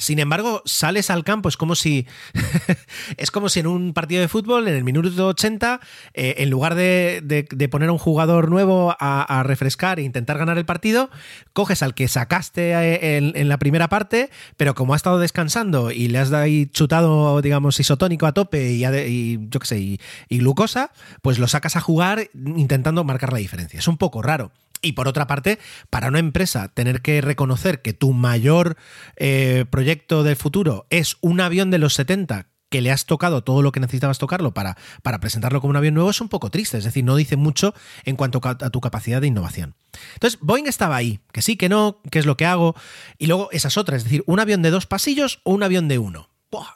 Sin 0.00 0.18
embargo, 0.18 0.62
sales 0.64 1.10
al 1.10 1.24
campo, 1.24 1.50
es 1.50 1.58
como 1.58 1.74
si 1.74 2.06
es 3.18 3.30
como 3.30 3.50
si 3.50 3.60
en 3.60 3.66
un 3.66 3.92
partido 3.92 4.22
de 4.22 4.28
fútbol, 4.28 4.66
en 4.66 4.74
el 4.74 4.82
minuto 4.82 5.28
80, 5.28 5.78
eh, 6.14 6.36
en 6.38 6.48
lugar 6.48 6.74
de, 6.74 7.20
de- 7.22 7.68
poner 7.68 7.90
a 7.90 7.92
un 7.92 7.98
jugador 7.98 8.48
nuevo 8.48 8.96
a, 8.98 9.42
refrescar 9.44 10.00
e 10.00 10.02
intentar 10.02 10.38
ganar 10.38 10.56
el 10.56 10.64
partido, 10.64 11.10
coges 11.52 11.82
al 11.82 11.94
que 11.94 12.08
sacaste 12.08 12.72
eh, 12.72 13.18
en, 13.18 13.48
la 13.48 13.58
primera 13.58 13.88
parte, 13.88 14.30
pero 14.56 14.74
como 14.74 14.94
ha 14.94 14.96
estado 14.96 15.18
descansando 15.18 15.90
y 15.90 16.08
le 16.08 16.18
has 16.18 16.32
ahí 16.32 16.66
chutado, 16.66 17.42
digamos, 17.42 17.78
isotónico 17.78 18.24
a 18.24 18.32
tope 18.32 18.72
y, 18.72 18.86
y 18.86 19.38
yo 19.50 19.60
qué 19.60 19.66
sé, 19.66 19.78
y 19.80 19.98
glucosa, 20.30 20.92
pues 21.20 21.38
lo 21.38 21.46
sacas 21.46 21.76
a 21.76 21.80
jugar 21.82 22.30
intentando 22.34 23.04
marcar 23.04 23.34
la 23.34 23.38
diferencia. 23.38 23.78
Es 23.78 23.86
un 23.86 23.98
poco 23.98 24.22
raro. 24.22 24.50
Y 24.82 24.92
por 24.92 25.08
otra 25.08 25.26
parte, 25.26 25.58
para 25.90 26.08
una 26.08 26.18
empresa 26.18 26.68
tener 26.68 27.02
que 27.02 27.20
reconocer 27.20 27.82
que 27.82 27.92
tu 27.92 28.12
mayor 28.12 28.76
eh, 29.16 29.64
proyecto 29.70 30.22
del 30.22 30.36
futuro 30.36 30.86
es 30.90 31.16
un 31.20 31.40
avión 31.40 31.70
de 31.70 31.78
los 31.78 31.94
70 31.94 32.46
que 32.70 32.80
le 32.80 32.90
has 32.90 33.04
tocado 33.04 33.42
todo 33.42 33.62
lo 33.62 33.72
que 33.72 33.80
necesitabas 33.80 34.18
tocarlo 34.18 34.54
para, 34.54 34.76
para 35.02 35.18
presentarlo 35.18 35.60
como 35.60 35.72
un 35.72 35.76
avión 35.76 35.94
nuevo 35.94 36.10
es 36.10 36.20
un 36.20 36.28
poco 36.28 36.50
triste, 36.50 36.78
es 36.78 36.84
decir, 36.84 37.04
no 37.04 37.16
dice 37.16 37.36
mucho 37.36 37.74
en 38.04 38.16
cuanto 38.16 38.40
a 38.44 38.70
tu 38.70 38.80
capacidad 38.80 39.20
de 39.20 39.26
innovación. 39.26 39.74
Entonces, 40.14 40.38
Boeing 40.40 40.66
estaba 40.66 40.96
ahí, 40.96 41.20
que 41.32 41.42
sí, 41.42 41.56
que 41.56 41.68
no, 41.68 42.00
qué 42.10 42.20
es 42.20 42.26
lo 42.26 42.36
que 42.36 42.46
hago, 42.46 42.76
y 43.18 43.26
luego 43.26 43.48
esas 43.50 43.76
otras, 43.76 43.98
es 43.98 44.04
decir, 44.04 44.22
un 44.26 44.38
avión 44.38 44.62
de 44.62 44.70
dos 44.70 44.86
pasillos 44.86 45.40
o 45.42 45.52
un 45.52 45.64
avión 45.64 45.88
de 45.88 45.98
uno. 45.98 46.30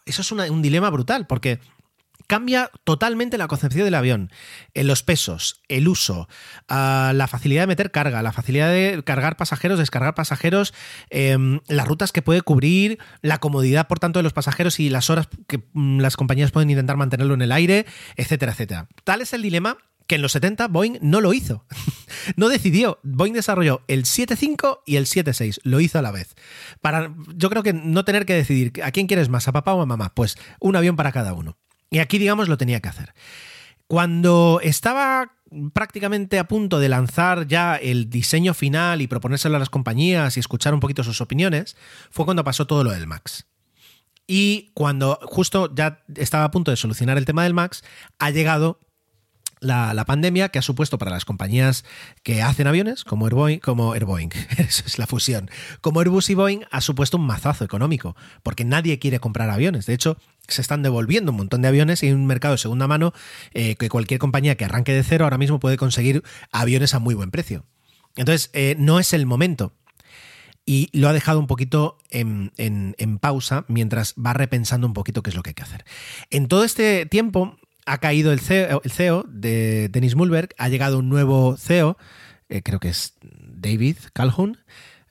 Eso 0.04 0.22
es 0.22 0.30
un 0.32 0.62
dilema 0.62 0.90
brutal, 0.90 1.26
porque 1.26 1.60
cambia 2.26 2.70
totalmente 2.84 3.38
la 3.38 3.48
concepción 3.48 3.84
del 3.84 3.94
avión. 3.94 4.30
En 4.74 4.86
los 4.86 5.02
pesos, 5.02 5.62
el 5.68 5.88
uso, 5.88 6.28
ah, 6.68 7.12
la 7.14 7.26
facilidad 7.28 7.62
de 7.62 7.66
meter 7.68 7.90
carga, 7.90 8.22
la 8.22 8.32
facilidad 8.32 8.70
de 8.70 9.02
cargar 9.04 9.36
pasajeros, 9.36 9.78
descargar 9.78 10.14
pasajeros, 10.14 10.74
em, 11.10 11.60
las 11.68 11.86
rutas 11.86 12.12
que 12.12 12.22
puede 12.22 12.42
cubrir, 12.42 12.98
la 13.22 13.38
comodidad, 13.38 13.88
por 13.88 13.98
tanto, 13.98 14.18
de 14.18 14.22
los 14.22 14.32
pasajeros 14.32 14.80
y 14.80 14.90
las 14.90 15.10
horas 15.10 15.28
que 15.46 15.62
mm, 15.72 16.00
las 16.00 16.16
compañías 16.16 16.50
pueden 16.50 16.70
intentar 16.70 16.96
mantenerlo 16.96 17.34
en 17.34 17.42
el 17.42 17.52
aire, 17.52 17.86
etcétera, 18.16 18.52
etcétera. 18.52 18.88
Tal 19.04 19.20
es 19.20 19.32
el 19.32 19.42
dilema 19.42 19.78
que 20.06 20.16
en 20.16 20.22
los 20.22 20.32
70 20.32 20.68
Boeing 20.68 20.98
no 21.00 21.20
lo 21.20 21.32
hizo. 21.32 21.64
no 22.36 22.48
decidió. 22.48 22.98
Boeing 23.02 23.32
desarrolló 23.32 23.82
el 23.88 24.04
7.5 24.04 24.80
y 24.86 24.96
el 24.96 25.06
7.6. 25.06 25.60
Lo 25.62 25.80
hizo 25.80 25.98
a 25.98 26.02
la 26.02 26.10
vez. 26.10 26.34
Para, 26.80 27.14
yo 27.34 27.50
creo 27.50 27.62
que 27.62 27.72
no 27.72 28.04
tener 28.04 28.26
que 28.26 28.34
decidir 28.34 28.72
a 28.82 28.90
quién 28.90 29.06
quieres 29.06 29.28
más, 29.28 29.48
a 29.48 29.52
papá 29.52 29.74
o 29.74 29.80
a 29.80 29.86
mamá. 29.86 30.14
Pues 30.14 30.36
un 30.60 30.76
avión 30.76 30.96
para 30.96 31.12
cada 31.12 31.32
uno. 31.32 31.56
Y 31.90 31.98
aquí, 31.98 32.18
digamos, 32.18 32.48
lo 32.48 32.56
tenía 32.56 32.80
que 32.80 32.88
hacer. 32.88 33.14
Cuando 33.86 34.60
estaba 34.62 35.32
prácticamente 35.72 36.38
a 36.38 36.48
punto 36.48 36.80
de 36.80 36.88
lanzar 36.88 37.46
ya 37.46 37.76
el 37.76 38.10
diseño 38.10 38.54
final 38.54 39.02
y 39.02 39.06
proponérselo 39.06 39.56
a 39.56 39.58
las 39.58 39.70
compañías 39.70 40.36
y 40.36 40.40
escuchar 40.40 40.74
un 40.74 40.80
poquito 40.80 41.04
sus 41.04 41.20
opiniones, 41.20 41.76
fue 42.10 42.24
cuando 42.24 42.44
pasó 42.44 42.66
todo 42.66 42.82
lo 42.84 42.90
del 42.90 43.06
Max. 43.06 43.46
Y 44.26 44.70
cuando 44.74 45.18
justo 45.22 45.72
ya 45.74 46.02
estaba 46.16 46.44
a 46.44 46.50
punto 46.50 46.70
de 46.70 46.76
solucionar 46.76 47.18
el 47.18 47.26
tema 47.26 47.44
del 47.44 47.54
Max, 47.54 47.84
ha 48.18 48.30
llegado 48.30 48.80
la, 49.64 50.04
pandemia 50.04 50.48
que 50.48 50.58
ha 50.58 50.62
supuesto 50.62 50.98
para 50.98 51.10
las 51.10 51.24
compañías 51.24 51.84
que 52.22 52.42
hacen 52.42 52.66
aviones, 52.66 53.04
como 53.04 53.26
Airboeing, 53.26 53.60
como 53.60 53.92
Airboeing, 53.92 54.30
es 54.58 54.98
la 54.98 55.06
fusión, 55.06 55.50
como 55.80 56.00
Airbus 56.00 56.30
y 56.30 56.34
Boeing, 56.34 56.60
ha 56.70 56.80
supuesto 56.80 57.16
un 57.16 57.26
mazazo 57.26 57.64
económico, 57.64 58.16
porque 58.42 58.64
nadie 58.64 58.98
quiere 58.98 59.20
comprar 59.20 59.50
aviones. 59.50 59.86
De 59.86 59.94
hecho, 59.94 60.16
se 60.48 60.60
están 60.60 60.82
devolviendo 60.82 61.30
un 61.32 61.38
montón 61.38 61.62
de 61.62 61.68
aviones 61.68 62.02
y 62.02 62.06
hay 62.06 62.12
un 62.12 62.26
mercado 62.26 62.52
de 62.54 62.58
segunda 62.58 62.86
mano 62.86 63.12
eh, 63.52 63.76
que 63.76 63.88
cualquier 63.88 64.20
compañía 64.20 64.56
que 64.56 64.64
arranque 64.64 64.92
de 64.92 65.02
cero 65.02 65.24
ahora 65.24 65.38
mismo 65.38 65.58
puede 65.60 65.76
conseguir 65.76 66.22
aviones 66.52 66.94
a 66.94 66.98
muy 66.98 67.14
buen 67.14 67.30
precio. 67.30 67.64
Entonces, 68.16 68.50
eh, 68.52 68.76
no 68.78 69.00
es 69.00 69.12
el 69.12 69.26
momento 69.26 69.72
y 70.66 70.88
lo 70.98 71.08
ha 71.08 71.12
dejado 71.12 71.38
un 71.40 71.46
poquito 71.46 71.98
en, 72.10 72.52
en- 72.56 73.18
pausa 73.18 73.64
mientras 73.68 74.14
va 74.14 74.32
repensando 74.32 74.86
un 74.86 74.94
poquito 74.94 75.22
qué 75.22 75.30
es 75.30 75.36
lo 75.36 75.42
que 75.42 75.50
hay 75.50 75.54
que 75.54 75.62
hacer. 75.62 75.84
En 76.30 76.48
todo 76.48 76.64
este 76.64 77.06
tiempo 77.06 77.58
ha 77.86 77.98
caído 77.98 78.32
el 78.32 78.40
CEO, 78.40 78.80
el 78.84 78.90
CEO 78.90 79.24
de 79.28 79.88
Dennis 79.90 80.14
Mulberg, 80.14 80.50
ha 80.58 80.68
llegado 80.68 80.98
un 80.98 81.08
nuevo 81.10 81.56
CEO, 81.58 81.98
eh, 82.48 82.62
creo 82.62 82.80
que 82.80 82.88
es 82.88 83.14
David 83.20 83.96
Calhoun, 84.14 84.58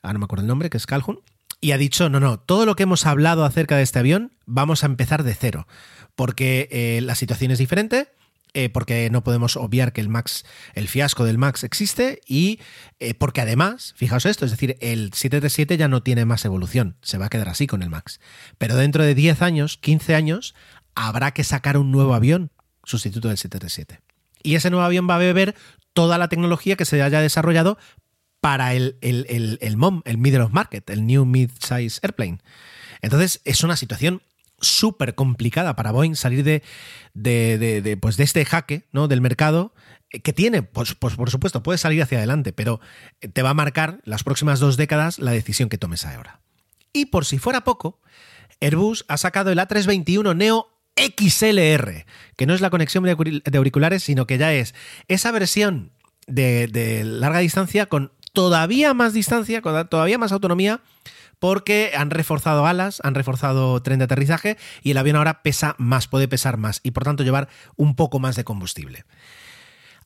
ahora 0.02 0.14
no 0.14 0.20
me 0.20 0.26
acuerdo 0.26 0.42
el 0.44 0.48
nombre, 0.48 0.70
que 0.72 0.78
es 0.78 0.86
Calhoun, 0.88 1.20
y 1.64 1.72
ha 1.72 1.78
dicho, 1.78 2.10
no, 2.10 2.20
no, 2.20 2.40
todo 2.40 2.66
lo 2.66 2.76
que 2.76 2.84
hemos 2.84 3.06
hablado 3.06 3.46
acerca 3.46 3.78
de 3.78 3.84
este 3.84 3.98
avión, 3.98 4.34
vamos 4.46 4.84
a 4.84 4.88
empezar 4.88 5.24
de 5.24 5.34
cero, 5.34 5.66
porque 6.14 6.68
eh, 6.72 7.00
la 7.00 7.16
situación 7.16 7.52
es 7.52 7.58
diferente, 7.58 8.10
eh, 8.54 8.68
porque 8.68 9.10
no 9.10 9.24
podemos 9.24 9.56
obviar 9.56 9.94
que 9.94 10.02
el 10.02 10.10
Max, 10.10 10.44
el 10.74 10.90
fiasco 10.90 11.24
del 11.24 11.38
Max 11.38 11.64
existe 11.64 12.20
y 12.28 12.60
eh, 13.00 13.14
porque 13.14 13.40
además, 13.40 13.94
fijaos 13.96 14.26
esto, 14.26 14.44
es 14.44 14.52
decir, 14.52 14.76
el 14.82 15.14
737 15.14 15.78
ya 15.78 15.88
no 15.88 16.04
tiene 16.04 16.26
más 16.26 16.44
evolución, 16.44 16.98
se 17.02 17.18
va 17.18 17.28
a 17.28 17.30
quedar 17.30 17.48
así 17.48 17.66
con 17.66 17.82
el 17.82 17.90
Max. 17.90 18.20
Pero 18.58 18.76
dentro 18.76 19.06
de 19.06 19.16
10 19.16 19.42
años, 19.42 19.78
15 19.78 20.16
años, 20.16 20.56
habrá 20.96 21.32
que 21.32 21.46
sacar 21.46 21.78
un 21.78 21.94
nuevo 21.94 22.14
avión 22.14 22.52
sustituto 22.84 23.30
del 23.30 23.38
737. 23.38 24.04
Y 24.44 24.56
ese 24.56 24.70
nuevo 24.70 24.86
avión 24.86 25.10
va 25.10 25.16
a 25.16 25.20
beber 25.20 25.56
toda 25.94 26.18
la 26.18 26.28
tecnología 26.28 26.76
que 26.76 26.84
se 26.84 27.02
haya 27.02 27.22
desarrollado 27.22 27.78
para 28.44 28.74
el, 28.74 28.98
el, 29.00 29.26
el, 29.30 29.58
el 29.62 29.78
MOM, 29.78 30.02
el 30.04 30.18
Middle 30.18 30.42
of 30.42 30.52
Market, 30.52 30.90
el 30.90 31.06
New 31.08 31.24
Mid-Size 31.24 32.02
Airplane. 32.02 32.40
Entonces 33.02 33.40
es 33.46 33.64
una 33.64 33.78
situación 33.78 34.22
súper 34.60 35.16
complicada 35.16 35.78
para 35.78 35.94
Boeing 35.94 36.18
salir 36.18 36.44
de, 36.44 36.62
de, 37.14 37.58
de- 37.82 37.96
pues 37.96 38.18
de 38.18 38.26
este 38.26 38.44
jaque 38.44 38.84
¿no? 38.92 39.08
del 39.08 39.22
mercado 39.22 39.74
eh, 40.12 40.20
que 40.20 40.34
tiene, 40.34 40.62
pues, 40.62 40.94
pues 40.94 41.16
por 41.16 41.32
supuesto, 41.32 41.64
puede 41.64 41.78
salir 41.78 42.04
hacia 42.04 42.18
adelante, 42.18 42.52
pero 42.52 42.82
te 43.32 43.42
va 43.44 43.52
a 43.52 43.54
marcar 43.54 44.02
las 44.04 44.26
próximas 44.26 44.60
dos 44.60 44.76
décadas 44.76 45.20
la 45.20 45.32
decisión 45.32 45.70
que 45.70 45.78
tomes 45.78 46.06
ahora. 46.06 46.42
Y 46.92 47.06
por 47.06 47.24
si 47.24 47.38
fuera 47.40 47.64
poco, 47.64 48.02
Airbus 48.60 49.06
ha 49.08 49.16
sacado 49.16 49.52
el 49.54 49.60
A321 49.60 50.36
Neo 50.36 50.68
XLR, 50.98 52.06
que 52.36 52.46
no 52.46 52.54
es 52.54 52.60
la 52.60 52.70
conexión 52.70 53.06
de 53.06 53.58
auriculares, 53.58 54.04
sino 54.04 54.28
que 54.28 54.38
ya 54.38 54.54
es 54.54 54.76
esa 55.08 55.32
versión 55.32 55.94
de, 56.28 56.68
de 56.68 57.06
larga 57.06 57.40
distancia 57.40 57.86
con 57.86 58.12
todavía 58.34 58.94
más 58.94 59.14
distancia, 59.14 59.62
todavía 59.62 60.18
más 60.18 60.32
autonomía, 60.32 60.82
porque 61.40 61.92
han 61.96 62.10
reforzado 62.10 62.66
alas, 62.66 63.00
han 63.04 63.16
reforzado 63.16 63.82
tren 63.82 64.00
de 64.00 64.06
aterrizaje 64.06 64.58
y 64.82 64.92
el 64.92 64.98
avión 64.98 65.16
ahora 65.16 65.44
pesa 65.44 65.76
más, 65.78 66.08
puede 66.08 66.28
pesar 66.28 66.58
más 66.58 66.80
y 66.84 66.92
por 66.92 67.04
tanto 67.04 67.24
llevar 67.24 67.50
un 67.76 67.96
poco 67.96 68.20
más 68.20 68.36
de 68.36 68.44
combustible. 68.44 69.06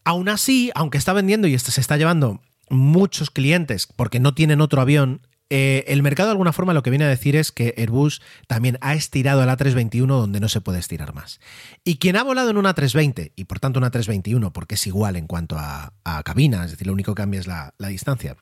Aún 0.04 0.30
así, 0.30 0.72
aunque 0.74 0.98
está 0.98 1.14
vendiendo 1.14 1.48
y 1.48 1.58
se 1.58 1.82
está 1.82 1.98
llevando 1.98 2.42
muchos 2.70 3.30
clientes 3.30 3.88
porque 3.88 4.20
no 4.20 4.34
tienen 4.34 4.62
otro 4.62 4.82
avión, 4.82 5.22
eh, 5.50 5.86
el 5.88 6.04
mercado 6.04 6.28
de 6.28 6.32
alguna 6.32 6.52
forma 6.54 6.74
lo 6.74 6.84
que 6.84 6.90
viene 6.90 7.06
a 7.06 7.10
decir 7.10 7.36
es 7.36 7.52
que 7.52 7.74
Airbus 7.78 8.22
también 8.48 8.78
ha 8.82 8.94
estirado 8.96 9.42
el 9.44 9.50
A321 9.50 10.08
donde 10.08 10.40
no 10.40 10.50
se 10.50 10.62
puede 10.62 10.80
estirar 10.80 11.14
más. 11.14 11.40
Y 11.84 11.98
quien 11.98 12.18
ha 12.18 12.24
volado 12.24 12.50
en 12.50 12.58
una 12.58 12.74
320 12.74 13.32
y 13.36 13.44
por 13.46 13.60
tanto 13.60 13.80
una 13.80 13.90
321 13.92 14.52
porque 14.52 14.76
es 14.76 14.88
igual 14.88 15.16
en 15.16 15.28
cuanto 15.28 15.58
a, 15.58 15.94
a 16.04 16.24
cabina, 16.24 16.66
es 16.66 16.72
decir, 16.72 16.88
lo 16.88 16.94
único 16.94 17.16
que 17.16 17.22
cambia 17.22 17.40
es 17.40 17.48
la, 17.48 17.74
distancia. 17.90 18.36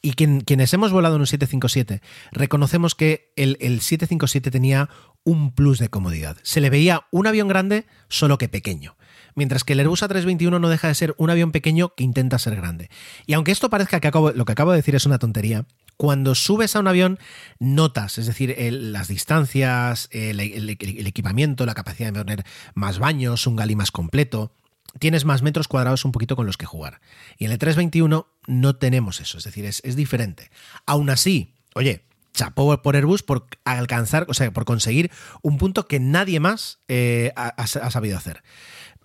Y 0.00 0.12
quien- 0.12 0.42
quienes 0.42 0.72
hemos 0.74 0.92
volado 0.92 1.16
en 1.16 1.22
un 1.22 1.26
757, 1.26 2.00
reconocemos 2.30 2.94
que 2.94 3.32
el, 3.36 3.56
el 3.60 3.80
757 3.80 4.50
tenía 4.50 4.88
un 5.24 5.52
plus 5.52 5.80
de 5.80 5.88
comodidad. 5.88 6.36
Se 6.44 6.60
le 6.60 6.70
veía 6.70 7.06
un 7.10 7.26
avión 7.26 7.48
grande, 7.48 7.84
solo 8.08 8.38
que 8.38 8.48
pequeño. 8.48 8.96
Mientras 9.34 9.64
que 9.64 9.72
el 9.72 9.80
Airbus 9.80 10.02
A321 10.04 10.60
no 10.60 10.68
deja 10.68 10.86
de 10.88 10.94
ser 10.94 11.14
un 11.18 11.30
avión 11.30 11.50
pequeño 11.50 11.94
que 11.96 12.04
intenta 12.04 12.38
ser 12.38 12.54
grande. 12.54 12.90
Y 13.26 13.34
aunque 13.34 13.50
esto 13.50 13.68
parezca 13.68 13.98
que 14.00 14.10
lo 14.12 14.44
que 14.44 14.52
acabo 14.52 14.70
de 14.70 14.76
decir 14.78 14.94
es 14.94 15.04
una 15.04 15.18
tontería, 15.18 15.66
cuando 15.96 16.34
subes 16.34 16.76
a 16.76 16.80
un 16.80 16.88
avión 16.88 17.18
notas, 17.58 18.18
es 18.18 18.26
decir, 18.26 18.54
las 18.70 19.08
distancias, 19.08 20.08
el, 20.12 20.40
equipamiento, 20.40 21.66
la 21.66 21.74
capacidad 21.74 22.12
de 22.12 22.20
poner 22.20 22.44
más 22.74 22.98
baños, 22.98 23.46
un 23.46 23.56
gali 23.56 23.76
más 23.76 23.90
completo, 23.90 24.52
tienes 24.98 25.24
más 25.24 25.42
metros 25.42 25.68
cuadrados 25.68 26.04
un 26.04 26.12
poquito 26.12 26.36
con 26.36 26.46
los 26.46 26.56
que 26.56 26.66
jugar. 26.66 27.00
Y 27.38 27.46
en 27.46 27.52
el 27.52 27.58
321 27.58 28.26
no 28.46 28.76
tenemos 28.76 29.20
eso, 29.20 29.38
es 29.38 29.44
decir, 29.44 29.64
es, 29.64 29.96
diferente. 29.96 30.50
Aún 30.84 31.10
así, 31.10 31.54
oye, 31.74 32.02
chapó 32.34 32.80
por 32.82 32.96
Airbus 32.96 33.22
por 33.22 33.46
alcanzar, 33.64 34.26
o 34.28 34.34
sea, 34.34 34.52
por 34.52 34.64
conseguir 34.64 35.10
un 35.42 35.56
punto 35.56 35.88
que 35.88 36.00
nadie 36.00 36.40
más 36.40 36.78
eh, 36.88 37.32
ha 37.36 37.90
sabido 37.90 38.18
hacer. 38.18 38.42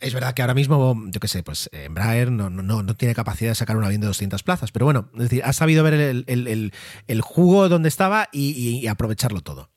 Es 0.02 0.14
verdad 0.16 0.34
que 0.34 0.42
ahora 0.42 0.56
mismo, 0.56 1.00
yo 1.10 1.20
qué 1.20 1.28
sé, 1.28 1.44
pues 1.44 1.70
Embraer 1.72 2.32
no, 2.32 2.50
no, 2.50 2.64
no, 2.64 2.96
tiene 2.96 3.14
capacidad 3.14 3.52
de 3.52 3.56
sacar 3.56 3.78
un 3.78 3.84
avión 3.84 4.02
de 4.02 4.08
200 4.08 4.42
plazas, 4.42 4.72
pero 4.72 4.86
bueno, 4.86 5.10
es 5.14 5.22
decir, 5.24 5.44
ha 5.46 5.54
sabido 5.54 5.84
ver 5.84 5.94
el, 5.94 6.24
el- 6.28 6.72
el- 7.08 7.22
jugo 7.22 7.70
donde 7.70 7.88
estaba 7.88 8.28
y- 8.32 8.88
aprovecharlo 8.88 9.42
todo. 9.42 9.70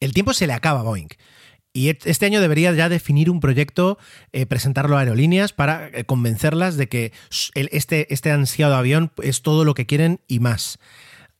El 0.00 0.14
tiempo 0.14 0.32
se 0.32 0.46
le 0.46 0.54
acaba 0.54 0.80
a 0.80 0.84
Boeing. 0.84 1.08
Y 1.74 1.88
et- 1.90 2.06
este 2.06 2.26
año 2.26 2.40
debería 2.40 2.72
ya 2.72 2.88
definir 2.88 3.30
un 3.30 3.40
proyecto, 3.40 3.98
eh, 4.32 4.46
presentarlo 4.46 4.96
a 4.96 5.00
aerolíneas 5.00 5.52
para 5.52 5.88
eh, 5.88 6.04
convencerlas 6.04 6.76
de 6.76 6.88
que 6.88 7.12
este, 7.54 8.12
este 8.12 8.30
ansiado 8.30 8.74
avión 8.74 9.12
es 9.22 9.42
todo 9.42 9.64
lo 9.64 9.74
que 9.74 9.86
quieren 9.86 10.20
y 10.28 10.40
más. 10.40 10.78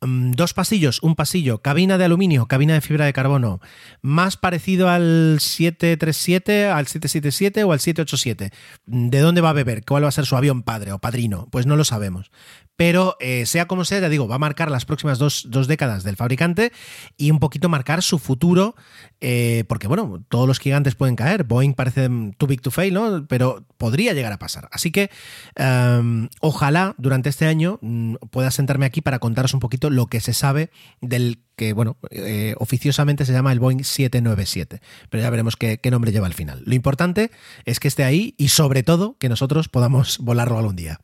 Mm, 0.03 0.33
dos 0.33 0.53
pasillos, 0.55 1.03
un 1.03 1.15
pasillo, 1.15 1.63
cabina 1.63 1.97
de 1.97 2.05
aluminio, 2.05 2.47
cabina 2.47 2.75
de 2.75 2.81
fibra 2.81 3.07
de 3.07 3.13
carbono, 3.13 3.61
más 4.03 4.37
parecido 4.37 4.89
al 4.89 5.39
737, 5.41 6.67
al 6.67 6.87
777 6.87 7.65
o 7.65 7.73
al 7.73 7.81
787. 7.81 8.51
¿De 8.87 9.21
dónde 9.21 9.41
va 9.41 9.51
a 9.51 9.55
beber? 9.55 9.85
¿Cuál 9.85 10.05
va 10.05 10.09
a 10.09 10.13
ser 10.13 10.27
su 10.27 10.37
avión 10.37 10.63
padre 10.63 10.93
o 10.93 10.99
padrino? 10.99 11.49
Pues 11.51 11.67
no 11.67 11.77
lo 11.77 11.85
sabemos. 11.85 12.31
Pero 12.77 13.17
eh, 13.21 13.47
sea 13.47 13.67
como 13.67 13.85
sea, 13.85 14.01
ya 14.01 14.09
digo, 14.09 14.27
va 14.27 14.37
a 14.37 14.39
marcar 14.39 14.71
las 14.71 14.85
próximas 14.85 15.19
dos, 15.19 15.47
dos 15.49 15.69
décadas 15.69 16.05
del 16.05 16.17
fabricante 16.17 16.73
y 17.17 17.31
un 17.31 17.39
poquito 17.39 17.69
marcar 17.69 18.03
su 18.03 18.19
futuro, 18.19 18.75
eh, 19.21 19.65
porque 19.69 19.89
bueno, 19.89 20.25
todos 20.29 20.49
los 20.49 20.59
gigantes 20.59 20.95
pueden 20.95 21.17
caer. 21.17 21.45
Boeing 21.45 21.75
parece 21.75 22.09
too 22.39 22.47
big 22.47 22.61
to 22.63 22.71
fail, 22.71 22.95
¿no? 22.95 23.27
Pero 23.29 23.65
podría 23.77 24.15
llegar 24.15 24.33
a 24.33 24.39
pasar. 24.39 24.69
Así 24.73 24.91
que 24.91 25.11
um, 25.59 26.29
ojalá 26.41 26.95
durante 26.99 27.29
este 27.29 27.47
año 27.47 27.79
mm, 27.83 28.15
pueda 28.31 28.51
sentarme 28.51 28.87
aquí 28.87 29.01
para 29.01 29.19
contaros 29.19 29.55
un 29.55 29.61
poquito 29.61 29.91
lo 29.91 30.07
que 30.07 30.21
se 30.21 30.33
sabe 30.33 30.71
del 31.01 31.43
que, 31.57 31.75
bueno, 31.75 31.97
eh, 32.11 32.55
oficiosamente 32.59 33.25
se 33.25 33.33
llama 33.33 33.53
el 33.53 33.61
Boeing 33.61 33.85
797, 33.85 34.81
pero 35.11 35.23
ya 35.23 35.31
veremos 35.31 35.57
qué, 35.57 35.79
qué 35.79 35.91
nombre 35.91 36.11
lleva 36.11 36.27
al 36.27 36.35
final. 36.35 36.63
Lo 36.65 36.75
importante 36.75 37.31
es 37.65 37.79
que 37.79 37.89
esté 37.89 38.05
ahí 38.05 38.35
y 38.39 38.49
sobre 38.49 38.83
todo 38.83 39.17
que 39.19 39.29
nosotros 39.29 39.69
podamos 39.69 40.19
volarlo 40.21 40.59
algún 40.59 40.77
día. 40.77 41.01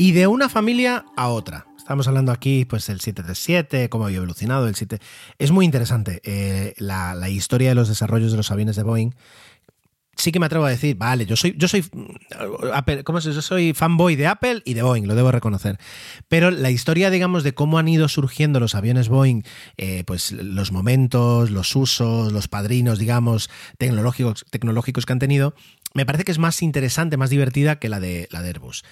Y 0.00 0.12
de 0.12 0.26
una 0.26 0.48
familia 0.48 1.04
a 1.14 1.28
otra. 1.28 1.66
Estamos 1.76 2.08
hablando 2.08 2.32
aquí, 2.32 2.64
pues, 2.64 2.88
el 2.88 3.02
737, 3.02 3.90
cómo 3.90 4.06
había 4.06 4.16
evolucionado 4.16 4.66
el 4.66 4.74
7. 4.74 4.98
Es 5.38 5.50
muy 5.50 5.66
interesante 5.66 6.22
eh, 6.24 6.72
la, 6.78 7.28
historia 7.28 7.68
de 7.68 7.74
los 7.74 7.90
desarrollos 7.90 8.30
de 8.30 8.38
los 8.38 8.50
aviones 8.50 8.76
de 8.76 8.82
Boeing. 8.82 9.10
Sí 10.16 10.32
que 10.32 10.40
me 10.40 10.46
atrevo 10.46 10.64
a 10.64 10.70
decir, 10.70 10.96
vale, 10.96 11.26
yo 11.26 11.36
soy, 11.36 11.54
yo 11.58 11.68
soy 11.68 11.82
mm. 11.82 13.20
Yo 13.20 13.42
soy 13.42 13.74
fanboy 13.74 14.16
de 14.16 14.26
Apple 14.26 14.62
y 14.64 14.72
de 14.72 14.80
Boeing, 14.80 15.06
lo 15.06 15.14
debo 15.14 15.32
reconocer. 15.32 15.78
Pero 16.28 16.50
la 16.50 16.70
historia, 16.70 17.10
digamos, 17.10 17.44
de 17.44 17.52
cómo 17.52 17.78
han 17.78 17.86
ido 17.86 18.08
surgiendo 18.08 18.58
los 18.58 18.74
aviones 18.74 19.10
Boeing, 19.10 19.42
eh, 19.76 20.04
pues 20.06 20.32
los 20.32 20.72
momentos, 20.72 21.50
los 21.50 21.76
usos, 21.76 22.32
los 22.32 22.48
padrinos, 22.48 22.98
digamos, 22.98 23.50
tecnológicos, 23.76 24.46
tecnológicos 24.48 25.04
que 25.04 25.12
han 25.12 25.18
tenido, 25.18 25.54
me 25.92 26.06
parece 26.06 26.24
que 26.24 26.32
es 26.32 26.38
más 26.38 26.62
interesante, 26.62 27.18
más 27.18 27.28
divertida 27.28 27.78
que 27.78 27.90
la 27.90 28.00
de, 28.00 28.28
la 28.30 28.40
de 28.40 28.48
Airbus 28.48 28.82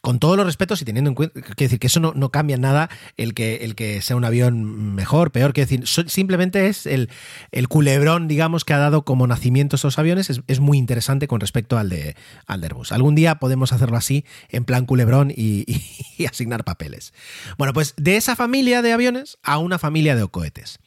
con 0.00 0.18
todos 0.18 0.36
los 0.36 0.46
respetos 0.46 0.80
y 0.80 0.84
teniendo 0.84 1.10
en 1.10 1.14
cuenta, 1.14 1.40
quiero 1.40 1.54
decir 1.56 1.78
que 1.78 1.88
eso 1.88 2.00
no, 2.00 2.12
no, 2.14 2.30
cambia 2.30 2.56
nada 2.56 2.88
el 3.16 3.34
que, 3.34 3.56
el 3.56 3.74
que 3.74 4.00
sea 4.00 4.16
un 4.16 4.24
avión 4.24 4.94
mejor, 4.94 5.30
peor, 5.30 5.52
quiero 5.52 5.68
decir, 5.68 6.08
simplemente 6.08 6.68
es 6.68 6.86
el, 6.86 7.10
el, 7.50 7.68
culebrón, 7.68 8.28
digamos, 8.28 8.64
que 8.64 8.72
ha 8.72 8.78
dado 8.78 9.04
como 9.04 9.26
nacimiento 9.26 9.76
estos 9.76 9.98
aviones, 9.98 10.30
es, 10.46 10.60
muy 10.60 10.78
interesante 10.78 11.28
con 11.28 11.40
respecto 11.40 11.76
al 11.76 11.88
de, 11.88 12.16
al 12.46 12.62
Airbus. 12.62 12.92
Algún 12.92 13.14
día 13.14 13.36
podemos 13.36 13.72
hacerlo 13.72 13.96
así, 13.96 14.24
en 14.48 14.64
plan 14.64 14.86
culebrón 14.86 15.30
y, 15.30 15.64
y, 15.66 15.82
y 16.22 16.26
asignar 16.26 16.64
papeles. 16.64 17.12
Bueno, 17.58 17.72
pues 17.72 17.94
de 17.96 18.16
esa 18.16 18.36
familia 18.36 18.82
de 18.82 18.92
aviones 18.92 19.38
a 19.42 19.58
una 19.58 19.78
familia 19.78 20.14
de 20.14 20.26
cohetes. 20.28 20.78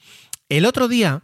El 0.50 0.66
otro 0.66 0.88
día 0.88 1.24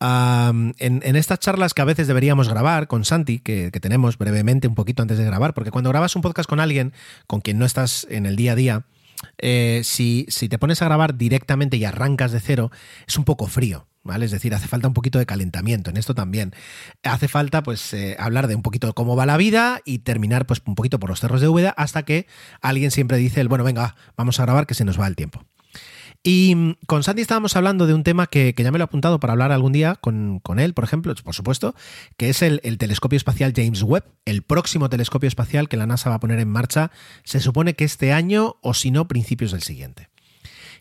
En, 0.00 1.16
estas 1.16 1.40
charlas 1.40 1.74
que 1.74 1.82
a 1.82 1.84
veces 1.84 2.06
deberíamos 2.06 2.48
grabar 2.48 2.86
con 2.86 3.04
Santi, 3.04 3.40
que, 3.40 3.70
tenemos 3.70 4.18
brevemente 4.18 4.68
un 4.68 4.74
poquito 4.74 5.02
antes 5.02 5.18
de 5.18 5.24
grabar, 5.24 5.54
porque 5.54 5.70
cuando 5.70 5.90
grabas 5.90 6.14
un 6.16 6.22
podcast 6.22 6.48
con 6.48 6.60
alguien 6.60 6.92
con 7.26 7.40
quien 7.40 7.58
no 7.58 7.64
estás 7.64 8.06
en 8.10 8.26
el 8.26 8.36
día 8.36 8.52
a 8.52 8.56
día, 8.56 8.84
eh, 9.38 9.80
si, 9.84 10.26
si, 10.28 10.48
te 10.48 10.58
pones 10.58 10.82
a 10.82 10.84
grabar 10.84 11.16
directamente 11.16 11.76
y 11.76 11.84
arrancas 11.84 12.32
de 12.32 12.40
cero, 12.40 12.70
es 13.06 13.18
un 13.18 13.24
poco 13.24 13.46
frío. 13.46 13.86
¿Vale? 14.04 14.24
Es 14.24 14.30
decir, 14.30 14.54
hace 14.54 14.68
falta 14.68 14.88
un 14.88 14.94
poquito 14.94 15.18
de 15.18 15.26
calentamiento 15.26 15.90
en 15.90 15.98
esto 15.98 16.14
también. 16.14 16.54
Hace 17.02 17.28
falta, 17.28 17.62
pues, 17.62 17.92
eh, 17.92 18.16
hablar 18.18 18.46
de 18.46 18.54
un 18.54 18.62
poquito 18.62 18.86
de 18.86 18.94
cómo 18.94 19.16
va 19.16 19.26
la 19.26 19.36
vida 19.36 19.82
y 19.84 19.98
terminar, 19.98 20.46
pues, 20.46 20.62
un 20.64 20.76
poquito 20.76 20.98
por 20.98 21.10
los 21.10 21.20
cerros 21.20 21.42
de 21.42 21.48
Úbeda 21.48 21.74
hasta 21.76 22.04
que 22.04 22.26
alguien 22.62 22.90
siempre 22.90 23.18
dice, 23.18 23.42
el, 23.42 23.48
bueno, 23.48 23.64
venga, 23.64 23.96
vamos 24.16 24.40
a 24.40 24.44
grabar 24.44 24.66
que 24.66 24.72
se 24.72 24.86
nos 24.86 24.98
va 24.98 25.06
el 25.08 25.16
tiempo. 25.16 25.44
Y 26.22 26.54
mm, 26.54 26.76
con 26.86 27.02
Santi 27.02 27.22
estábamos 27.22 27.56
hablando 27.56 27.86
de 27.86 27.94
un 27.94 28.02
tema 28.02 28.26
que, 28.26 28.54
ya 28.56 28.72
me 28.72 28.78
lo 28.78 28.84
he 28.84 28.86
apuntado 28.86 29.20
para 29.20 29.32
hablar 29.32 29.52
algún 29.52 29.72
día 29.72 29.96
con, 29.96 30.40
con 30.40 30.58
él, 30.58 30.74
por 30.74 30.84
ejemplo, 30.84 31.14
por 31.22 31.34
supuesto, 31.34 31.74
que 32.16 32.28
es 32.28 32.42
el, 32.42 32.60
el, 32.64 32.78
telescopio 32.78 33.16
espacial 33.16 33.52
James 33.54 33.82
Webb, 33.82 34.04
el 34.24 34.42
próximo 34.42 34.88
telescopio 34.88 35.28
espacial 35.28 35.68
que 35.68 35.76
la 35.76 35.86
NASA 35.86 36.10
va 36.10 36.16
a 36.16 36.20
poner 36.20 36.40
en 36.40 36.48
marcha, 36.48 36.90
se 37.24 37.40
supone 37.40 37.74
que 37.74 37.84
este 37.84 38.12
año 38.12 38.56
o 38.62 38.74
si 38.74 38.90
no, 38.90 39.06
principios 39.08 39.52
del 39.52 39.62
siguiente. 39.62 40.08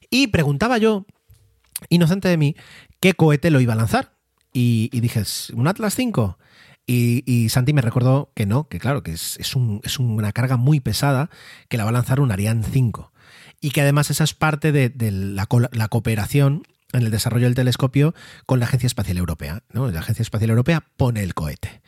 Y 0.10 0.28
preguntaba 0.28 0.78
yo, 0.78 1.06
inocente 1.90 2.28
de 2.30 2.38
mí, 2.38 2.56
qué 3.00 3.14
cohete 3.14 3.52
lo 3.52 3.60
iba 3.60 3.74
a 3.74 3.78
lanzar. 3.78 4.14
Y, 4.54 4.90
y 4.92 5.02
dije, 5.02 5.22
¿un 5.54 5.68
Atlas 5.68 5.94
5? 5.96 6.40
Y, 6.88 7.24
y, 7.32 7.50
Santi 7.50 7.74
me 7.74 7.82
recordó 7.82 8.32
que 8.34 8.46
no, 8.46 8.70
que 8.70 8.80
claro, 8.80 9.04
que 9.04 9.12
es, 9.12 9.38
es, 9.40 9.56
un, 9.58 9.82
es 9.84 10.00
una 10.00 10.32
carga 10.32 10.56
muy 10.56 10.80
pesada 10.80 11.30
que 11.68 11.78
la 11.78 11.84
va 11.84 11.90
a 11.90 11.94
lanzar 11.94 12.22
un 12.22 12.32
Ariane 12.32 12.64
5 12.64 13.12
y 13.62 13.72
que 13.72 13.82
además 13.82 14.10
esa 14.10 14.24
es 14.24 14.34
parte 14.34 14.72
de, 14.72 14.92
la, 15.12 15.48
cooperación 15.48 16.64
en 16.94 17.04
el 17.04 17.12
desarrollo 17.12 17.46
del 17.46 17.56
telescopio 17.56 18.14
con 18.46 18.60
la 18.60 18.66
Agencia 18.66 18.88
Espacial 18.88 19.18
Europea. 19.18 19.64
¿no? 19.72 19.90
La 19.90 20.00
Agencia 20.00 20.24
Espacial 20.24 20.52
Europea 20.52 20.84
pone 20.96 21.24
el 21.24 21.34
cohete. 21.34 21.82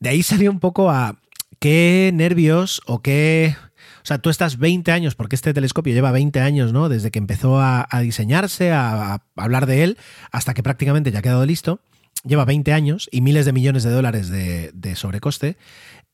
De 0.00 0.08
ahí 0.08 0.22
salió 0.22 0.50
un 0.50 0.60
poco 0.60 0.90
a 0.90 1.16
qué 1.58 2.10
nervios 2.14 2.82
o 2.86 3.00
qué... 3.00 3.56
O 4.02 4.06
sea, 4.06 4.18
tú 4.18 4.30
estás 4.30 4.58
20 4.58 4.92
años, 4.92 5.16
porque 5.16 5.34
este 5.34 5.52
telescopio 5.52 5.92
lleva 5.92 6.12
20 6.12 6.38
años, 6.40 6.72
¿no? 6.72 6.88
Desde 6.88 7.10
que 7.10 7.18
empezó 7.18 7.60
a, 7.60 7.88
diseñarse, 8.02 8.70
a, 8.70 9.20
hablar 9.34 9.66
de 9.66 9.82
él, 9.82 9.98
hasta 10.30 10.54
que 10.54 10.62
prácticamente 10.62 11.10
ya 11.10 11.18
ha 11.18 11.22
quedado 11.22 11.44
listo. 11.44 11.80
Lleva 12.22 12.44
20 12.44 12.72
años 12.72 13.08
y 13.10 13.20
miles 13.20 13.46
de 13.46 13.52
millones 13.52 13.82
de 13.82 13.90
dólares 13.90 14.28
de, 14.28 14.70
de 14.74 14.94
sobrecoste 14.94 15.56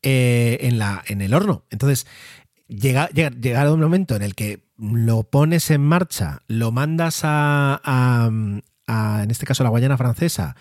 eh, 0.05 0.57
en, 0.61 0.79
la, 0.79 1.01
en 1.07 1.21
el 1.21 1.33
horno. 1.33 1.63
Entonces, 1.69 2.07
llega, 2.73 3.09
llega, 3.09 3.71
un 3.71 3.79
momento 3.79 4.15
en 4.15 4.21
el 4.21 4.35
que 4.35 4.63
lo 4.77 5.23
pones 5.23 5.69
en 5.71 5.81
marcha, 5.81 6.41
lo 6.47 6.71
mandas 6.71 7.21
a, 7.23 8.29
en 8.29 9.31
este 9.31 9.45
caso, 9.45 9.63
la 9.63 9.69
Guayana 9.69 9.97
francesa, 9.97 10.55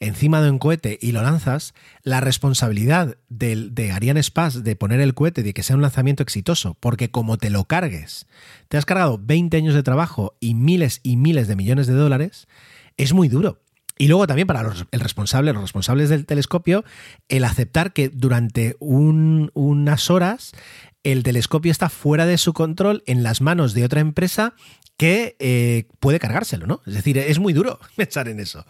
encima 0.00 0.40
de 0.40 0.50
un 0.50 0.58
cohete 0.58 0.98
y 1.00 1.12
lo 1.12 1.22
lanzas, 1.22 1.74
la 2.02 2.20
responsabilidad 2.20 3.16
de, 3.28 3.68
de 3.70 3.92
Ariane 3.92 4.20
Space 4.20 4.60
de 4.60 4.76
poner 4.76 5.00
el 5.00 5.14
cohete, 5.14 5.42
de 5.42 5.52
que 5.52 5.62
sea 5.62 5.76
un 5.76 5.82
lanzamiento 5.82 6.22
exitoso, 6.22 6.76
porque 6.80 7.10
como 7.10 7.36
te 7.36 7.50
lo 7.50 7.64
cargues, 7.64 8.26
te 8.68 8.76
has 8.76 8.86
cargado 8.86 9.20
20 9.22 9.56
años 9.56 9.74
de 9.74 9.82
trabajo 9.82 10.36
y 10.40 10.54
miles 10.54 11.00
y 11.02 11.16
miles 11.16 11.48
de 11.48 11.56
millones 11.56 11.86
de 11.86 11.94
dólares, 11.94 12.48
es 12.96 13.12
muy 13.12 13.28
duro. 13.28 13.60
Y 13.98 14.06
luego 14.06 14.28
también 14.28 14.46
para 14.46 14.60
el 14.60 15.00
responsable, 15.00 15.52
los 15.52 15.62
responsables 15.62 16.08
del 16.08 16.24
telescopio, 16.24 16.84
el 17.28 17.42
aceptar 17.44 17.92
que 17.92 18.08
durante 18.08 18.76
un, 18.78 19.50
unas 19.54 20.08
horas 20.08 20.52
el 21.12 21.22
telescopio 21.22 21.70
está 21.70 21.88
fuera 21.88 22.26
de 22.26 22.38
su 22.38 22.52
control 22.52 23.02
en 23.06 23.22
las 23.22 23.40
manos 23.40 23.74
de 23.74 23.84
otra 23.84 24.00
empresa 24.00 24.54
que 24.96 25.36
eh, 25.38 25.86
puede 26.00 26.18
cargárselo, 26.18 26.66
¿no? 26.66 26.80
Es 26.86 26.94
decir, 26.94 27.18
es 27.18 27.38
muy 27.38 27.52
duro 27.52 27.78
pensar 27.96 28.28
en 28.28 28.40
eso. 28.40 28.64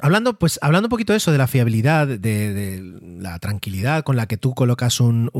Hablando, 0.00 0.38
pues, 0.38 0.58
hablando 0.60 0.88
un 0.88 0.90
poquito 0.90 1.14
de 1.14 1.16
eso, 1.16 1.32
de 1.32 1.38
la 1.38 1.46
fiabilidad, 1.46 2.06
de, 2.06 2.82
la 3.18 3.38
tranquilidad 3.38 4.04
con 4.04 4.16
la 4.16 4.26
que 4.26 4.36
tú 4.36 4.54
colocas 4.54 5.00
un, 5.00 5.30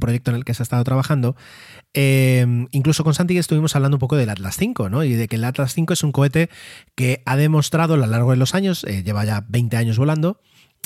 proyecto 0.00 0.32
en 0.32 0.36
el 0.36 0.44
que 0.44 0.52
has 0.52 0.60
estado 0.60 0.82
trabajando, 0.82 1.36
eh, 1.94 2.66
incluso 2.72 3.04
con 3.04 3.14
Santi 3.14 3.38
estuvimos 3.38 3.76
hablando 3.76 3.96
un 3.96 4.00
poco 4.00 4.16
del 4.16 4.30
Atlas 4.30 4.56
5, 4.56 4.88
¿no? 4.88 5.04
Y 5.04 5.12
de 5.12 5.28
que 5.28 5.36
el 5.36 5.44
Atlas 5.44 5.74
5 5.74 5.92
es 5.92 6.02
un 6.02 6.10
cohete 6.10 6.50
que 6.96 7.22
ha 7.26 7.36
demostrado 7.36 7.94
a 7.94 7.96
lo 7.96 8.06
largo 8.06 8.32
de 8.32 8.38
los 8.38 8.56
años, 8.56 8.82
eh, 8.84 9.04
lleva 9.04 9.24
ya 9.24 9.44
20 9.48 9.76
años 9.76 9.98
volando, 9.98 10.40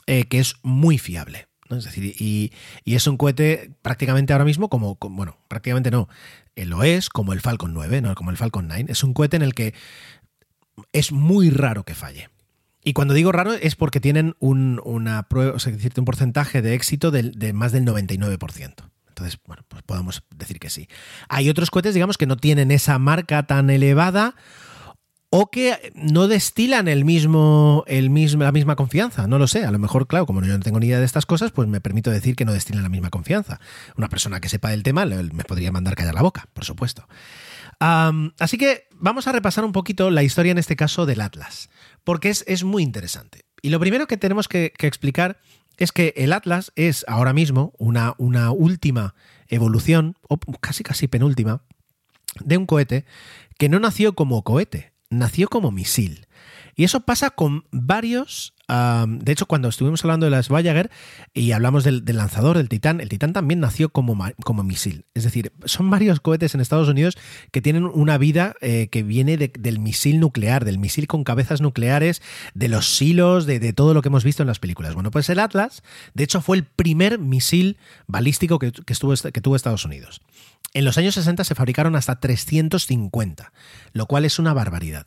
eh, 0.06 0.24
que 0.24 0.38
es 0.38 0.56
muy 0.62 0.98
fiable. 0.98 1.48
¿No? 1.68 1.76
Es 1.76 1.84
decir, 1.84 2.04
y, 2.18 2.52
y, 2.84 2.94
es 2.94 3.06
un 3.06 3.16
cohete 3.16 3.70
prácticamente 3.82 4.32
ahora 4.32 4.44
mismo 4.44 4.68
como, 4.68 4.96
bueno, 5.00 5.36
prácticamente 5.48 5.90
no, 5.90 6.08
lo 6.54 6.82
es 6.82 7.08
como 7.08 7.32
el 7.32 7.40
Falcon 7.40 7.74
9, 7.74 8.00
¿no? 8.00 8.14
como 8.14 8.30
el 8.30 8.36
Falcon 8.36 8.68
9. 8.68 8.86
Es 8.88 9.04
un 9.04 9.14
cohete 9.14 9.36
en 9.36 9.42
el 9.42 9.54
que 9.54 9.74
es 10.92 11.12
muy 11.12 11.50
raro 11.50 11.84
que 11.84 11.94
falle. 11.94 12.30
Y 12.82 12.92
cuando 12.92 13.14
digo 13.14 13.32
raro 13.32 13.52
es 13.52 13.74
porque 13.74 14.00
tienen 14.00 14.36
un, 14.38 14.80
una 14.84 15.24
prueba, 15.24 15.52
o 15.52 15.58
sea, 15.58 15.72
un 15.72 16.04
porcentaje 16.04 16.62
de 16.62 16.74
éxito 16.74 17.10
de, 17.10 17.24
de 17.24 17.52
más 17.52 17.72
del 17.72 17.84
99%. 17.84 18.74
Entonces, 19.08 19.40
bueno, 19.46 19.64
pues 19.68 19.82
podemos 19.82 20.22
decir 20.34 20.60
que 20.60 20.70
sí. 20.70 20.88
Hay 21.28 21.48
otros 21.48 21.70
cohetes, 21.70 21.94
digamos, 21.94 22.18
que 22.18 22.26
no 22.26 22.36
tienen 22.36 22.70
esa 22.70 22.98
marca 22.98 23.46
tan 23.46 23.70
elevada 23.70 24.36
o 25.30 25.50
que 25.50 25.92
no 25.94 26.28
destilan 26.28 26.88
el 26.88 27.04
mismo, 27.04 27.84
el 27.86 28.10
mismo, 28.10 28.44
la 28.44 28.52
misma 28.52 28.76
confianza. 28.76 29.26
No 29.26 29.38
lo 29.38 29.46
sé. 29.46 29.64
A 29.64 29.70
lo 29.70 29.78
mejor, 29.78 30.06
claro, 30.06 30.26
como 30.26 30.42
yo 30.42 30.56
no 30.56 30.60
tengo 30.60 30.78
ni 30.78 30.86
idea 30.86 30.98
de 30.98 31.04
estas 31.04 31.26
cosas, 31.26 31.50
pues 31.50 31.68
me 31.68 31.80
permito 31.80 32.10
decir 32.10 32.36
que 32.36 32.44
no 32.44 32.52
destilan 32.52 32.82
la 32.82 32.88
misma 32.88 33.10
confianza. 33.10 33.60
Una 33.96 34.08
persona 34.08 34.40
que 34.40 34.48
sepa 34.48 34.70
del 34.70 34.82
tema 34.82 35.04
me 35.04 35.44
podría 35.44 35.72
mandar 35.72 35.96
callar 35.96 36.14
la 36.14 36.22
boca, 36.22 36.48
por 36.52 36.64
supuesto. 36.64 37.08
Así 37.78 38.56
que 38.56 38.88
vamos 38.94 39.26
a 39.26 39.32
repasar 39.32 39.64
un 39.64 39.72
poquito 39.72 40.10
la 40.10 40.22
historia 40.22 40.52
en 40.52 40.58
este 40.58 40.76
caso 40.76 41.06
del 41.06 41.20
Atlas, 41.20 41.68
porque 42.04 42.30
es, 42.30 42.44
es 42.46 42.64
muy 42.64 42.82
interesante. 42.82 43.44
Y 43.62 43.70
lo 43.70 43.80
primero 43.80 44.06
que 44.06 44.16
tenemos 44.16 44.48
que, 44.48 44.72
que, 44.76 44.86
explicar 44.86 45.38
es 45.76 45.92
que 45.92 46.14
el 46.16 46.32
Atlas 46.32 46.72
es 46.76 47.04
ahora 47.08 47.32
mismo 47.32 47.72
una, 47.78 48.14
una 48.16 48.50
última 48.52 49.14
evolución, 49.48 50.16
o 50.28 50.38
casi 50.38 50.84
casi 50.84 51.08
penúltima, 51.08 51.62
de 52.40 52.56
un 52.56 52.66
cohete 52.66 53.04
que 53.58 53.68
no 53.68 53.78
nació 53.78 54.14
como 54.14 54.42
cohete, 54.42 54.92
nació 55.10 55.48
como 55.48 55.70
misil. 55.70 56.26
Y 56.74 56.84
eso 56.84 57.00
pasa 57.00 57.30
con 57.30 57.64
varios 57.70 58.54
de 58.68 59.32
hecho, 59.32 59.46
cuando 59.46 59.68
estuvimos 59.68 60.04
hablando 60.04 60.26
de 60.26 60.30
las 60.30 60.48
Voyager 60.48 60.90
y 61.32 61.52
hablamos 61.52 61.84
del, 61.84 62.02
lanzador, 62.04 62.56
del 62.56 62.68
Titán, 62.68 63.00
el 63.00 63.08
Titán 63.08 63.32
también 63.32 63.60
nació 63.60 63.90
como, 63.90 64.18
como, 64.44 64.64
misil. 64.64 65.04
Es 65.14 65.22
decir, 65.22 65.52
son 65.64 65.88
varios 65.88 66.18
cohetes 66.20 66.54
en 66.54 66.60
Estados 66.60 66.88
Unidos 66.88 67.16
que 67.52 67.62
tienen 67.62 67.84
una 67.84 68.18
vida 68.18 68.54
eh, 68.60 68.88
que 68.90 69.04
viene 69.04 69.36
del 69.36 69.78
misil 69.78 70.18
nuclear, 70.18 70.64
del 70.64 70.78
misil 70.78 71.06
con 71.06 71.22
cabezas 71.22 71.60
nucleares, 71.60 72.22
de 72.54 72.68
los 72.68 72.96
silos, 72.96 73.46
de, 73.46 73.72
todo 73.72 73.94
lo 73.94 74.02
que 74.02 74.08
hemos 74.08 74.24
visto 74.24 74.42
en 74.42 74.48
las 74.48 74.58
películas. 74.58 74.94
Bueno, 74.94 75.10
pues 75.12 75.28
el 75.30 75.38
Atlas, 75.38 75.82
de 76.14 76.24
hecho, 76.24 76.40
fue 76.40 76.56
el 76.56 76.64
primer 76.64 77.20
misil 77.20 77.78
balístico 78.08 78.58
que, 78.58 78.72
que 78.72 79.40
tuvo 79.40 79.56
Estados 79.56 79.84
Unidos. 79.84 80.22
En 80.76 80.84
los 80.84 80.98
años 80.98 81.14
60 81.14 81.42
se 81.42 81.54
fabricaron 81.54 81.96
hasta 81.96 82.20
350, 82.20 83.50
lo 83.94 84.04
cual 84.04 84.26
es 84.26 84.38
una 84.38 84.52
barbaridad. 84.52 85.06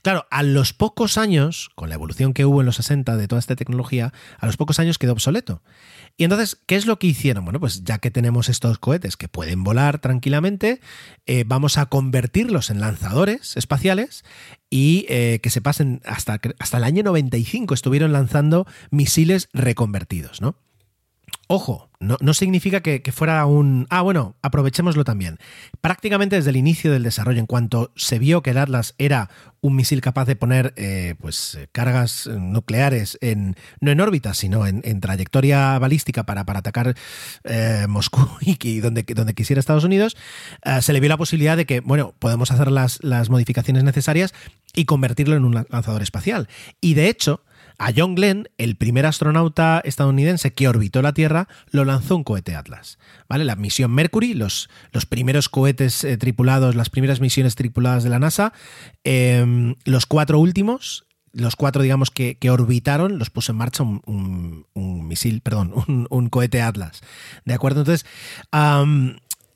Claro, 0.00 0.26
a 0.30 0.42
los 0.42 0.72
pocos 0.72 1.18
años, 1.18 1.68
con 1.74 1.90
la 1.90 1.96
evolución 1.96 2.32
que 2.32 2.46
hubo 2.46 2.60
en 2.60 2.66
los 2.66 2.76
60 2.76 3.18
de 3.18 3.28
toda 3.28 3.38
esta 3.38 3.54
tecnología, 3.54 4.14
a 4.38 4.46
los 4.46 4.56
pocos 4.56 4.78
años 4.78 4.96
quedó 4.96 5.12
obsoleto. 5.12 5.62
Y 6.16 6.24
entonces, 6.24 6.56
¿qué 6.64 6.76
es 6.76 6.86
lo 6.86 6.98
que 6.98 7.08
hicieron? 7.08 7.44
Bueno, 7.44 7.60
pues 7.60 7.84
ya 7.84 7.98
que 7.98 8.10
tenemos 8.10 8.48
estos 8.48 8.78
cohetes 8.78 9.18
que 9.18 9.28
pueden 9.28 9.62
volar 9.62 9.98
tranquilamente, 9.98 10.80
eh, 11.26 11.44
vamos 11.46 11.76
a 11.76 11.84
convertirlos 11.84 12.70
en 12.70 12.80
lanzadores 12.80 13.58
espaciales 13.58 14.24
y 14.70 15.04
eh, 15.10 15.40
que 15.42 15.50
se 15.50 15.60
pasen 15.60 16.00
hasta, 16.06 16.40
hasta 16.58 16.78
el 16.78 16.84
año 16.84 17.02
95 17.02 17.74
estuvieron 17.74 18.14
lanzando 18.14 18.66
misiles 18.90 19.50
reconvertidos, 19.52 20.40
¿no? 20.40 20.56
Ojo, 21.52 21.90
no, 21.98 22.32
significa 22.32 22.80
que, 22.80 23.02
fuera 23.10 23.44
un... 23.44 23.88
Ah, 23.90 24.02
bueno, 24.02 24.36
aprovechémoslo 24.40 25.02
también. 25.02 25.38
Prácticamente 25.80 26.36
desde 26.36 26.50
el 26.50 26.56
inicio 26.56 26.92
del 26.92 27.02
desarrollo, 27.02 27.40
en 27.40 27.46
cuanto 27.46 27.90
se 27.96 28.20
vio 28.20 28.40
que 28.40 28.50
el 28.50 28.58
Atlas 28.58 28.94
era 28.98 29.30
un 29.60 29.74
misil 29.74 30.00
capaz 30.00 30.26
de 30.26 30.36
poner 30.36 30.72
eh, 30.76 31.16
pues, 31.18 31.58
cargas 31.72 32.28
nucleares 32.28 33.18
en, 33.20 33.56
no 33.80 33.90
en 33.90 34.00
órbita, 34.00 34.32
sino 34.32 34.64
en, 34.64 35.00
trayectoria 35.00 35.76
balística 35.80 36.22
para, 36.22 36.46
para 36.46 36.60
atacar 36.60 36.94
eh, 37.42 37.86
Moscú 37.88 38.28
y, 38.40 38.78
donde, 38.78 39.02
donde 39.02 39.34
quisiera 39.34 39.58
Estados 39.58 39.82
Unidos, 39.82 40.16
eh, 40.64 40.80
se 40.82 40.92
le 40.92 41.00
vio 41.00 41.08
la 41.08 41.16
posibilidad 41.16 41.56
de 41.56 41.66
que, 41.66 41.80
bueno, 41.80 42.14
podemos 42.20 42.52
hacer 42.52 42.70
las, 42.70 43.02
las 43.02 43.28
modificaciones 43.28 43.82
necesarias 43.82 44.34
y 44.72 44.84
convertirlo 44.84 45.34
en 45.34 45.44
un 45.44 45.66
lanzador 45.68 46.02
espacial. 46.02 46.48
Y 46.80 46.94
de 46.94 47.08
hecho, 47.08 47.42
a 47.80 47.92
John 47.96 48.14
Glenn, 48.14 48.46
el 48.58 48.76
primer 48.76 49.06
astronauta 49.06 49.80
estadounidense 49.82 50.52
que 50.52 50.68
orbitó 50.68 51.00
la 51.00 51.14
Tierra, 51.14 51.48
lo 51.70 51.86
lanzó 51.86 52.14
un 52.14 52.24
cohete 52.24 52.54
Atlas. 52.54 52.98
¿vale? 53.26 53.44
La 53.44 53.56
misión 53.56 53.90
Mercury, 53.90 54.34
los, 54.34 54.68
los 54.92 55.06
primeros 55.06 55.48
cohetes 55.48 56.04
eh, 56.04 56.18
tripulados, 56.18 56.74
las 56.74 56.90
primeras 56.90 57.20
misiones 57.20 57.54
tripuladas 57.54 58.04
de 58.04 58.10
la 58.10 58.18
NASA, 58.18 58.52
em, 59.02 59.76
los 59.86 60.04
cuatro 60.04 60.38
últimos, 60.38 61.06
los 61.32 61.56
cuatro, 61.56 61.82
digamos, 61.82 62.10
que, 62.10 62.36
orbitaron, 62.50 63.18
los 63.18 63.30
puso 63.30 63.52
en 63.52 63.58
marcha 63.58 63.82
un, 63.82 64.66
misil, 64.74 65.40
perdón, 65.40 65.72
un, 66.10 66.28
cohete 66.28 66.60
Atlas. 66.60 67.00
¿De 67.46 67.54
acuerdo? 67.54 67.80
Entonces, 67.80 68.04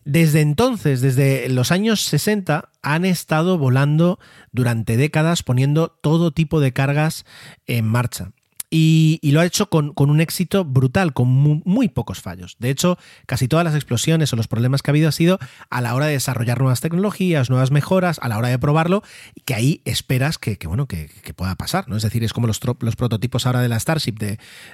desde 0.04 0.40
entonces, 0.40 1.00
desde 1.00 1.48
los 1.48 1.72
años 1.72 2.02
60, 2.02 2.68
han 2.82 3.04
estado 3.04 3.58
volando 3.58 4.18
durante 4.52 4.96
décadas 4.96 5.42
poniendo 5.42 5.88
todo 5.88 6.30
tipo 6.30 6.60
de 6.60 6.72
cargas 6.72 7.24
en 7.66 7.86
marcha. 7.86 8.32
Y, 8.76 9.20
lo 9.30 9.38
ha 9.38 9.46
hecho 9.46 9.70
con, 9.70 9.92
un 9.96 10.20
éxito 10.20 10.64
brutal, 10.64 11.12
con 11.12 11.28
muy, 11.28 11.88
pocos 11.88 12.20
fallos. 12.20 12.56
De 12.58 12.70
hecho, 12.70 12.98
casi 13.24 13.46
todas 13.46 13.64
las 13.64 13.76
explosiones 13.76 14.32
o 14.32 14.36
los 14.36 14.48
problemas 14.48 14.82
que 14.82 14.90
ha 14.90 14.92
habido 14.92 15.08
ha 15.08 15.12
sido 15.12 15.38
a 15.70 15.80
la 15.80 15.94
hora 15.94 16.06
de 16.06 16.14
desarrollar 16.14 16.58
nuevas 16.58 16.80
tecnologías, 16.80 17.50
nuevas 17.50 17.70
mejoras, 17.70 18.18
a 18.20 18.28
la 18.28 18.36
hora 18.36 18.48
de 18.48 18.58
probarlo, 18.58 19.04
que 19.44 19.54
ahí 19.54 19.80
esperas 19.84 20.38
que, 20.38 20.58
bueno, 20.66 20.86
que, 20.86 21.08
pueda 21.36 21.54
pasar. 21.54 21.88
¿no? 21.88 21.96
Es 21.96 22.02
decir, 22.02 22.24
es 22.24 22.32
como 22.32 22.48
los, 22.48 22.58
prototipos 22.58 23.46
ahora 23.46 23.60
de 23.60 23.68
la 23.68 23.78
Starship 23.78 24.14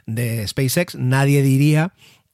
de 0.06 0.46
SpaceX. 0.48 0.94
Nadie 0.94 1.42
diría 1.42 1.92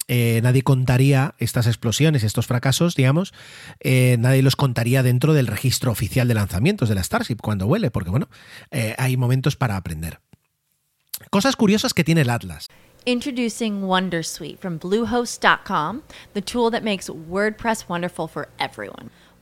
eh, 0.08 0.40
nadie 0.42 0.62
contaría 0.62 1.34
estas 1.38 1.66
explosiones, 1.66 2.22
estos 2.22 2.46
fracasos, 2.46 2.94
digamos, 2.94 3.34
eh, 3.80 4.16
nadie 4.18 4.42
los 4.42 4.56
contaría 4.56 5.02
dentro 5.02 5.34
del 5.34 5.46
registro 5.46 5.90
oficial 5.90 6.28
de 6.28 6.34
lanzamientos 6.34 6.88
de 6.88 6.94
la 6.94 7.02
Starship 7.02 7.38
cuando 7.42 7.66
huele, 7.66 7.90
porque 7.90 8.10
bueno, 8.10 8.28
eh, 8.70 8.94
hay 8.98 9.16
momentos 9.16 9.56
para 9.56 9.76
aprender. 9.76 10.20
Cosas 11.30 11.56
curiosas 11.56 11.94
que 11.94 12.04
tiene 12.04 12.20
el 12.20 12.30
Atlas. 12.30 12.68
Introducing 13.04 13.82
Wondersuite 13.82 14.58
from 14.58 14.78
Bluehost.com, 14.78 16.02
the 16.34 16.42
tool 16.42 16.70
that 16.70 16.82
makes 16.82 17.08
WordPress 17.08 17.88
wonderful 17.88 18.28
for 18.28 18.48
everyone. 18.58 19.10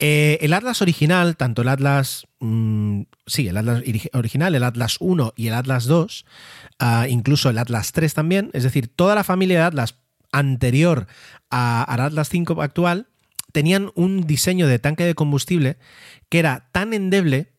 Eh, 0.00 0.38
el 0.42 0.52
Atlas 0.52 0.80
original, 0.80 1.36
tanto 1.36 1.62
el 1.62 1.68
Atlas, 1.68 2.26
mm, 2.38 3.02
sí, 3.26 3.48
el 3.48 3.56
Atlas 3.56 3.82
original, 4.12 4.54
el 4.54 4.62
Atlas 4.62 4.96
1 5.00 5.32
y 5.36 5.48
el 5.48 5.54
Atlas 5.54 5.86
2, 5.86 6.24
ah, 6.78 7.06
incluso 7.08 7.50
el 7.50 7.58
Atlas 7.58 7.92
3 7.92 8.14
también, 8.14 8.50
es 8.52 8.62
decir, 8.62 8.88
toda 8.88 9.16
la 9.16 9.24
familia 9.24 9.58
de 9.58 9.64
Atlas 9.64 9.96
anterior 10.30 11.06
al 11.50 12.00
Atlas 12.00 12.28
5 12.28 12.62
actual, 12.62 13.08
tenían 13.52 13.90
un 13.94 14.26
diseño 14.26 14.68
de 14.68 14.78
tanque 14.78 15.04
de 15.04 15.14
combustible 15.14 15.78
que 16.28 16.38
era 16.38 16.68
tan 16.70 16.92
endeble 16.92 17.52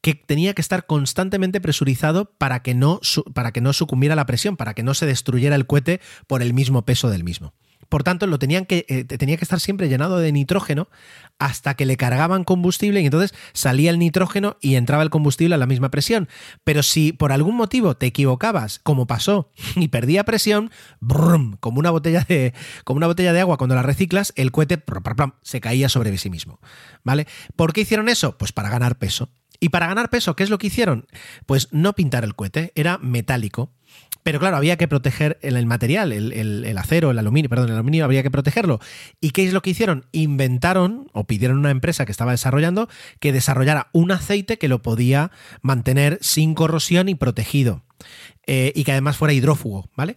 que 0.00 0.14
tenía 0.14 0.54
que 0.54 0.60
estar 0.60 0.86
constantemente 0.86 1.60
presurizado 1.60 2.26
para 2.36 2.62
que 2.62 2.74
no, 2.74 3.00
para 3.32 3.52
que 3.52 3.60
no 3.60 3.72
sucumbiera 3.72 4.14
la 4.14 4.26
presión, 4.26 4.56
para 4.56 4.74
que 4.74 4.82
no 4.82 4.94
se 4.94 5.06
destruyera 5.06 5.56
el 5.56 5.66
cohete 5.66 6.00
por 6.26 6.42
el 6.42 6.54
mismo 6.54 6.84
peso 6.84 7.10
del 7.10 7.24
mismo. 7.24 7.54
Por 7.88 8.02
tanto, 8.02 8.26
lo 8.26 8.38
tenían 8.38 8.66
que, 8.66 8.86
eh, 8.88 9.04
tenía 9.04 9.36
que 9.36 9.44
estar 9.44 9.60
siempre 9.60 9.88
llenado 9.88 10.18
de 10.18 10.32
nitrógeno 10.32 10.88
hasta 11.38 11.74
que 11.74 11.86
le 11.86 11.96
cargaban 11.96 12.44
combustible 12.44 13.00
y 13.00 13.04
entonces 13.04 13.34
salía 13.52 13.90
el 13.90 13.98
nitrógeno 13.98 14.56
y 14.60 14.76
entraba 14.76 15.02
el 15.02 15.10
combustible 15.10 15.54
a 15.54 15.58
la 15.58 15.66
misma 15.66 15.90
presión. 15.90 16.28
Pero 16.64 16.82
si 16.82 17.12
por 17.12 17.32
algún 17.32 17.56
motivo 17.56 17.96
te 17.96 18.06
equivocabas, 18.06 18.78
como 18.80 19.06
pasó, 19.06 19.50
y 19.76 19.88
perdía 19.88 20.24
presión, 20.24 20.70
brum, 21.00 21.56
como 21.58 21.78
una 21.78 21.90
botella 21.90 22.24
de, 22.28 22.54
como 22.84 22.98
una 22.98 23.06
botella 23.06 23.32
de 23.32 23.40
agua 23.40 23.58
cuando 23.58 23.74
la 23.74 23.82
reciclas, 23.82 24.32
el 24.36 24.52
cohete 24.52 24.82
se 25.42 25.60
caía 25.60 25.88
sobre 25.88 26.16
sí 26.18 26.30
mismo. 26.30 26.60
¿Vale? 27.02 27.26
¿Por 27.56 27.72
qué 27.72 27.82
hicieron 27.82 28.08
eso? 28.08 28.38
Pues 28.38 28.52
para 28.52 28.70
ganar 28.70 28.96
peso. 28.96 29.30
Y 29.60 29.70
para 29.70 29.86
ganar 29.86 30.10
peso, 30.10 30.36
¿qué 30.36 30.42
es 30.42 30.50
lo 30.50 30.58
que 30.58 30.66
hicieron? 30.66 31.06
Pues 31.46 31.68
no 31.72 31.94
pintar 31.94 32.24
el 32.24 32.34
cohete, 32.34 32.72
era 32.74 32.98
metálico. 32.98 33.72
Pero 34.24 34.40
claro, 34.40 34.56
había 34.56 34.78
que 34.78 34.88
proteger 34.88 35.38
el, 35.42 35.66
material, 35.66 36.10
el 36.10 36.78
acero, 36.78 37.10
el 37.10 37.18
aluminio, 37.18 37.50
perdón, 37.50 37.68
el 37.68 37.74
aluminio 37.74 38.06
había 38.06 38.22
que 38.22 38.30
protegerlo. 38.30 38.80
¿Y 39.20 39.30
qué 39.30 39.44
es 39.44 39.52
lo 39.52 39.60
que 39.60 39.70
hicieron? 39.70 40.06
Inventaron 40.12 41.10
o 41.12 41.24
pidieron 41.24 41.58
a 41.58 41.60
una 41.60 41.70
empresa 41.70 42.06
que 42.06 42.12
estaba 42.12 42.32
desarrollando 42.32 42.88
que 43.20 43.34
desarrollara 43.34 43.90
un 43.92 44.12
aceite 44.12 44.56
que 44.56 44.68
lo 44.68 44.80
podía 44.80 45.30
mantener 45.60 46.18
sin 46.22 46.54
corrosión 46.54 47.10
y 47.10 47.14
protegido. 47.14 47.82
Eh, 48.46 48.72
y 48.74 48.84
que 48.84 48.92
además 48.92 49.18
fuera 49.18 49.34
hidrófugo, 49.34 49.90
¿vale? 49.94 50.16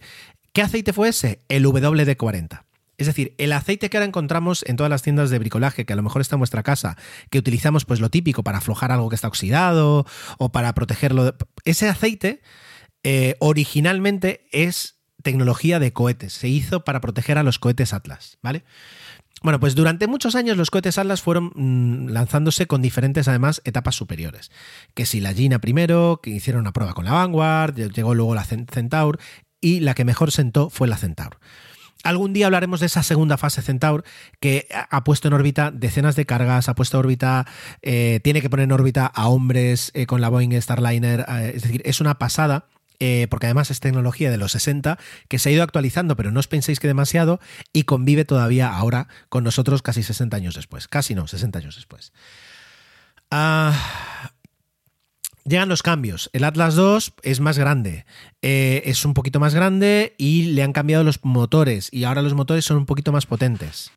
¿Qué 0.54 0.62
aceite 0.62 0.94
fue 0.94 1.10
ese? 1.10 1.40
El 1.50 1.66
WD-40. 1.66 2.64
Es 2.98 3.06
decir, 3.08 3.36
el 3.38 3.54
aceite 3.54 3.90
que 3.90 3.98
ahora 3.98 4.08
encontramos 4.08 4.64
en 4.68 4.76
todas 4.76 4.90
las 4.90 5.04
tiendas 5.04 5.30
de 5.30 5.38
bricolaje, 5.40 5.86
que 5.86 5.94
a 5.94 5.96
lo 5.96 6.02
mejor 6.04 6.22
está 6.22 6.36
en 6.36 6.40
vuestra 6.40 6.64
casa, 6.64 6.98
que 7.30 7.38
utilizamos 7.38 7.86
pues 7.86 8.00
lo 8.00 8.10
típico 8.10 8.44
para 8.44 8.58
aflojar 8.58 8.92
algo 8.92 9.10
que 9.10 9.16
está 9.16 9.28
oxidado 9.28 10.06
o 10.40 10.52
para 10.52 10.74
protegerlo. 10.74 11.36
Ese 11.64 11.90
aceite 11.90 12.42
eh, 13.04 13.36
originalmente 13.40 14.48
es 14.52 14.98
tecnología 15.24 15.80
de 15.80 15.94
cohetes. 15.94 16.34
Se 16.34 16.48
hizo 16.48 16.84
para 16.84 17.02
proteger 17.02 17.38
a 17.38 17.44
los 17.44 17.60
cohetes 17.60 17.94
Atlas, 17.94 18.40
¿vale? 18.42 18.64
Bueno, 19.44 19.60
pues 19.60 19.76
durante 19.76 20.08
muchos 20.08 20.34
años 20.36 20.58
los 20.58 20.72
cohetes 20.72 20.98
Atlas 20.98 21.22
fueron 21.22 21.52
mm, 21.54 22.08
lanzándose 22.10 22.66
con 22.66 22.82
diferentes, 22.82 23.28
además, 23.28 23.62
etapas 23.66 23.94
superiores. 23.94 24.50
Que 24.96 25.06
si 25.06 25.20
la 25.20 25.34
Gina 25.34 25.60
primero, 25.60 26.20
que 26.24 26.32
hicieron 26.32 26.62
una 26.62 26.74
prueba 26.74 26.94
con 26.96 27.06
la 27.06 27.12
Vanguard, 27.12 27.76
llegó 27.76 28.16
luego 28.16 28.34
la 28.34 28.44
Cen- 28.46 28.68
Centaur, 28.72 29.20
y 29.62 29.82
la 29.82 29.94
que 29.94 30.06
mejor 30.06 30.32
sentó 30.32 30.72
fue 30.72 30.88
la 30.88 30.98
Centaur. 30.98 31.38
Algún 32.04 32.34
día 32.34 32.46
hablaremos 32.46 32.80
de 32.80 32.86
esa 32.86 33.04
segunda 33.04 33.38
fase 33.38 33.62
Centaur 33.62 34.04
que 34.40 34.68
ha 34.72 35.04
puesto 35.04 35.28
en 35.28 35.34
órbita 35.34 35.72
decenas 35.72 36.16
de 36.16 36.26
cargas, 36.26 36.70
ha 36.70 36.76
puesto 36.76 36.98
en 36.98 37.00
órbita, 37.00 37.46
eh, 37.82 38.20
tiene 38.24 38.42
que 38.42 38.50
poner 38.50 38.66
en 38.66 38.72
órbita 38.72 39.06
a 39.06 39.28
hombres 39.28 39.92
eh, 39.94 40.06
con 40.06 40.22
la 40.22 40.30
Boeing 40.30 40.60
Starliner, 40.62 41.26
eh, 41.28 41.54
es 41.56 41.64
decir, 41.64 41.82
es 41.86 42.02
una 42.02 42.18
pasada. 42.18 42.66
porque 43.30 43.46
además 43.46 43.70
es 43.70 43.80
tecnología 43.80 44.32
de 44.32 44.38
los 44.38 44.54
60 44.54 44.98
que 45.28 45.38
se 45.38 45.50
ha 45.50 45.52
ido 45.52 45.62
actualizando, 45.62 46.16
pero 46.16 46.32
no 46.32 46.40
os 46.40 46.48
penséis 46.48 46.80
que 46.80 46.88
demasiado, 46.88 47.40
y 47.72 47.84
convive 47.84 48.26
todavía 48.26 48.74
ahora 48.74 49.08
con 49.30 49.44
nosotros 49.44 49.84
casi 49.84 50.02
60 50.02 50.36
años 50.36 50.56
después. 50.56 50.88
Casi 50.88 51.14
no, 51.14 51.28
60 51.28 51.60
años 51.60 51.76
después. 51.76 52.12
Ah, 53.30 54.32
Llegan 55.48 55.70
los 55.70 55.82
cambios. 55.82 56.30
El 56.34 56.44
Atlas 56.44 56.76
2 56.76 57.14
es 57.24 57.40
más 57.40 57.58
grande, 57.58 58.06
eh, 58.42 58.82
es 58.84 59.06
un 59.06 59.14
poquito 59.14 59.40
más 59.40 59.56
grande 59.56 60.14
y 60.18 60.48
le 60.48 60.62
han 60.62 60.74
cambiado 60.74 61.06
los 61.06 61.24
motores 61.24 61.88
y 61.94 62.04
ahora 62.04 62.22
los 62.22 62.34
motores 62.34 62.66
son 62.66 62.76
un 62.76 62.86
poquito 62.86 63.14
más 63.14 63.26
potentes. 63.26 63.92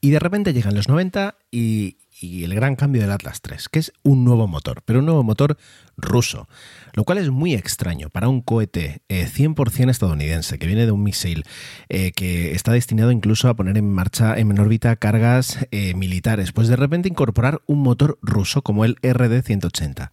Y 0.00 0.10
de 0.10 0.18
repente 0.18 0.52
llegan 0.52 0.74
los 0.74 0.88
90 0.88 1.36
y, 1.50 1.98
el 2.22 2.54
gran 2.54 2.76
cambio 2.76 3.02
del 3.02 3.12
Atlas 3.12 3.40
3, 3.42 3.68
que 3.68 3.78
es 3.78 3.92
un 4.02 4.24
nuevo 4.24 4.48
motor, 4.48 4.82
pero 4.84 5.00
un 5.00 5.04
nuevo 5.04 5.22
motor 5.22 5.58
ruso, 5.96 6.48
lo 6.94 7.04
cual 7.04 7.18
es 7.18 7.28
muy 7.30 7.54
extraño 7.54 8.08
para 8.08 8.28
un 8.28 8.40
cohete 8.40 9.02
eh, 9.08 9.28
100% 9.28 9.90
estadounidense 9.90 10.58
que 10.58 10.66
viene 10.66 10.86
de 10.86 10.92
un 10.92 11.02
misil 11.02 11.44
eh, 11.88 12.12
que 12.12 12.52
está 12.52 12.72
destinado 12.72 13.10
incluso 13.10 13.48
a 13.48 13.54
poner 13.54 13.76
en 13.76 13.92
marcha 13.92 14.38
en 14.38 14.58
órbita 14.58 14.96
cargas 14.96 15.66
eh, 15.70 15.94
militares, 15.94 16.52
pues 16.52 16.68
de 16.68 16.76
repente 16.76 17.08
incorporar 17.08 17.60
un 17.66 17.82
motor 17.82 18.18
ruso 18.22 18.62
como 18.62 18.84
el 18.84 18.96
RD-180. 19.02 20.10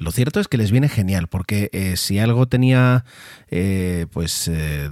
Lo 0.00 0.12
cierto 0.12 0.40
es 0.40 0.48
que 0.48 0.56
les 0.56 0.70
viene 0.70 0.88
genial, 0.88 1.28
porque 1.28 1.68
eh, 1.74 1.98
si 1.98 2.18
algo 2.18 2.48
tenía, 2.48 3.04
eh, 3.50 4.06
pues, 4.10 4.48
eh, 4.48 4.88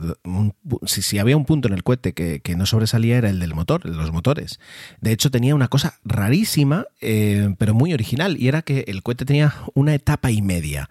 si, 0.85 1.19
había 1.19 1.35
un 1.35 1.47
punto 1.47 1.67
en 1.67 1.73
el 1.73 1.83
cohete 1.83 2.13
que, 2.13 2.57
no 2.57 2.67
sobresalía 2.67 3.17
era 3.17 3.31
el 3.31 3.41
del 3.41 3.55
motor, 3.55 3.87
los 3.87 4.13
motores. 4.13 4.61
De 5.01 5.11
hecho, 5.13 5.31
tenía 5.31 5.55
una 5.55 5.69
cosa 5.69 5.99
rarísima, 6.05 6.85
eh, 7.01 7.55
pero 7.57 7.73
muy 7.73 7.95
original, 7.95 8.37
y 8.39 8.49
era 8.49 8.61
que 8.61 8.85
el 8.87 9.03
cohete 9.03 9.25
tenía 9.25 9.55
una 9.73 9.95
etapa 9.95 10.31
y 10.31 10.43
media. 10.43 10.91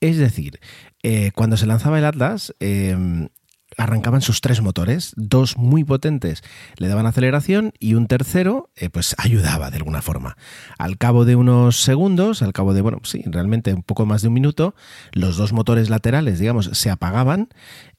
Es 0.00 0.16
decir, 0.16 0.60
cuando 1.34 1.56
se 1.56 1.66
lanzaba 1.66 1.98
el 1.98 2.04
Atlas, 2.04 2.54
arrancaban 3.76 4.22
sus 4.22 4.40
tres 4.40 4.62
motores, 4.62 5.12
dos 5.16 5.56
muy 5.56 5.84
potentes 5.84 6.42
le 6.76 6.88
daban 6.88 7.06
aceleración 7.06 7.72
y 7.78 7.94
un 7.94 8.06
tercero 8.06 8.70
eh, 8.76 8.88
pues 8.88 9.14
ayudaba 9.18 9.70
de 9.70 9.76
alguna 9.76 10.02
forma. 10.02 10.36
Al 10.78 10.98
cabo 10.98 11.24
de 11.24 11.36
unos 11.36 11.80
segundos, 11.80 12.42
al 12.42 12.52
cabo 12.52 12.74
de, 12.74 12.80
bueno, 12.80 13.00
sí, 13.04 13.22
realmente 13.26 13.74
un 13.74 13.82
poco 13.82 14.06
más 14.06 14.22
de 14.22 14.28
un 14.28 14.34
minuto, 14.34 14.74
los 15.12 15.36
dos 15.36 15.52
motores 15.52 15.90
laterales, 15.90 16.38
digamos, 16.38 16.70
se 16.72 16.90
apagaban, 16.90 17.48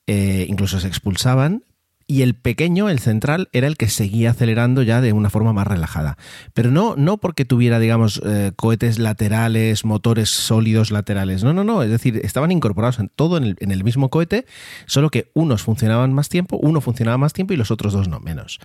eh, 0.07 0.45
incluso 0.49 0.79
se 0.79 0.87
expulsaban. 0.87 1.63
Y 2.09 2.21
el 2.21 2.35
pequeño, 2.35 2.87
el 2.87 2.99
central, 2.99 3.49
era 3.51 3.67
el 3.67 3.75
que 3.75 3.89
seguía 3.89 4.31
acelerando 4.31 4.81
ya 4.81 5.01
de 5.01 5.11
una 5.11 5.29
forma 5.29 5.51
más 5.51 5.67
relajada. 5.67 6.17
Pero 6.53 6.71
no, 6.71 6.95
no 6.95 7.17
porque 7.17 7.43
tuviera, 7.43 7.79
digamos, 7.79 8.21
eh, 8.25 8.53
cohetes 8.55 8.97
laterales, 8.97 9.83
motores 9.83 10.29
sólidos 10.29 10.89
laterales. 10.89 11.43
No, 11.43 11.53
no, 11.53 11.65
no. 11.65 11.83
Es 11.83 11.89
decir, 11.89 12.21
estaban 12.23 12.53
incorporados 12.53 12.99
en 12.99 13.09
todo 13.09 13.35
en 13.35 13.57
el, 13.59 13.83
mismo 13.83 14.09
cohete, 14.09 14.45
solo 14.85 15.09
que 15.09 15.31
unos 15.33 15.63
funcionaban 15.63 16.13
más 16.13 16.29
tiempo, 16.29 16.57
uno 16.61 16.79
funcionaba 16.79 17.17
más 17.17 17.33
tiempo 17.33 17.53
y 17.53 17.57
los 17.57 17.71
otros 17.71 17.91
dos 17.91 18.07
no 18.07 18.21
menos. 18.21 18.59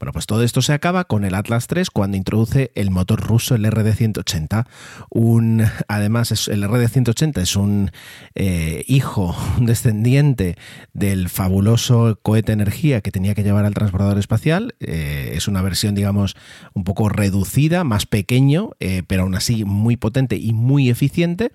Bueno, 0.00 0.12
pues 0.12 0.26
todo 0.26 0.42
esto 0.42 0.60
se 0.60 0.72
acaba 0.72 1.04
con 1.04 1.24
el 1.24 1.36
Atlas 1.36 1.68
3 1.68 1.90
cuando 1.90 2.16
introduce 2.16 2.72
el 2.74 2.90
motor 2.90 3.20
ruso, 3.20 3.54
el 3.54 3.64
RD-180. 3.64 4.66
Un, 5.10 5.64
además, 5.86 6.48
el 6.48 6.64
RD-180 6.64 7.40
es 7.42 7.54
un 7.54 7.92
eh, 8.34 8.84
hijo, 8.88 9.36
un 9.56 9.66
descendiente 9.66 10.56
del 10.92 11.28
fabuloso 11.28 12.18
cohete 12.22 12.52
energía 12.52 12.87
que 13.00 13.12
tenía 13.12 13.34
que 13.34 13.42
llevar 13.42 13.64
al 13.64 13.74
transbordador 13.74 14.18
espacial. 14.18 14.74
Eh, 14.80 15.32
es 15.34 15.48
una 15.48 15.62
versión, 15.62 15.94
digamos, 15.94 16.36
un 16.74 16.84
poco 16.84 17.08
reducida, 17.08 17.84
más 17.84 18.06
pequeño, 18.06 18.70
eh, 18.80 19.02
pero 19.06 19.22
aún 19.22 19.34
así 19.34 19.64
muy 19.64 19.96
potente 19.96 20.36
y 20.36 20.52
muy 20.52 20.90
eficiente. 20.90 21.52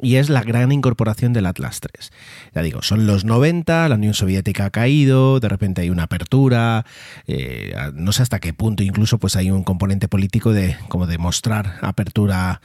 Y 0.00 0.16
es 0.16 0.28
la 0.28 0.42
gran 0.42 0.72
incorporación 0.72 1.32
del 1.32 1.46
Atlas 1.46 1.80
3. 1.80 2.12
Ya 2.54 2.62
digo, 2.62 2.82
son 2.82 3.06
los 3.06 3.24
90, 3.24 3.88
la 3.88 3.94
Unión 3.94 4.12
Soviética 4.12 4.66
ha 4.66 4.70
caído, 4.70 5.40
de 5.40 5.48
repente 5.48 5.80
hay 5.80 5.90
una 5.90 6.02
apertura, 6.02 6.84
eh, 7.26 7.74
no 7.94 8.12
sé 8.12 8.22
hasta 8.22 8.38
qué 8.38 8.52
punto 8.52 8.82
incluso 8.82 9.18
pues 9.18 9.36
hay 9.36 9.50
un 9.50 9.64
componente 9.64 10.06
político 10.06 10.52
de 10.52 10.76
como 10.88 11.06
de 11.06 11.16
mostrar 11.16 11.78
apertura 11.80 12.60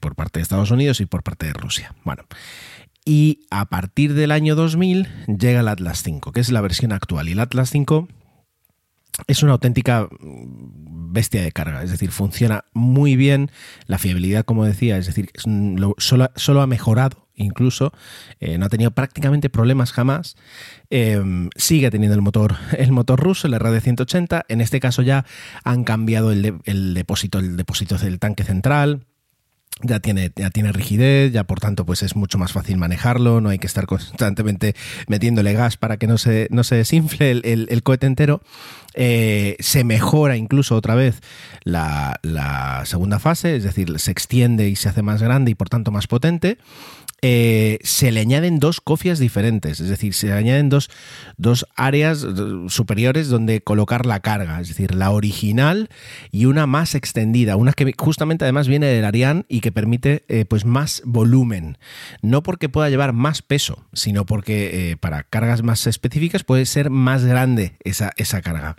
por 0.00 0.16
parte 0.16 0.40
de 0.40 0.42
Estados 0.42 0.72
Unidos 0.72 1.00
y 1.00 1.06
por 1.06 1.22
parte 1.22 1.46
de 1.46 1.52
Rusia. 1.52 1.94
Bueno, 2.02 2.24
y 3.04 3.46
a 3.50 3.66
partir 3.66 4.14
del 4.14 4.30
año 4.30 4.54
2000 4.54 5.08
llega 5.38 5.60
el 5.60 5.68
Atlas 5.68 6.02
5, 6.02 6.32
que 6.32 6.40
es 6.40 6.50
la 6.50 6.60
versión 6.60 6.92
actual. 6.92 7.28
Y 7.28 7.32
el 7.32 7.40
Atlas 7.40 7.70
5 7.70 8.08
es 9.26 9.42
una 9.42 9.52
auténtica 9.52 10.08
bestia 10.20 11.42
de 11.42 11.52
carga, 11.52 11.82
es 11.82 11.90
decir, 11.90 12.10
funciona 12.10 12.64
muy 12.72 13.14
bien, 13.14 13.50
la 13.86 13.98
fiabilidad, 13.98 14.44
como 14.44 14.64
decía, 14.64 14.98
es 14.98 15.06
decir, 15.06 15.30
solo, 15.98 16.60
ha 16.60 16.66
mejorado 16.66 17.28
incluso, 17.36 17.92
eh, 18.40 18.58
no 18.58 18.66
ha 18.66 18.68
tenido 18.68 18.90
prácticamente 18.92 19.50
problemas 19.50 19.92
jamás, 19.92 20.36
eh, 20.90 21.22
sigue 21.56 21.90
teniendo 21.90 22.16
el 22.16 22.22
motor, 22.22 22.56
el 22.76 22.90
motor 22.90 23.20
ruso, 23.20 23.46
el 23.46 23.54
RD180, 23.54 24.44
en 24.48 24.60
este 24.60 24.80
caso 24.80 25.02
ya 25.02 25.24
han 25.62 25.84
cambiado 25.84 26.32
el 26.32 26.94
depósito, 26.94 27.38
el 27.38 27.56
depósito 27.56 27.96
del 27.98 28.18
tanque 28.18 28.42
central, 28.42 29.06
ya 29.82 30.00
tiene, 30.00 30.30
ya 30.36 30.50
tiene 30.50 30.72
rigidez, 30.72 31.32
ya 31.32 31.44
por 31.44 31.60
tanto 31.60 31.84
pues 31.84 32.02
es 32.02 32.14
mucho 32.16 32.38
más 32.38 32.52
fácil 32.52 32.76
manejarlo, 32.76 33.40
no 33.40 33.48
hay 33.50 33.58
que 33.58 33.66
estar 33.66 33.86
constantemente 33.86 34.74
metiéndole 35.08 35.52
gas 35.52 35.76
para 35.76 35.96
que 35.96 36.06
no 36.06 36.16
se, 36.16 36.46
no 36.50 36.64
se 36.64 36.76
desinfle 36.76 37.30
el, 37.32 37.66
el- 37.68 37.82
cohete 37.82 38.06
entero. 38.06 38.40
Eh, 38.94 39.56
se 39.58 39.82
mejora 39.82 40.36
incluso 40.36 40.76
otra 40.76 40.94
vez 40.94 41.20
la, 41.64 42.20
la 42.22 42.82
segunda 42.86 43.18
fase, 43.18 43.56
es 43.56 43.64
decir, 43.64 43.98
se 43.98 44.12
extiende 44.12 44.68
y 44.68 44.76
se 44.76 44.88
hace 44.88 45.02
más 45.02 45.20
grande 45.20 45.50
y 45.50 45.54
por 45.56 45.68
tanto 45.68 45.90
más 45.90 46.06
potente. 46.06 46.58
Eh, 47.26 47.78
se 47.82 48.12
le 48.12 48.20
añaden 48.20 48.58
dos 48.58 48.82
cofias 48.82 49.18
diferentes, 49.18 49.80
es 49.80 49.88
decir, 49.88 50.12
se 50.12 50.26
le 50.26 50.34
añaden 50.34 50.68
dos, 50.68 50.90
dos 51.38 51.66
áreas 51.74 52.22
eh, 52.22 52.28
superiores 52.68 53.28
donde 53.28 53.62
colocar 53.62 54.04
la 54.04 54.20
carga, 54.20 54.60
es 54.60 54.68
decir, 54.68 54.94
la 54.94 55.10
original 55.10 55.88
y 56.30 56.44
una 56.44 56.66
más 56.66 56.94
extendida, 56.94 57.56
una 57.56 57.72
que 57.72 57.94
justamente 57.96 58.44
además 58.44 58.68
viene 58.68 58.88
del 58.88 59.06
Ariane 59.06 59.46
y 59.48 59.62
que 59.62 59.72
permite 59.72 60.26
eh, 60.28 60.44
pues 60.44 60.66
más 60.66 61.00
volumen, 61.06 61.78
no 62.20 62.42
porque 62.42 62.68
pueda 62.68 62.90
llevar 62.90 63.14
más 63.14 63.40
peso, 63.40 63.86
sino 63.94 64.26
porque 64.26 64.98
para 65.00 65.22
cargas 65.22 65.62
más 65.62 65.86
específicas 65.86 66.44
puede 66.44 66.66
ser 66.66 66.90
más 66.90 67.24
grande 67.24 67.78
esa, 67.84 68.12
esa 68.18 68.42
carga. 68.42 68.76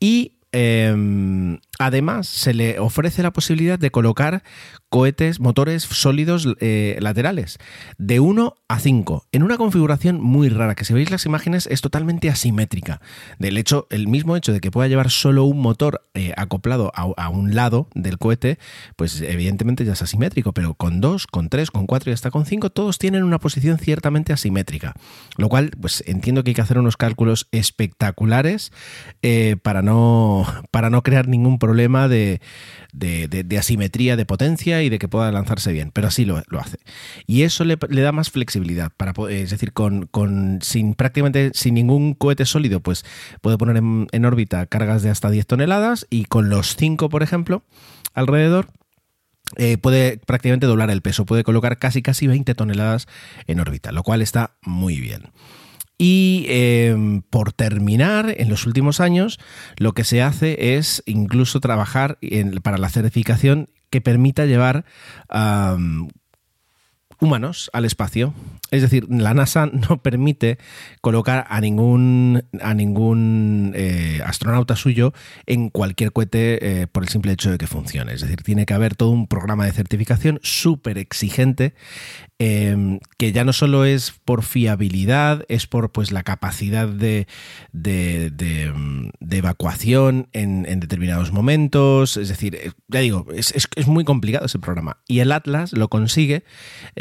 Y 0.00 0.32
eh, 0.50 1.58
además 1.78 2.26
se 2.26 2.54
le 2.54 2.78
ofrece 2.78 3.22
la 3.22 3.32
posibilidad 3.32 3.78
de 3.78 3.90
colocar 3.90 4.42
cohetes, 4.88 5.38
motores 5.38 5.82
sólidos 5.82 6.48
eh, 6.60 6.96
laterales 7.00 7.58
de 7.98 8.20
1 8.20 8.54
a 8.68 8.78
5 8.78 9.26
en 9.32 9.42
una 9.42 9.56
configuración 9.56 10.20
muy 10.20 10.48
rara. 10.48 10.74
Que 10.74 10.84
si 10.84 10.94
veis 10.94 11.10
las 11.10 11.26
imágenes 11.26 11.66
es 11.66 11.80
totalmente 11.80 12.30
asimétrica. 12.30 13.00
Del 13.38 13.58
hecho, 13.58 13.86
el 13.90 14.08
mismo 14.08 14.36
hecho 14.36 14.52
de 14.52 14.60
que 14.60 14.70
pueda 14.70 14.88
llevar 14.88 15.10
solo 15.10 15.44
un 15.44 15.60
motor 15.60 16.02
eh, 16.14 16.32
acoplado 16.36 16.92
a, 16.94 17.28
un 17.28 17.54
lado 17.54 17.88
del 17.94 18.18
cohete, 18.18 18.58
pues 18.96 19.20
evidentemente 19.20 19.84
ya 19.84 19.92
es 19.92 20.02
asimétrico, 20.02 20.52
pero 20.52 20.74
con 20.74 21.00
2, 21.00 21.26
con 21.26 21.48
3, 21.48 21.70
con 21.70 21.86
4 21.86 22.10
y 22.10 22.14
hasta 22.14 22.30
con 22.30 22.46
5 22.46 22.70
todos 22.70 22.98
tienen 22.98 23.22
una 23.22 23.38
posición 23.38 23.78
ciertamente 23.78 24.32
asimétrica, 24.32 24.94
lo 25.36 25.48
cual 25.48 25.70
pues 25.80 26.02
entiendo 26.06 26.42
que 26.42 26.50
hay 26.50 26.54
que 26.54 26.62
hacer 26.62 26.78
unos 26.78 26.96
cálculos 26.96 27.46
espectaculares 27.52 28.72
eh, 29.22 29.56
para, 29.62 29.82
no, 29.82 30.46
para 30.70 30.90
no 30.90 31.02
crear 31.02 31.28
ningún 31.28 31.58
problema 31.58 31.67
de, 31.74 32.40
de, 32.92 33.28
de- 33.28 33.58
asimetría 33.58 34.16
de 34.16 34.26
potencia 34.26 34.82
y 34.82 34.88
de 34.88 34.98
que 34.98 35.08
pueda 35.08 35.30
lanzarse 35.32 35.72
bien, 35.72 35.90
pero 35.92 36.08
así 36.08 36.24
lo, 36.24 36.42
lo 36.48 36.60
hace. 36.60 36.78
Y 37.26 37.42
eso 37.42 37.64
le, 37.64 37.78
le, 37.88 38.00
da 38.02 38.12
más 38.12 38.30
flexibilidad, 38.30 38.92
para 38.96 39.12
es 39.30 39.50
decir, 39.50 39.72
con, 39.72 40.06
con, 40.06 40.58
sin 40.62 40.94
prácticamente 40.94 41.50
sin 41.54 41.74
ningún 41.74 42.14
cohete 42.14 42.46
sólido, 42.46 42.80
pues 42.80 43.04
puede 43.40 43.58
poner 43.58 43.76
en, 43.76 44.06
en 44.12 44.24
órbita 44.24 44.66
cargas 44.66 45.02
de 45.02 45.10
hasta 45.10 45.30
10 45.30 45.46
toneladas 45.46 46.06
y 46.10 46.24
con 46.24 46.48
los 46.48 46.76
5, 46.76 47.08
por 47.08 47.22
ejemplo, 47.22 47.62
alrededor, 48.14 48.68
eh, 49.56 49.78
puede 49.78 50.18
prácticamente 50.18 50.66
doblar 50.66 50.90
el 50.90 51.00
peso, 51.02 51.24
puede 51.24 51.42
colocar 51.44 51.78
casi 51.78 52.02
casi 52.02 52.26
20 52.26 52.54
toneladas 52.54 53.06
en 53.46 53.60
órbita, 53.60 53.92
lo 53.92 54.02
cual 54.02 54.22
está 54.22 54.56
muy 54.62 55.00
bien. 55.00 55.30
Y 55.98 56.46
eh, 56.48 57.22
por 57.28 57.52
terminar, 57.52 58.32
en 58.38 58.48
los 58.48 58.66
últimos 58.66 59.00
años, 59.00 59.40
lo 59.76 59.92
que 59.92 60.04
se 60.04 60.22
hace 60.22 60.76
es 60.76 61.02
incluso 61.06 61.58
trabajar 61.58 62.18
para 62.62 62.78
la 62.78 62.88
certificación 62.88 63.68
que 63.90 64.00
permita 64.00 64.46
llevar 64.46 64.84
um, 65.32 66.08
humanos 67.20 67.70
al 67.72 67.84
espacio. 67.84 68.34
Es 68.70 68.82
decir, 68.82 69.06
la 69.08 69.34
NASA 69.34 69.66
no 69.72 70.02
permite 70.02 70.58
colocar 71.00 71.46
a 71.48 71.60
ningún, 71.60 72.44
a 72.60 72.74
ningún 72.74 73.72
eh, 73.74 74.20
astronauta 74.24 74.76
suyo 74.76 75.12
en 75.46 75.70
cualquier 75.70 76.12
cohete 76.12 76.82
eh, 76.82 76.86
por 76.86 77.02
el 77.02 77.08
simple 77.08 77.32
hecho 77.32 77.50
de 77.50 77.58
que 77.58 77.66
funcione. 77.66 78.12
Es 78.12 78.20
decir, 78.20 78.42
tiene 78.42 78.66
que 78.66 78.74
haber 78.74 78.94
todo 78.94 79.10
un 79.10 79.26
programa 79.26 79.64
de 79.64 79.72
certificación 79.72 80.40
súper 80.42 80.98
exigente 80.98 81.74
eh, 82.40 83.00
que 83.16 83.32
ya 83.32 83.44
no 83.44 83.52
solo 83.52 83.84
es 83.84 84.12
por 84.24 84.44
fiabilidad, 84.44 85.44
es 85.48 85.66
por 85.66 85.90
pues, 85.90 86.12
la 86.12 86.22
capacidad 86.22 86.86
de, 86.86 87.26
de, 87.72 88.30
de, 88.30 88.72
de 89.18 89.36
evacuación 89.36 90.28
en, 90.32 90.64
en, 90.68 90.78
determinados 90.78 91.32
momentos. 91.32 92.16
Es 92.16 92.28
decir, 92.28 92.54
eh, 92.54 92.70
ya 92.86 93.00
digo, 93.00 93.26
es, 93.34 93.52
es, 93.54 93.88
muy 93.88 94.04
complicado 94.04 94.46
ese 94.46 94.60
programa. 94.60 94.98
Y 95.08 95.18
el 95.18 95.32
Atlas 95.32 95.72
lo 95.72 95.88
consigue 95.88 96.44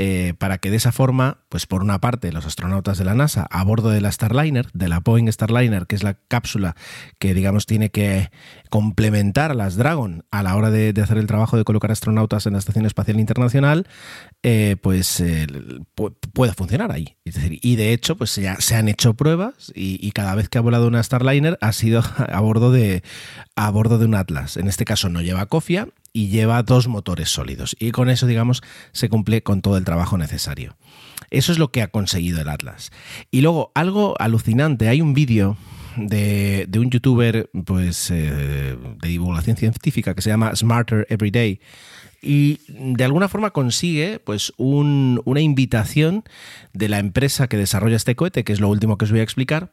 eh, 0.08 0.34
para 0.34 0.58
que 0.58 0.70
de 0.70 0.78
esa 0.78 0.93
forma, 0.93 1.39
pues 1.49 1.66
por 1.66 1.84
una 1.84 1.99
parte, 1.99 2.32
los 2.32 2.45
astronautas 2.45 2.97
de 2.97 3.03
la 3.03 3.14
NASA 3.14 3.45
a 3.49 3.62
bordo 3.66 3.89
de 3.89 3.99
la 3.99 4.10
Starliner, 4.10 4.68
de 4.74 4.88
la 4.88 5.01
Boeing 5.01 5.30
Starliner, 5.30 5.86
que 5.86 5.95
es 5.97 6.03
la 6.03 6.14
cápsula 6.14 6.78
que 7.20 7.34
digamos 7.34 7.66
tiene 7.66 7.89
que 7.89 8.32
complementar 8.70 9.51
a 9.51 9.53
las 9.53 9.76
Dragon 9.76 10.24
a 10.32 10.43
la 10.43 10.55
hora 10.55 10.72
de, 10.72 10.93
hacer 11.01 11.18
el 11.18 11.28
trabajo 11.28 11.58
de 11.58 11.66
colocar 11.66 11.91
astronautas 11.91 12.45
en 12.45 12.53
la 12.53 12.60
Estación 12.60 12.86
Espacial 12.86 13.20
Internacional, 13.20 13.86
eh, 14.43 14.78
pues 14.82 15.20
eh, 15.20 15.45
pueda 16.32 16.53
funcionar 16.53 16.93
ahí. 16.93 17.18
Es 17.26 17.36
decir, 17.36 17.60
y 17.62 17.76
de 17.76 17.91
hecho, 17.91 18.16
pues 18.16 18.34
ya 18.38 18.55
se 18.62 18.76
han 18.76 18.88
hecho 18.88 19.14
pruebas 19.14 19.74
y, 19.76 19.99
y, 20.01 20.12
cada 20.12 20.36
vez 20.36 20.47
que 20.47 20.58
ha 20.58 20.62
volado 20.62 20.88
una 20.88 21.03
Starliner 21.03 21.58
ha 21.60 21.74
sido 21.74 22.01
a 22.18 22.39
bordo 22.39 22.72
de 22.72 23.03
a 23.58 23.70
bordo 23.72 23.97
de 23.97 24.05
un 24.05 24.16
Atlas. 24.16 24.55
En 24.55 24.70
este 24.70 24.86
caso 24.86 25.10
no 25.10 25.22
lleva 25.22 25.47
cofia 25.47 25.89
y 26.18 26.30
lleva 26.30 26.63
dos 26.63 26.88
motores 26.88 27.30
sólidos. 27.30 27.76
Y 27.80 27.91
con 27.91 28.09
eso, 28.09 28.26
digamos, 28.26 28.63
se 28.91 29.07
cumple 29.07 29.43
con 29.43 29.61
todo 29.61 29.78
el 29.78 29.84
trabajo 29.84 30.18
necesario. 30.18 30.76
Eso 31.30 31.51
es 31.51 31.59
lo 31.59 31.72
que 31.72 31.84
ha 31.84 31.89
conseguido 31.89 32.41
el 32.41 32.49
Atlas. 32.49 32.89
Y 33.30 33.41
luego, 33.41 33.72
algo 33.76 34.15
alucinante, 34.18 34.88
hay 34.89 34.99
un 34.99 35.13
vídeo 35.13 35.57
de, 35.95 36.65
de, 36.68 36.80
un 36.80 36.89
youtuber 36.89 37.51
pues, 37.65 38.09
eh, 38.09 38.76
de 38.99 39.07
divulgación 39.07 39.57
científica 39.57 40.15
que 40.15 40.24
se 40.24 40.32
llama 40.32 40.55
Smarter 40.55 41.05
Every 41.07 41.30
Day 41.30 41.59
y 42.20 42.61
de 42.68 43.03
alguna 43.03 43.28
forma 43.28 43.51
consigue 43.51 44.18
pues 44.18 44.51
un, 44.57 45.22
una 45.26 45.41
invitación 45.41 46.24
de 46.74 46.89
la 46.89 46.97
empresa 46.97 47.47
que 47.47 47.57
desarrolla 47.57 47.95
este 47.95 48.15
cohete, 48.15 48.43
que 48.43 48.53
es 48.53 48.59
lo 48.59 48.70
último 48.70 48.97
que 48.97 49.05
os 49.05 49.11
voy 49.11 49.20
a 49.20 49.24
explicar, 49.24 49.70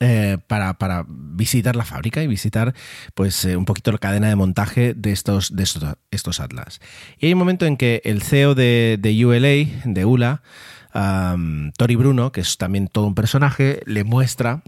eh, 0.00 0.38
para, 0.46 0.74
para, 0.74 1.04
visitar 1.08 1.74
la 1.74 1.84
fábrica 1.84 2.22
y 2.22 2.26
visitar 2.26 2.74
pues 3.14 3.44
eh, 3.44 3.56
un 3.56 3.64
poquito 3.64 3.90
la 3.90 3.98
cadena 3.98 4.28
de 4.28 4.36
montaje 4.36 4.94
de 4.94 5.12
estos, 5.12 5.54
de 5.56 5.64
estos, 6.10 6.40
Atlas. 6.40 6.80
Y 7.18 7.26
hay 7.26 7.32
un 7.32 7.38
momento 7.38 7.66
en 7.66 7.76
que 7.76 8.00
el 8.04 8.22
CEO 8.22 8.54
de, 8.54 8.96
de 9.00 9.24
ULA, 9.24 9.82
de 9.84 10.04
ULA, 10.04 10.42
Tori 11.76 11.96
Bruno, 11.96 12.32
que 12.32 12.40
es 12.40 12.58
también 12.58 12.88
todo 12.88 13.06
un 13.06 13.14
personaje, 13.14 13.80
le 13.86 14.04
muestra 14.04 14.62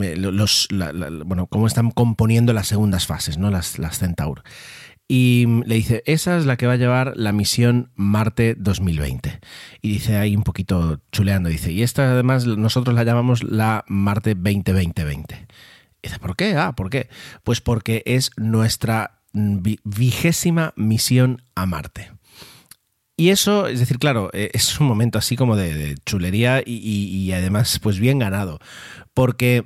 eh, 0.00 0.14
los, 0.16 0.68
bueno, 1.24 1.46
cómo 1.46 1.66
están 1.66 1.90
componiendo 1.90 2.52
las 2.52 2.68
segundas 2.68 3.06
fases, 3.06 3.38
¿no? 3.38 3.50
las, 3.50 3.78
las 3.78 3.98
Centaur 3.98 4.44
y 5.12 5.44
le 5.66 5.74
dice, 5.74 6.04
esa 6.06 6.38
es 6.38 6.46
la 6.46 6.56
que 6.56 6.68
va 6.68 6.74
a 6.74 6.76
llevar 6.76 7.14
la 7.16 7.32
misión 7.32 7.90
Marte 7.96 8.54
2020. 8.56 9.40
Y 9.82 9.88
dice 9.88 10.16
ahí 10.16 10.36
un 10.36 10.44
poquito 10.44 11.00
chuleando, 11.10 11.48
dice, 11.48 11.72
y 11.72 11.82
esta 11.82 12.12
además 12.12 12.46
nosotros 12.46 12.94
la 12.94 13.02
llamamos 13.02 13.42
la 13.42 13.84
Marte 13.88 14.36
2020-20. 14.36 15.48
Dice, 16.00 16.18
¿por 16.20 16.36
qué? 16.36 16.54
Ah, 16.54 16.76
¿por 16.76 16.90
qué? 16.90 17.08
Pues 17.42 17.60
porque 17.60 18.04
es 18.06 18.30
nuestra 18.36 19.18
vigésima 19.32 20.74
misión 20.76 21.42
a 21.56 21.66
Marte. 21.66 22.12
Y 23.16 23.30
eso, 23.30 23.66
es 23.66 23.80
decir, 23.80 23.98
claro, 23.98 24.30
es 24.32 24.78
un 24.78 24.86
momento 24.86 25.18
así 25.18 25.34
como 25.34 25.56
de, 25.56 25.96
chulería 26.06 26.62
y, 26.64 26.76
y 26.76 27.32
además 27.32 27.80
pues 27.80 27.98
bien 27.98 28.20
ganado. 28.20 28.60
Porque 29.12 29.64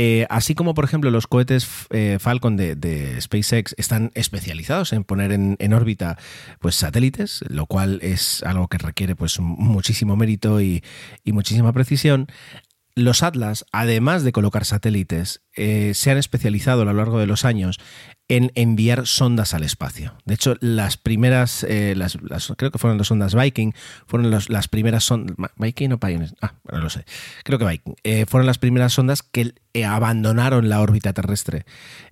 eh, 0.00 0.28
así 0.30 0.54
como, 0.54 0.74
por 0.74 0.84
ejemplo, 0.84 1.10
los 1.10 1.26
cohetes 1.26 1.66
eh, 1.90 2.18
Falcon 2.20 2.56
de, 2.56 3.18
SpaceX 3.20 3.74
están 3.78 4.12
especializados 4.14 4.92
en 4.92 5.02
poner 5.02 5.32
en, 5.32 5.72
órbita 5.72 6.16
pues, 6.60 6.76
satélites, 6.76 7.44
lo 7.48 7.66
cual 7.66 7.98
es 8.00 8.44
algo 8.44 8.68
que 8.68 8.78
requiere 8.78 9.16
pues, 9.16 9.40
muchísimo 9.40 10.14
mérito 10.14 10.60
y, 10.60 10.84
y 11.24 11.32
muchísima 11.32 11.72
precisión. 11.72 12.28
Los 12.94 13.24
Atlas, 13.24 13.64
además 13.72 14.22
de 14.22 14.30
colocar 14.30 14.64
satélites, 14.64 15.42
eh, 15.56 15.94
se 15.94 16.12
han 16.12 16.18
especializado 16.18 16.82
a 16.82 16.84
lo 16.84 16.92
largo 16.92 17.18
de 17.18 17.26
los 17.26 17.44
años 17.44 17.80
en 18.28 18.52
enviar 18.54 19.06
sondas 19.06 19.54
al 19.54 19.62
espacio. 19.62 20.14
De 20.26 20.34
hecho, 20.34 20.56
las 20.60 20.98
primeras, 20.98 21.64
eh, 21.66 21.96
creo 22.56 22.70
que 22.70 22.78
fueron 22.78 22.98
las 22.98 23.06
sondas 23.06 23.34
Viking, 23.34 23.72
fueron 24.06 24.30
las 24.30 24.68
primeras 24.68 25.04
sondas, 25.04 25.34
Viking 25.56 25.92
o 25.92 25.98
Pioneer, 25.98 26.34
ah, 26.42 26.54
bueno, 26.62 26.78
no 26.78 26.84
lo 26.84 26.90
sé, 26.90 27.06
creo 27.42 27.58
que 27.58 27.64
Viking, 27.64 27.94
eh, 28.04 28.26
fueron 28.26 28.46
las 28.46 28.58
primeras 28.58 28.92
sondas 28.92 29.22
que 29.22 29.54
eh, 29.72 29.84
abandonaron 29.86 30.68
la 30.68 30.82
órbita 30.82 31.14
terrestre 31.14 31.64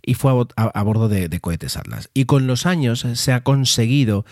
y 0.02 0.14
fue 0.14 0.32
a, 0.56 0.82
bordo 0.82 1.08
de, 1.08 1.40
cohetes 1.40 1.76
Atlas. 1.76 2.08
Y 2.14 2.24
con 2.24 2.46
los 2.46 2.64
años 2.64 3.06
se 3.14 3.32
ha 3.32 3.42
conseguido 3.42 4.24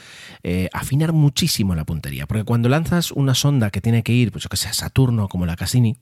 afinar 0.72 1.12
muchísimo 1.12 1.74
la 1.74 1.84
puntería, 1.84 2.26
porque 2.26 2.44
cuando 2.44 2.68
lanzas 2.68 3.12
una 3.12 3.34
sonda 3.34 3.70
que 3.70 3.80
tiene 3.80 4.02
que 4.02 4.12
ir, 4.12 4.32
pues 4.32 4.44
yo 4.44 4.48
que 4.48 4.56
sé, 4.56 4.68
a 4.68 4.72
Saturno, 4.72 5.28
como 5.28 5.46
la 5.46 5.56
Cassini, 5.56 5.98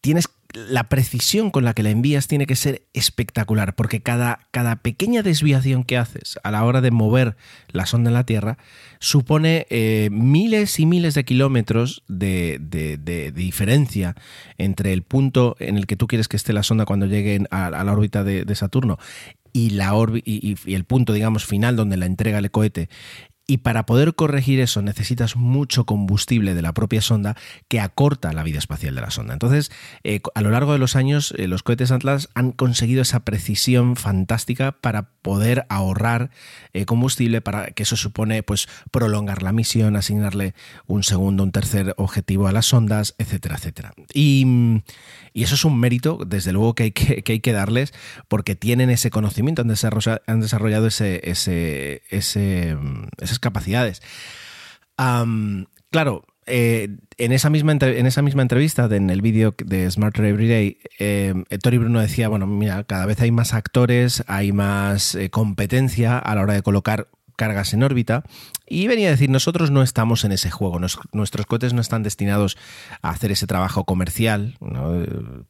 tienes 0.00 0.28
la 0.54 0.88
precisión 0.88 1.50
con 1.50 1.64
la 1.64 1.74
que 1.74 1.82
la 1.82 1.90
envías 1.90 2.28
tiene 2.28 2.46
que 2.46 2.56
ser 2.56 2.82
espectacular, 2.92 3.74
porque 3.74 4.02
cada, 4.02 4.40
cada, 4.50 4.76
pequeña 4.76 5.22
desviación 5.22 5.84
que 5.84 5.96
haces 5.96 6.38
a 6.42 6.50
la 6.50 6.64
hora 6.64 6.80
de 6.80 6.90
mover 6.90 7.36
la 7.68 7.86
sonda 7.86 8.10
en 8.10 8.14
la 8.14 8.26
Tierra 8.26 8.58
supone 8.98 9.66
eh, 9.70 10.08
miles 10.10 10.78
y 10.78 10.86
miles 10.86 11.14
de 11.14 11.24
kilómetros 11.24 12.02
de, 12.08 12.58
de, 12.60 13.32
diferencia 13.32 14.14
entre 14.58 14.92
el 14.92 15.02
punto 15.02 15.56
en 15.58 15.76
el 15.76 15.86
que 15.86 15.96
tú 15.96 16.06
quieres 16.06 16.28
que 16.28 16.36
esté 16.36 16.52
la 16.52 16.62
sonda 16.62 16.84
cuando 16.84 17.06
llegue 17.06 17.44
a, 17.50 17.70
la 17.70 17.92
órbita 17.92 18.24
de, 18.24 18.54
Saturno 18.54 18.98
y, 19.52 19.70
la 19.70 19.92
y, 20.24 20.56
el 20.72 20.84
punto, 20.84 21.12
digamos, 21.12 21.44
final 21.44 21.76
donde 21.76 21.96
la 21.96 22.06
entrega 22.06 22.38
el 22.38 22.50
cohete. 22.50 22.88
Y 23.52 23.58
para 23.58 23.84
poder 23.84 24.14
corregir 24.14 24.60
eso 24.60 24.80
necesitas 24.80 25.36
mucho 25.36 25.84
combustible 25.84 26.54
de 26.54 26.62
la 26.62 26.72
propia 26.72 27.02
sonda 27.02 27.36
que 27.68 27.80
acorta 27.80 28.32
la 28.32 28.44
vida 28.44 28.58
espacial 28.58 28.94
de 28.94 29.02
la 29.02 29.10
sonda. 29.10 29.34
Entonces, 29.34 29.70
eh, 30.04 30.22
a 30.34 30.40
lo 30.40 30.50
largo 30.50 30.72
de 30.72 30.78
los 30.78 30.96
años, 30.96 31.34
eh, 31.36 31.48
los 31.48 31.62
cohetes 31.62 31.90
Atlas 31.90 32.30
han 32.34 32.52
conseguido 32.52 33.02
esa 33.02 33.26
precisión 33.26 33.96
fantástica 33.96 34.72
para 34.72 35.10
poder 35.20 35.66
ahorrar 35.68 36.30
eh, 36.72 36.86
combustible, 36.86 37.42
para 37.42 37.72
que 37.72 37.82
eso 37.82 37.96
supone 37.96 38.42
pues 38.42 38.68
prolongar 38.90 39.42
la 39.42 39.52
misión, 39.52 39.96
asignarle 39.96 40.54
un 40.86 41.02
segundo, 41.02 41.42
un 41.42 41.52
tercer 41.52 41.92
objetivo 41.98 42.46
a 42.46 42.52
las 42.52 42.64
sondas, 42.64 43.14
etcétera, 43.18 43.56
etcétera. 43.56 43.92
Y, 44.14 44.82
y 45.32 45.44
eso 45.44 45.54
es 45.54 45.64
un 45.64 45.78
mérito, 45.78 46.18
desde 46.26 46.52
luego, 46.52 46.74
que 46.74 46.84
hay 46.84 46.92
que, 46.92 47.22
que, 47.22 47.32
hay 47.32 47.40
que 47.40 47.52
darles, 47.52 47.92
porque 48.28 48.54
tienen 48.54 48.90
ese 48.90 49.10
conocimiento, 49.10 49.62
han 49.62 49.68
desarrollado, 49.68 50.20
han 50.26 50.40
desarrollado 50.40 50.86
ese, 50.86 51.20
ese, 51.24 52.00
esas 52.10 53.38
capacidades. 53.38 54.02
Claro, 55.90 56.24
eh, 56.46 56.88
en, 57.18 57.32
esa 57.32 57.50
misma, 57.50 57.72
en 57.72 58.06
esa 58.06 58.22
misma 58.22 58.42
entrevista, 58.42 58.88
en 58.90 59.10
el 59.10 59.20
vídeo 59.20 59.54
de 59.64 59.90
Smarter 59.90 60.24
Everyday, 60.24 60.78
eh, 60.98 61.34
Tori 61.62 61.78
Bruno 61.78 62.00
decía, 62.00 62.28
bueno, 62.28 62.46
mira, 62.46 62.84
cada 62.84 63.06
vez 63.06 63.20
hay 63.20 63.30
más 63.30 63.52
actores, 63.52 64.24
hay 64.26 64.52
más 64.52 65.14
eh, 65.14 65.30
competencia 65.30 66.18
a 66.18 66.34
la 66.34 66.42
hora 66.42 66.54
de 66.54 66.62
colocar 66.62 67.08
cargas 67.36 67.74
en 67.74 67.82
órbita. 67.82 68.24
Y 68.66 68.86
venía 68.86 69.08
a 69.08 69.10
decir, 69.10 69.28
nosotros 69.28 69.70
no 69.70 69.82
estamos 69.82 70.24
en 70.24 70.32
ese 70.32 70.50
juego, 70.50 70.80
nuestros 71.12 71.46
cohetes 71.46 71.74
no 71.74 71.82
están 71.82 72.02
destinados 72.02 72.56
a 73.02 73.10
hacer 73.10 73.30
ese 73.30 73.46
trabajo 73.46 73.84
comercial, 73.84 74.56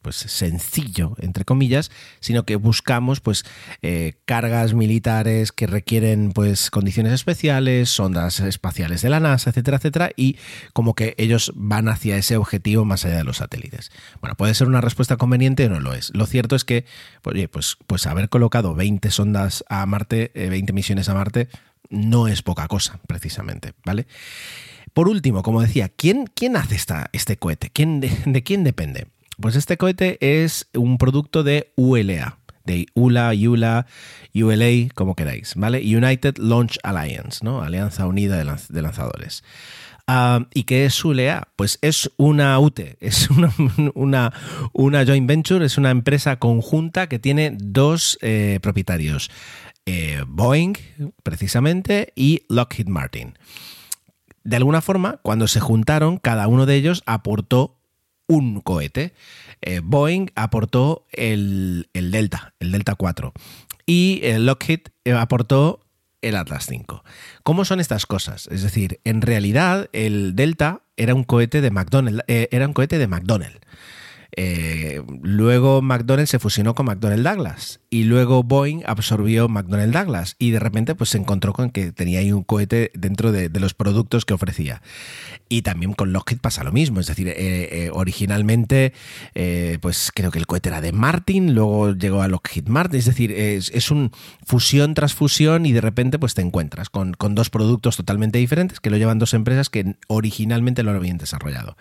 pues 0.01 0.17
sencillo, 0.17 1.15
entre 1.19 1.45
comillas, 1.45 1.89
sino 2.19 2.43
que 2.43 2.57
buscamos 2.57 3.21
pues 3.21 3.45
eh, 3.81 4.15
cargas 4.25 4.73
militares 4.73 5.53
que 5.53 5.67
requieren 5.67 6.33
pues 6.33 6.69
condiciones 6.69 7.13
especiales, 7.13 7.89
sondas 7.89 8.41
espaciales 8.41 9.01
de 9.03 9.09
la 9.09 9.21
NASA, 9.21 9.51
etcétera, 9.51 9.77
etcétera, 9.77 10.09
y 10.17 10.37
como 10.73 10.93
que 10.93 11.15
ellos 11.17 11.53
van 11.55 11.87
hacia 11.87 12.17
ese 12.17 12.35
objetivo 12.35 12.83
más 12.83 13.05
allá 13.05 13.17
de 13.17 13.23
los 13.23 13.37
satélites. 13.37 13.91
Bueno, 14.19 14.35
puede 14.35 14.53
ser 14.53 14.67
una 14.67 14.81
respuesta 14.81 15.15
conveniente 15.15 15.65
o 15.67 15.69
no 15.69 15.79
lo 15.79 15.93
es. 15.93 16.11
Lo 16.13 16.25
cierto 16.25 16.57
es 16.57 16.65
que, 16.65 16.85
oye, 17.23 17.47
pues, 17.47 17.77
pues 17.87 18.05
haber 18.05 18.27
colocado 18.27 18.75
20 18.75 19.11
sondas 19.11 19.63
a 19.69 19.85
Marte, 19.85 20.31
eh, 20.33 20.49
20 20.49 20.73
misiones 20.73 21.07
a 21.07 21.13
Marte, 21.13 21.47
no 21.89 22.27
es 22.27 22.41
poca 22.41 22.67
cosa, 22.67 22.99
precisamente, 23.07 23.73
¿vale? 23.85 24.07
Por 24.93 25.09
último, 25.09 25.41
como 25.41 25.61
decía, 25.61 25.89
¿quién, 25.89 26.27
quién 26.33 26.55
hace 26.55 26.75
esta, 26.75 27.09
este 27.13 27.37
cohete? 27.37 27.69
¿Quién 27.71 27.99
de, 27.99 28.43
quién 28.43 28.63
depende? 28.63 29.07
Pues 29.39 29.55
este 29.55 29.77
cohete 29.77 30.17
es 30.43 30.67
un 30.75 30.99
producto 30.99 31.43
de 31.43 31.73
ULA, 31.75 32.37
de 32.65 32.85
ULA, 32.93 33.31
ULA, 33.33 33.87
ULA, 34.35 34.89
como 34.93 35.15
queráis, 35.15 35.53
¿vale? 35.55 35.79
United 35.79 36.37
Launch 36.37 36.77
Alliance, 36.83 37.39
¿no? 37.43 37.63
Alianza 37.63 38.05
Unida 38.05 38.37
de, 38.37 38.81
Lanzadores. 38.81 39.43
Ah, 40.05 40.45
¿Y 40.53 40.65
qué 40.65 40.85
es 40.85 41.03
ULA? 41.03 41.47
Pues 41.55 41.79
es 41.81 42.11
una 42.17 42.59
UTE, 42.59 42.97
es 42.99 43.29
una, 43.31 43.51
una, 44.73 45.05
joint 45.05 45.27
venture, 45.27 45.65
es 45.65 45.79
una 45.79 45.89
empresa 45.89 46.35
conjunta 46.35 47.07
que 47.07 47.17
tiene 47.17 47.57
dos 47.57 48.19
eh, 48.21 48.59
propietarios, 48.61 49.31
eh, 49.85 50.23
Boeing, 50.27 50.73
precisamente, 51.23 52.13
y 52.15 52.43
Lockheed 52.49 52.87
Martin. 52.87 53.37
De 54.43 54.55
alguna 54.55 54.81
forma, 54.81 55.19
cuando 55.23 55.47
se 55.47 55.59
juntaron, 55.59 56.17
cada 56.17 56.47
uno 56.47 56.65
de 56.65 56.75
ellos 56.75 57.03
aportó 57.05 57.79
un 58.27 58.61
cohete. 58.61 59.13
Eh, 59.61 59.81
Boeing 59.83 60.27
aportó 60.35 61.05
el, 61.11 61.89
Delta, 61.93 62.53
el 62.59 62.71
Delta 62.71 62.95
4, 62.95 63.33
y 63.85 64.21
Lockheed 64.39 64.81
aportó 65.17 65.81
el 66.21 66.35
Atlas 66.35 66.65
5. 66.67 67.03
¿Cómo 67.43 67.65
son 67.65 67.79
estas 67.79 68.05
cosas? 68.05 68.47
Es 68.47 68.63
decir, 68.63 69.01
en 69.03 69.21
realidad 69.21 69.89
el 69.91 70.35
Delta 70.35 70.83
era 70.95 71.15
un 71.15 71.23
cohete 71.23 71.61
de 71.61 71.71
McDonnell, 71.71 72.23
era 72.27 72.65
un 72.65 72.73
cohete 72.73 72.97
de 72.97 73.07
McDonnell. 73.07 73.59
Eh, 74.35 75.01
luego 75.21 75.81
McDonnell 75.81 76.27
se 76.27 76.39
fusionó 76.39 76.73
con 76.73 76.87
McDonnell 76.87 77.23
Douglas 77.23 77.81
y 77.91 78.05
luego 78.05 78.41
Boeing 78.41 78.81
absorbió 78.85 79.47
McDonnell 79.47 79.91
Douglas 79.91 80.35
y 80.39 80.51
de 80.51 80.59
repente 80.59 80.95
pues 80.95 81.11
se 81.11 81.19
encontró 81.19 81.53
con 81.53 81.69
que 81.69 81.91
tenía 81.91 82.19
ahí 82.19 82.31
un 82.31 82.43
cohete 82.43 82.91
dentro 82.95 83.31
de, 83.31 83.49
los 83.59 83.73
productos 83.73 84.25
que 84.25 84.33
ofrecía. 84.33 84.81
Y 85.47 85.61
también 85.61 85.93
con 85.93 86.11
Lockheed 86.11 86.39
pasa 86.39 86.63
lo 86.63 86.71
mismo, 86.71 86.99
es 86.99 87.07
decir, 87.07 87.27
eh, 87.27 87.35
eh, 87.37 87.89
originalmente 87.93 88.93
pues 89.81 90.11
creo 90.13 90.31
que 90.31 90.39
el 90.39 90.47
cohete 90.47 90.69
era 90.69 90.81
de 90.81 90.91
Martin, 90.91 91.53
luego 91.53 91.93
llegó 91.93 92.21
a 92.21 92.27
Lockheed 92.27 92.67
Martin, 92.67 92.99
es 92.99 93.05
decir, 93.05 93.31
es, 93.31 93.91
un 93.91 94.11
fusión 94.45 94.95
tras 94.95 95.13
fusión 95.13 95.65
y 95.65 95.71
de 95.71 95.81
repente 95.81 96.17
pues 96.17 96.33
te 96.33 96.41
encuentras 96.41 96.89
con, 96.89 97.13
con 97.13 97.35
dos 97.35 97.49
productos 97.49 97.97
totalmente 97.97 98.39
diferentes 98.39 98.79
que 98.79 98.89
lo 98.89 98.97
llevan 98.97 99.19
dos 99.19 99.33
empresas 99.33 99.69
que 99.69 99.95
originalmente 100.07 100.83
lo 100.83 100.91
habían 100.91 101.17
desarrollado. 101.17 101.77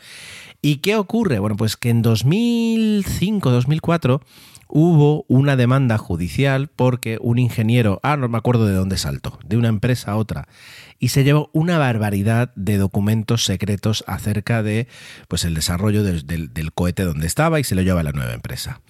¿Y 0.65 0.77
qué 0.77 0.95
ocurre? 0.95 1.41
Bueno, 1.41 1.57
pues 1.57 1.77
que 1.77 1.91
en 1.91 2.05
2005-2004 2.05 4.23
hubo 4.69 5.25
una 5.27 5.57
demanda 5.57 5.99
judicial 5.99 6.69
porque 6.69 7.19
un 7.21 7.41
ingeniero, 7.41 7.99
ah, 8.05 8.17
no 8.17 8.29
me 8.29 8.39
acuerdo 8.39 8.67
de 8.67 8.75
dónde 8.75 8.97
saltó, 8.97 9.41
de 9.45 9.57
una 9.57 9.67
empresa 9.67 10.13
a 10.13 10.17
otra, 10.17 10.47
y 11.01 11.09
se 11.09 11.25
llevó 11.25 11.51
una 11.53 11.79
barbaridad 11.79 12.53
de 12.55 12.79
documentos 12.79 13.45
secretos 13.45 14.05
acerca 14.07 14.63
de 14.63 14.87
pues, 15.27 15.45
el 15.45 15.55
desarrollo 15.55 16.05
del, 16.05 16.73
cohete 16.73 17.03
donde 17.03 17.27
estaba 17.27 17.59
y 17.59 17.65
se 17.65 17.75
lo 17.75 17.83
lleva 17.83 17.99
a 17.99 18.05
la 18.05 18.13
nueva 18.13 18.33
empresa. 18.33 18.83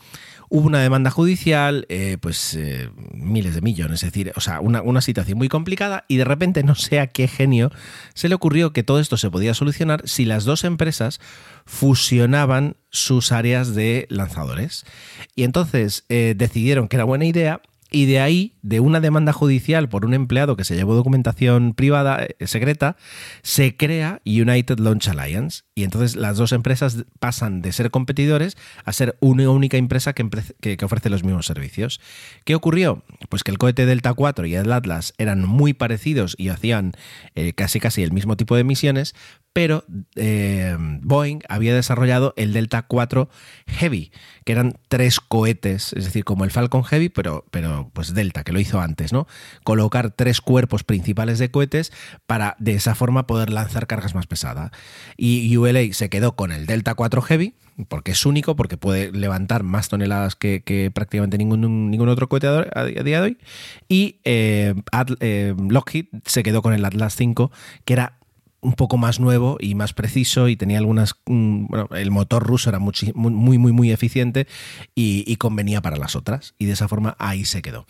Hubo 0.54 0.66
una 0.66 0.80
demanda 0.80 1.10
judicial, 1.10 1.86
eh, 1.88 2.18
pues 2.20 2.52
eh, 2.52 2.90
miles 3.14 3.54
de 3.54 3.62
millones, 3.62 4.02
es 4.02 4.12
decir, 4.12 4.34
o 4.36 4.40
sea, 4.42 4.60
una, 4.60 5.00
situación 5.00 5.38
muy 5.38 5.48
complicada 5.48 6.04
y 6.08 6.18
de 6.18 6.26
repente 6.26 6.62
no 6.62 6.74
sé 6.74 7.00
a 7.00 7.06
qué 7.06 7.26
genio 7.26 7.70
se 8.12 8.28
le 8.28 8.34
ocurrió 8.34 8.70
que 8.74 8.82
todo 8.82 9.00
esto 9.00 9.16
se 9.16 9.30
podía 9.30 9.54
solucionar 9.54 10.02
si 10.04 10.26
las 10.26 10.44
dos 10.44 10.64
empresas 10.64 11.20
fusionaban 11.64 12.76
sus 12.90 13.32
áreas 13.32 13.74
de 13.74 14.06
lanzadores. 14.10 14.84
Y 15.34 15.44
entonces 15.44 16.04
eh, 16.10 16.34
decidieron 16.36 16.86
que 16.86 16.96
era 16.96 17.04
buena 17.04 17.24
idea 17.24 17.62
y 17.92 18.06
de 18.06 18.20
ahí, 18.20 18.54
de 18.62 18.80
una 18.80 19.00
demanda 19.00 19.32
judicial 19.32 19.88
por 19.88 20.04
un 20.04 20.14
empleado 20.14 20.56
que 20.56 20.64
se 20.64 20.74
llevó 20.74 20.94
documentación 20.94 21.74
privada 21.74 22.24
eh, 22.24 22.46
secreta, 22.46 22.96
se 23.42 23.76
crea 23.76 24.20
United 24.24 24.78
Launch 24.78 25.08
Alliance. 25.08 25.62
Y 25.74 25.84
entonces 25.84 26.16
las 26.16 26.36
dos 26.36 26.52
empresas 26.52 27.04
pasan 27.18 27.62
de 27.62 27.72
ser 27.72 27.90
competidores 27.90 28.56
a 28.84 28.92
ser 28.92 29.16
una 29.20 29.48
única 29.50 29.76
empresa 29.76 30.12
que, 30.14 30.24
ofrece 30.82 31.10
los 31.10 31.24
mismos 31.24 31.46
servicios. 31.46 32.00
¿Qué 32.44 32.54
ocurrió? 32.54 33.04
Pues 33.28 33.44
que 33.44 33.50
el 33.50 33.58
cohete 33.58 33.86
Delta 33.86 34.14
4 34.14 34.46
y 34.46 34.54
el 34.54 34.72
Atlas 34.72 35.14
eran 35.18 35.44
muy 35.44 35.74
parecidos 35.74 36.34
y 36.38 36.48
hacían 36.48 36.92
eh, 37.34 37.52
casi 37.52 37.78
casi 37.80 38.02
el 38.02 38.12
mismo 38.12 38.36
tipo 38.36 38.56
de 38.56 38.64
misiones, 38.64 39.14
pero 39.52 39.84
eh, 40.16 40.76
Boeing 40.78 41.40
había 41.48 41.74
desarrollado 41.74 42.32
el 42.36 42.52
Delta 42.52 42.82
4 42.82 43.28
Heavy, 43.66 44.12
que 44.44 44.52
eran 44.52 44.78
tres 44.88 45.20
cohetes, 45.20 45.92
es 45.92 46.04
decir, 46.04 46.24
como 46.24 46.44
el 46.44 46.50
Falcon 46.50 46.84
Heavy, 46.84 47.08
pero, 47.08 47.44
pero 47.50 47.90
pues 47.92 48.14
Delta, 48.14 48.44
que 48.44 48.52
lo 48.52 48.60
hizo 48.60 48.80
antes, 48.80 49.12
¿no? 49.12 49.26
Colocar 49.62 50.10
tres 50.10 50.40
cuerpos 50.40 50.84
principales 50.84 51.38
de 51.38 51.50
cohetes 51.50 51.92
para 52.26 52.56
de 52.58 52.74
esa 52.74 52.94
forma 52.94 53.26
poder 53.26 53.50
lanzar 53.50 53.86
cargas 53.86 54.14
más 54.14 54.26
pesadas. 54.26 54.70
Y 55.16 55.54
ULA 55.56 55.92
se 55.92 56.08
quedó 56.08 56.34
con 56.34 56.52
el 56.52 56.66
Delta 56.66 56.94
4 56.94 57.20
Heavy, 57.22 57.54
porque 57.88 58.12
es 58.12 58.26
único, 58.26 58.56
porque 58.56 58.76
puede 58.76 59.12
levantar 59.12 59.62
más 59.62 59.88
toneladas 59.88 60.36
que, 60.36 60.90
prácticamente 60.94 61.38
ningún, 61.38 61.90
ningún 61.90 62.08
otro 62.08 62.28
cohete 62.28 62.46
a, 62.46 62.84
día 62.84 63.02
de 63.02 63.20
hoy. 63.20 63.38
Y 63.88 64.20
eh, 64.24 64.74
eh, 65.20 65.54
Lockheed 65.68 66.06
se 66.24 66.42
quedó 66.42 66.62
con 66.62 66.74
el 66.74 66.84
Atlas 66.84 67.16
5, 67.16 67.50
que 67.84 67.92
era 67.92 68.18
un 68.62 68.74
poco 68.74 68.96
más 68.96 69.20
nuevo 69.20 69.58
y 69.60 69.74
más 69.74 69.92
preciso 69.92 70.48
y 70.48 70.56
tenía 70.56 70.78
algunas... 70.78 71.16
Mm, 71.26 71.66
bueno, 71.66 71.88
el 71.94 72.10
motor 72.10 72.44
ruso 72.44 72.70
era 72.70 72.78
muy, 72.78 72.94
muy, 73.14 73.58
muy, 73.58 73.72
muy 73.72 73.90
eficiente 73.90 74.46
y, 74.94 75.36
convenía 75.36 75.82
para 75.82 75.96
las 75.96 76.14
otras. 76.14 76.54
Y 76.58 76.66
de 76.66 76.72
esa 76.72 76.88
forma 76.88 77.16
ahí 77.18 77.44
se 77.44 77.60
quedó. 77.60 77.86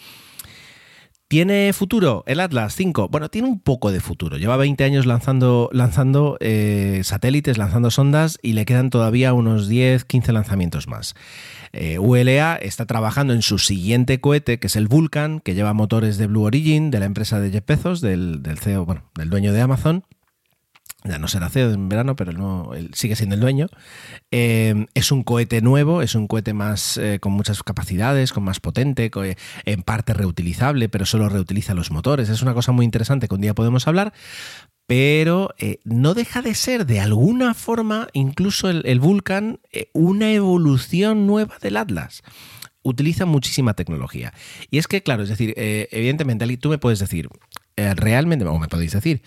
¿Tiene 1.28 1.72
futuro 1.72 2.24
el 2.26 2.40
Atlas 2.40 2.74
5? 2.74 3.08
Bueno, 3.08 3.30
tiene 3.30 3.48
un 3.48 3.60
poco 3.60 3.90
de 3.92 4.00
futuro. 4.00 4.38
Lleva 4.38 4.56
20 4.56 4.84
años 4.84 5.06
lanzando, 5.06 5.68
lanzando 5.72 6.36
eh, 6.40 7.00
satélites, 7.04 7.58
lanzando 7.58 7.90
sondas 7.90 8.38
y 8.42 8.52
le 8.52 8.64
quedan 8.64 8.90
todavía 8.90 9.32
unos 9.32 9.68
10, 9.68 10.04
15 10.04 10.32
lanzamientos 10.32 10.88
más. 10.88 11.14
Eh, 11.72 11.98
ULA 11.98 12.56
está 12.56 12.86
trabajando 12.86 13.32
en 13.32 13.42
su 13.42 13.58
siguiente 13.58 14.20
cohete, 14.20 14.58
que 14.58 14.66
es 14.66 14.76
el 14.76 14.88
Vulcan, 14.88 15.40
que 15.40 15.54
lleva 15.54 15.72
motores 15.72 16.18
de 16.18 16.26
Blue 16.26 16.42
Origin, 16.42 16.90
de 16.90 17.00
la 17.00 17.06
empresa 17.06 17.40
de 17.40 17.50
Jeff 17.50 17.64
Bezos, 17.66 18.00
del, 18.02 18.42
del 18.42 18.58
CEO, 18.58 18.84
bueno, 18.84 19.04
del 19.14 19.30
dueño 19.30 19.52
de 19.52 19.60
Amazon 19.62 20.04
ya 21.04 21.18
no 21.18 21.28
será 21.28 21.48
CEO 21.48 21.72
en 21.72 21.88
verano, 21.88 22.14
pero 22.16 22.70
sigue 22.92 23.16
siendo 23.16 23.34
el 23.34 23.40
dueño. 23.40 23.66
Eh, 24.30 24.86
es 24.94 25.10
un 25.10 25.24
cohete 25.24 25.60
nuevo, 25.60 26.02
es 26.02 26.14
un 26.14 26.28
cohete 26.28 26.54
más 26.54 26.96
eh, 26.96 27.18
con 27.20 27.32
muchas 27.32 27.62
capacidades, 27.62 28.32
con 28.32 28.44
más 28.44 28.60
potente, 28.60 29.10
en 29.64 29.82
parte 29.82 30.14
reutilizable, 30.14 30.88
pero 30.88 31.06
solo 31.06 31.28
reutiliza 31.28 31.74
los 31.74 31.90
motores. 31.90 32.28
Es 32.28 32.42
una 32.42 32.54
cosa 32.54 32.72
muy 32.72 32.84
interesante 32.84 33.26
que 33.26 33.34
un 33.34 33.40
día 33.40 33.54
podemos 33.54 33.88
hablar. 33.88 34.12
Pero 34.86 35.54
eh, 35.58 35.78
no 35.84 36.12
deja 36.12 36.42
de 36.42 36.54
ser 36.54 36.86
de 36.86 37.00
alguna 37.00 37.54
forma, 37.54 38.08
incluso 38.12 38.68
el, 38.68 38.82
el 38.84 39.00
Vulcan, 39.00 39.60
una 39.92 40.32
evolución 40.32 41.26
nueva 41.26 41.56
del 41.60 41.76
Atlas 41.76 42.22
utiliza 42.82 43.24
muchísima 43.24 43.74
tecnología. 43.74 44.34
Y 44.70 44.78
es 44.78 44.88
que, 44.88 45.02
claro, 45.02 45.22
es 45.22 45.28
decir, 45.28 45.54
evidentemente, 45.56 46.56
tú 46.56 46.68
me 46.68 46.78
puedes 46.78 46.98
decir, 46.98 47.28
eh, 47.76 47.94
realmente, 47.94 48.44
o 48.44 48.58
me 48.58 48.68
podéis 48.68 48.92
decir, 48.92 49.22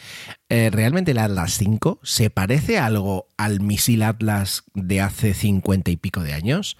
eh, 0.50 0.70
¿realmente 0.72 1.12
el 1.12 1.18
Atlas 1.18 1.58
5 1.58 2.00
se 2.04 2.30
parece 2.30 2.78
algo 2.78 3.28
al 3.38 3.60
misil 3.60 4.04
Atlas 4.04 4.64
de 4.74 5.02
hace 5.02 5.34
50 5.34 5.92
y 5.92 5.98
pico 5.98 6.22
de 6.22 6.34
años? 6.34 6.78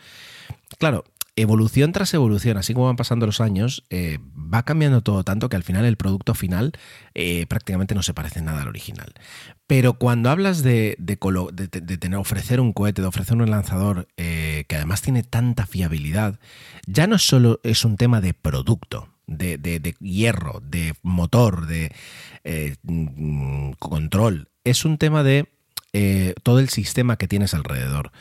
Claro, 0.78 1.06
evolución 1.36 1.92
tras 1.92 2.14
evolución, 2.14 2.58
así 2.58 2.74
como 2.74 2.86
van 2.86 2.98
pasando 2.98 3.26
los 3.26 3.42
años, 3.42 3.84
eh, 3.90 4.20
va 4.36 4.64
cambiando 4.64 5.02
todo 5.02 5.24
tanto 5.24 5.50
que 5.50 5.56
al 5.56 5.64
final 5.64 5.86
el 5.86 5.98
producto 5.98 6.36
final 6.36 6.74
prácticamente 7.48 7.96
no 7.96 8.04
se 8.04 8.14
parece 8.14 8.42
nada 8.42 8.62
al 8.62 8.68
original. 8.68 9.14
Pero 9.68 9.94
cuando 9.94 10.30
hablas 10.30 10.62
de, 10.62 10.96
de, 11.00 11.18
tener, 11.98 12.20
ofrecer 12.20 12.60
un 12.60 12.74
cohete, 12.74 13.02
de 13.02 13.08
ofrecer 13.08 13.38
un 13.38 13.50
lanzador 13.50 14.08
que 14.16 14.68
además 14.70 15.02
tiene 15.02 15.24
tanta 15.24 15.66
fiabilidad, 15.66 16.40
ya 16.86 17.08
no 17.08 17.18
solo 17.18 17.60
es 17.64 17.84
un 17.86 17.98
tema 17.98 18.22
de 18.22 18.34
producto, 18.34 19.15
de, 19.28 19.96
hierro, 20.00 20.62
de 20.64 20.94
motor, 21.02 21.68
de 21.68 21.92
eh, 22.44 22.76
control. 23.80 24.50
Es 24.64 24.86
un 24.86 24.98
tema 24.98 25.24
de 25.24 25.50
eh, 25.94 26.34
todo 26.44 26.60
el 26.60 26.70
sistema 26.70 27.18
que 27.18 27.28
tienes 27.28 27.54
alrededor. 27.54 28.12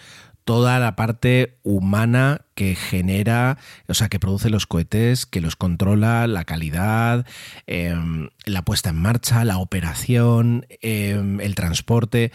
Toda 0.45 0.79
la 0.79 0.95
parte 0.95 1.59
humana 1.63 2.43
que 2.55 2.75
genera, 2.75 3.57
o 3.89 3.95
sea, 3.95 4.09
que 4.09 4.21
produce 4.21 4.51
los 4.51 4.67
cohetes, 4.67 5.25
que 5.25 5.41
los 5.41 5.57
controla, 5.57 6.27
la 6.27 6.45
calidad, 6.45 7.27
em, 7.67 8.29
la 8.45 8.63
puesta 8.63 8.91
en 8.91 8.97
marcha, 8.97 9.45
la 9.45 9.57
operación, 9.57 10.67
em, 10.83 11.41
el 11.41 11.55
transporte. 11.55 12.31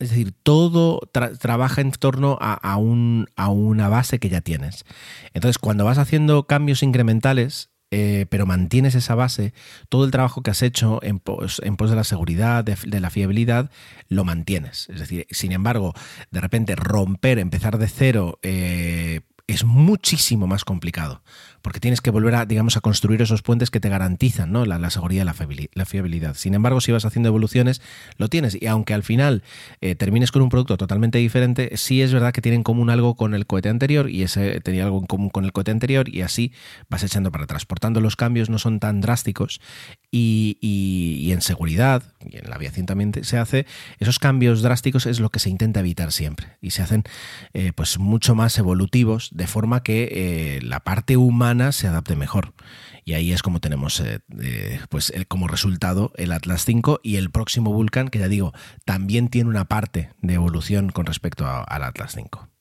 Es 0.00 0.10
decir, 0.10 0.34
todo 0.42 1.08
trabaja 1.38 1.80
en 1.80 1.92
torno 1.92 2.36
a, 2.40 2.54
a, 2.54 2.76
un, 2.76 3.28
a, 3.36 3.48
una 3.48 3.88
base 3.88 4.18
que 4.18 4.28
ya 4.28 4.40
tienes. 4.40 4.84
Entonces, 5.32 5.58
cuando 5.58 5.84
vas 5.84 5.98
haciendo 5.98 6.48
cambios 6.48 6.82
incrementales, 6.82 7.70
eh, 7.96 8.26
pero 8.28 8.44
mantienes 8.44 8.96
esa 8.96 9.14
base, 9.14 9.54
todo 9.88 10.04
el 10.04 10.10
trabajo 10.10 10.42
que 10.42 10.50
has 10.50 10.62
hecho 10.62 10.98
en 11.04 11.20
pos, 11.20 11.62
de 11.62 11.94
la 11.94 12.02
seguridad, 12.02 12.64
de, 12.64 13.00
la 13.00 13.08
fiabilidad, 13.08 13.70
lo 14.08 14.24
mantienes. 14.24 14.88
Es 14.88 14.98
decir, 14.98 15.28
sin 15.30 15.52
embargo, 15.52 15.94
de 16.32 16.40
repente 16.40 16.74
romper, 16.74 17.38
empezar 17.38 17.78
de 17.78 17.86
cero, 17.86 18.40
eh, 18.42 19.20
es 19.46 19.64
muchísimo 19.64 20.46
más 20.46 20.64
complicado, 20.64 21.22
porque 21.60 21.78
tienes 21.78 22.00
que 22.00 22.10
volver 22.10 22.34
a, 22.34 22.46
digamos, 22.46 22.78
a 22.78 22.80
construir 22.80 23.20
esos 23.20 23.42
puentes 23.42 23.70
que 23.70 23.78
te 23.78 23.90
garantizan 23.90 24.50
¿no? 24.50 24.64
la, 24.64 24.90
seguridad 24.90 25.22
y 25.22 25.68
la 25.74 25.84
fiabilidad. 25.84 26.34
Sin 26.34 26.54
embargo, 26.54 26.80
si 26.80 26.92
vas 26.92 27.04
haciendo 27.04 27.28
evoluciones, 27.28 27.82
lo 28.16 28.28
tienes. 28.28 28.56
Y 28.60 28.66
aunque 28.66 28.94
al 28.94 29.02
final 29.02 29.42
eh, 29.82 29.96
termines 29.96 30.32
con 30.32 30.40
un 30.40 30.48
producto 30.48 30.78
totalmente 30.78 31.18
diferente, 31.18 31.76
sí 31.76 32.00
es 32.00 32.12
verdad 32.12 32.32
que 32.32 32.40
tienen 32.40 32.60
en 32.60 32.62
común 32.62 32.88
algo 32.88 33.16
con 33.16 33.34
el 33.34 33.46
cohete 33.46 33.68
anterior 33.68 34.08
y 34.08 34.22
ese 34.22 34.60
tenía 34.60 34.84
algo 34.84 35.00
en 35.00 35.06
común 35.06 35.28
con 35.28 35.44
el 35.44 35.52
cohete 35.52 35.72
anterior 35.72 36.08
y 36.08 36.22
así 36.22 36.52
vas 36.88 37.02
echando 37.02 37.30
para 37.30 37.44
atrás. 37.44 37.66
Los 38.00 38.16
cambios 38.16 38.48
no 38.48 38.58
son 38.58 38.80
tan 38.80 39.00
drásticos 39.00 39.60
y, 40.10 40.56
y 40.60 41.32
en 41.32 41.42
seguridad, 41.42 42.02
y 42.24 42.38
en 42.38 42.48
la 42.48 42.56
aviación 42.56 42.86
también 42.86 43.12
se 43.22 43.36
hace, 43.36 43.66
esos 43.98 44.18
cambios 44.18 44.62
drásticos 44.62 45.06
es 45.06 45.20
lo 45.20 45.30
que 45.30 45.38
se 45.38 45.50
intenta 45.50 45.80
evitar 45.80 46.12
siempre 46.12 46.56
y 46.62 46.70
se 46.70 46.82
hacen 46.82 47.04
eh, 47.52 47.72
pues 47.74 47.98
mucho 47.98 48.34
más 48.34 48.56
evolutivos 48.58 49.33
de 49.34 49.46
forma 49.46 49.82
que 49.82 50.08
eh, 50.12 50.60
la 50.62 50.80
parte 50.80 51.18
humana 51.18 51.72
se 51.72 51.88
adapte 51.88 52.16
mejor. 52.16 52.54
Y 53.04 53.12
ahí 53.12 53.32
es 53.32 53.42
como 53.42 53.60
tenemos 53.60 54.00
eh, 54.00 54.80
pues 54.88 55.12
como 55.28 55.46
resultado 55.46 56.12
el 56.16 56.32
Atlas 56.32 56.64
5 56.64 57.00
y 57.02 57.16
el 57.16 57.30
próximo 57.30 57.72
Vulcan, 57.72 58.08
que 58.08 58.20
ya 58.20 58.28
digo, 58.28 58.54
también 58.86 59.28
tiene 59.28 59.50
una 59.50 59.66
parte 59.66 60.10
de 60.22 60.34
evolución 60.34 60.88
con 60.88 61.04
respecto 61.04 61.46
al 61.46 61.82
Atlas 61.82 62.12
5. 62.14 62.53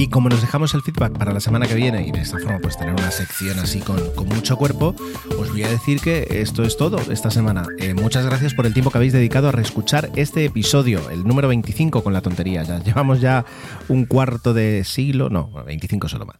Y 0.00 0.08
como 0.08 0.30
nos 0.30 0.40
dejamos 0.40 0.72
el 0.72 0.80
feedback 0.80 1.18
para 1.18 1.34
la 1.34 1.40
semana 1.40 1.66
que 1.66 1.74
viene 1.74 2.06
y 2.06 2.10
de 2.10 2.22
esta 2.22 2.38
forma 2.38 2.58
pues 2.58 2.78
tener 2.78 2.94
una 2.94 3.10
sección 3.10 3.58
así 3.58 3.80
con, 3.80 4.00
mucho 4.28 4.56
cuerpo, 4.56 4.96
os 5.38 5.50
voy 5.50 5.62
a 5.62 5.68
decir 5.68 6.00
que 6.00 6.26
esto 6.40 6.62
es 6.62 6.78
todo 6.78 6.98
esta 7.12 7.30
semana. 7.30 7.66
Eh, 7.78 7.92
muchas 7.92 8.24
gracias 8.24 8.54
por 8.54 8.64
el 8.64 8.72
tiempo 8.72 8.90
que 8.90 8.96
habéis 8.96 9.12
dedicado 9.12 9.50
a 9.50 9.52
reescuchar 9.52 10.10
este 10.16 10.46
episodio, 10.46 11.10
el 11.10 11.24
número 11.24 11.48
25 11.48 12.02
con 12.02 12.14
la 12.14 12.22
tontería. 12.22 12.62
Ya 12.62 12.82
llevamos 12.82 13.20
ya 13.20 13.44
un 13.88 14.06
cuarto 14.06 14.54
de 14.54 14.84
siglo, 14.84 15.28
no, 15.28 15.52
25 15.66 16.08
solo 16.08 16.24
más. 16.24 16.38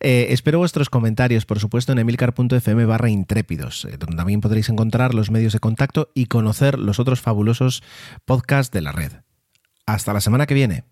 Eh, 0.00 0.28
espero 0.30 0.60
vuestros 0.60 0.88
comentarios, 0.88 1.44
por 1.44 1.60
supuesto, 1.60 1.92
en 1.92 1.98
emilcar.fm 1.98 2.86
barra 2.86 3.10
intrépidos, 3.10 3.84
eh, 3.84 3.98
donde 3.98 4.16
también 4.16 4.40
podréis 4.40 4.70
encontrar 4.70 5.12
los 5.12 5.30
medios 5.30 5.52
de 5.52 5.58
contacto 5.58 6.08
y 6.14 6.28
conocer 6.28 6.78
los 6.78 6.98
otros 6.98 7.20
fabulosos 7.20 7.82
podcasts 8.24 8.72
de 8.72 8.80
la 8.80 8.92
red. 8.92 9.12
Hasta 9.84 10.14
la 10.14 10.22
semana 10.22 10.46
que 10.46 10.54
viene. 10.54 10.91